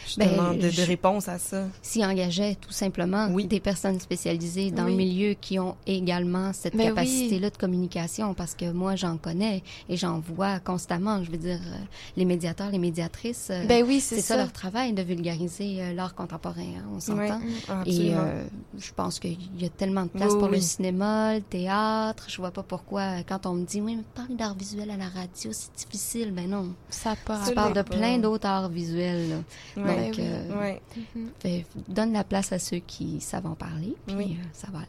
justement 0.04 0.50
Ben, 0.50 0.58
de, 0.58 0.82
réponses 0.86 1.28
à 1.28 1.38
ça. 1.38 1.64
s'y 1.82 2.04
engageaient 2.04 2.56
tout 2.60 2.72
simplement 2.72 3.28
Oui. 3.30 3.46
des 3.46 3.60
personnes 3.60 3.98
spécialisées 4.00 4.70
dans 4.70 4.84
le 4.84 4.92
milieu 4.94 5.34
qui 5.34 5.58
ont 5.58 5.76
également 5.86 6.52
cette 6.52 6.76
Ben 6.76 6.88
capacité-là 6.88 7.50
de 7.50 7.56
communication 7.56 8.34
parce 8.34 8.54
que 8.54 8.70
moi 8.72 8.96
j'en 8.96 9.16
connais 9.16 9.62
et 9.88 9.96
j'en 9.96 10.20
vois 10.20 10.58
constamment. 10.60 11.22
Je 11.24 11.30
veux 11.30 11.36
dire, 11.36 11.60
euh, 11.64 11.76
les 12.16 12.24
médiateurs, 12.24 12.70
les 12.70 12.78
médiatrices, 12.78 13.48
euh, 13.50 13.64
Ben 13.66 13.84
oui, 13.86 14.00
c'est 14.00 14.16
ça. 14.20 14.34
ça. 14.34 14.36
leur 14.36 14.52
travail 14.52 14.92
de 14.92 15.02
vulgariser 15.02 15.82
euh, 15.82 15.92
l'art 15.94 16.14
contemporain, 16.14 16.60
hein, 16.78 16.84
on 16.94 17.00
s'entend. 17.00 17.40
Et 17.86 18.14
euh, 18.14 18.44
je 18.78 18.90
pense 18.94 19.18
qu'il 19.18 19.38
y 19.58 19.64
a 19.64 19.68
tellement 19.68 20.04
de 20.04 20.08
place 20.08 20.34
pour 20.34 20.48
le 20.48 20.60
cinéma, 20.60 21.34
le 21.34 21.40
théâtre. 21.42 22.26
Je 22.28 22.36
vois 22.38 22.50
pas 22.50 22.62
pourquoi, 22.62 23.22
quand 23.28 23.46
on 23.46 23.54
me 23.54 23.64
dit, 23.64 23.80
oui, 23.80 23.96
mais 23.96 24.02
parler 24.14 24.34
d'art 24.34 24.54
visuel 24.54 24.90
à 24.90 24.96
la 24.96 25.08
radio, 25.08 25.50
c'est 25.52 25.74
difficile. 25.76 26.32
Ben 26.32 26.48
non. 26.48 26.68
Ça 26.90 27.14
Ça 27.26 27.38
Tu 27.48 27.54
parles 27.54 27.72
de 27.74 27.82
plein 27.82 28.18
d'autres 28.18 28.46
arts 28.46 28.68
visuels. 28.68 29.30
là. 29.76 29.82
Ouais. 29.88 30.06
Donc, 30.06 30.14
oui. 30.18 30.24
euh, 30.26 30.60
Ouais. 30.60 30.82
Mhm. 31.14 31.28
fait- 31.38 31.64
donne 31.88 32.12
la 32.12 32.24
place 32.24 32.52
à 32.52 32.58
ceux 32.58 32.78
qui 32.78 33.20
savent 33.20 33.46
en 33.46 33.54
parler, 33.54 33.94
puis 34.06 34.16
Oui. 34.16 34.36
euh, 34.40 34.44
ça 34.52 34.68
va 34.72 34.78
aller. 34.78 34.88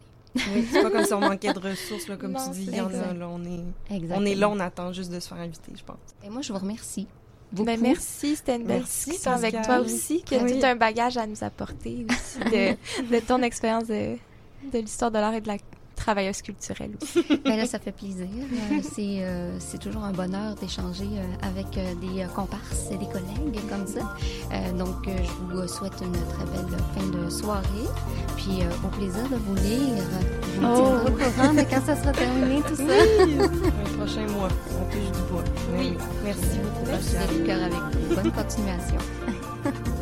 Oui, 0.55 0.67
c'est 0.71 0.83
pas 0.83 0.91
comme 0.91 1.03
si 1.05 1.13
on 1.13 1.19
manquait 1.31 1.53
de 1.53 1.59
ressources, 1.59 2.07
là, 2.07 2.15
comme 2.17 2.31
Non, 2.33 2.51
tu 2.51 2.59
dis. 2.59 2.65
y 2.75 2.79
en 2.81 2.87
a, 2.87 3.13
là, 3.13 3.27
on 3.29 3.43
est, 3.43 3.63
Exactement. 3.95 4.19
on 4.19 4.25
est 4.25 4.35
là, 4.35 4.49
on 4.49 4.59
attend 4.59 4.93
juste 4.93 5.11
de 5.11 5.19
se 5.19 5.27
faire 5.29 5.39
inviter, 5.39 5.71
je 5.75 5.83
pense. 5.83 5.97
Et 6.23 6.29
moi, 6.29 6.41
je 6.41 6.53
vous 6.53 6.59
remercie. 6.59 7.07
Beaucoup. 7.51 7.65
Ben 7.65 7.79
merci, 7.81 8.35
c'était 8.35 8.57
une 8.57 8.65
belle 8.65 8.79
Merci, 8.79 9.09
discussion 9.11 9.31
avec 9.31 9.61
toi 9.61 9.79
aussi, 9.79 10.21
que 10.21 10.35
Oui. 10.35 10.59
tout 10.59 10.65
un 10.65 10.75
bagage 10.75 11.15
à 11.17 11.25
nous 11.25 11.43
apporter 11.45 12.05
aussi 12.09 12.39
de, 12.51 13.09
de 13.15 13.19
ton 13.25 13.41
expérience 13.41 13.85
de, 13.87 14.15
de 14.73 14.79
l'histoire 14.79 15.11
de 15.11 15.17
l'art 15.17 15.33
et 15.33 15.39
de 15.41 15.47
la 15.47 15.57
travailleuse 15.97 16.41
culturelle 16.41 16.91
aussi. 17.01 17.25
Ben 17.43 17.57
là, 17.57 17.65
ça 17.65 17.79
fait 17.79 17.91
plaisir. 17.91 18.27
Euh, 18.31 18.79
c'est, 18.81 19.17
euh, 19.23 19.57
c'est 19.59 19.79
toujours 19.79 20.03
un 20.03 20.11
bonheur 20.13 20.55
d'échanger 20.55 21.09
euh, 21.13 21.47
avec 21.47 21.67
des 21.99 22.25
comparses 22.35 22.85
et 22.91 22.97
des 22.97 23.07
collègues 23.07 23.59
comme 23.69 23.85
ça. 23.87 24.15
Euh, 24.53 24.71
donc, 24.73 24.95
je 25.07 25.31
vous 25.55 25.67
souhaite 25.67 25.93
une 26.01 26.11
très 26.13 26.45
belle 26.45 26.77
fin 26.95 27.07
de 27.17 27.29
soirée. 27.29 27.87
Puis, 28.37 28.61
euh, 28.61 28.85
au 28.85 28.87
plaisir 28.89 29.23
de 29.29 29.35
vous 29.35 29.55
lire. 29.55 30.03
Je 30.55 30.59
vous 30.61 30.67
Oh. 30.67 30.75
tiendrai 30.75 31.11
au 31.11 31.31
courant 31.31 31.53
de 31.53 31.61
quand 31.61 31.85
ça 31.85 31.95
sera 31.95 32.11
terminé, 32.11 32.61
tout 32.67 32.75
ça. 32.75 32.83
Le 32.83 33.97
prochain 33.97 34.27
mois, 34.33 34.49
on 34.79 34.91
touche 34.91 35.11
du 35.11 35.31
bois. 35.31 35.43
Oui. 35.77 35.93
Merci 36.23 36.57
beaucoup, 36.63 36.91
Je 36.91 37.07
suis 37.07 37.17
avec 37.17 37.79
vous. 38.09 38.15
Bonne 38.15 38.31
continuation. 38.31 38.97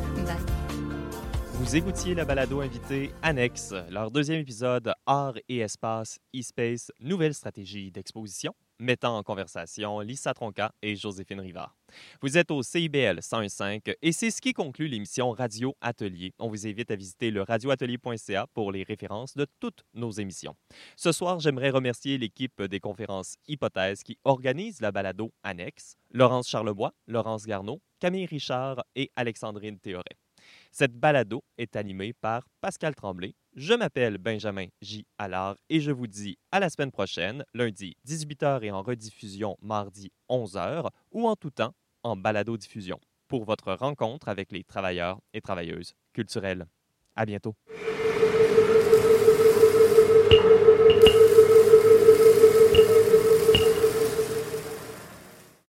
Vous 1.66 1.76
écoutiez 1.76 2.14
la 2.14 2.26
balado 2.26 2.62
invitée 2.62 3.10
Annexe, 3.24 3.74
leur 3.90 4.12
deuxième 4.12 4.40
épisode 4.40 4.94
Art 5.08 5.34
et 5.50 5.58
espace, 5.58 6.20
e-space, 6.36 6.92
nouvelle 7.00 7.34
stratégie 7.34 7.92
d'exposition, 7.92 8.54
mettant 8.78 9.18
en 9.18 9.24
conversation 9.24 10.00
Lisa 10.02 10.36
Tronca 10.36 10.72
et 10.84 10.96
Joséphine 10.96 11.40
Rivard. 11.40 11.76
Vous 12.22 12.38
êtes 12.38 12.52
au 12.52 12.62
CIBL 12.62 13.18
101.5 13.18 13.96
et 14.00 14.12
c'est 14.12 14.30
ce 14.30 14.42
qui 14.42 14.54
conclut 14.54 14.88
l'émission 14.88 15.32
Radio 15.32 15.76
Atelier. 15.82 16.36
On 16.38 16.50
vous 16.50 16.68
invite 16.68 16.92
à 16.92 16.96
visiter 16.96 17.32
le 17.32 17.42
radioatelier.ca 17.42 18.46
pour 18.54 18.72
les 18.72 18.84
références 18.84 19.34
de 19.34 19.48
toutes 19.60 19.86
nos 19.96 20.12
émissions. 20.12 20.56
Ce 20.96 21.12
soir, 21.12 21.40
j'aimerais 21.40 21.72
remercier 21.72 22.20
l'équipe 22.20 22.62
des 22.62 22.80
conférences 22.80 23.38
Hypothèses 23.48 24.04
qui 24.04 24.20
organise 24.24 24.82
la 24.82 24.92
balado 24.92 25.34
Annexe, 25.42 25.96
Laurence 26.12 26.48
Charlebois, 26.48 26.94
Laurence 27.08 27.48
Garneau, 27.48 27.82
Camille 28.00 28.28
Richard 28.28 28.84
et 28.96 29.10
Alexandrine 29.16 29.80
Théoret. 29.80 30.16
Cette 30.78 30.92
balado 30.92 31.42
est 31.58 31.78
animée 31.78 32.12
par 32.12 32.50
Pascal 32.60 32.96
Tremblay. 32.96 33.34
Je 33.56 33.74
m'appelle 33.74 34.18
Benjamin 34.18 34.66
J. 34.82 35.08
Allard 35.18 35.56
et 35.70 35.80
je 35.80 35.90
vous 35.90 36.06
dis 36.06 36.38
à 36.52 36.60
la 36.60 36.70
semaine 36.70 36.92
prochaine, 36.92 37.46
lundi 37.54 37.96
18h 38.06 38.62
et 38.62 38.72
en 38.72 38.82
rediffusion 38.82 39.56
mardi 39.62 40.12
11h 40.30 40.90
ou 41.14 41.30
en 41.30 41.38
tout 41.38 41.52
temps 41.52 41.72
en 42.04 42.18
balado-diffusion 42.18 43.00
pour 43.30 43.46
votre 43.46 43.72
rencontre 43.72 44.28
avec 44.28 44.52
les 44.52 44.66
travailleurs 44.66 45.22
et 45.34 45.40
travailleuses 45.40 45.94
culturelles. 46.12 46.66
À 47.16 47.26
bientôt. 47.26 47.56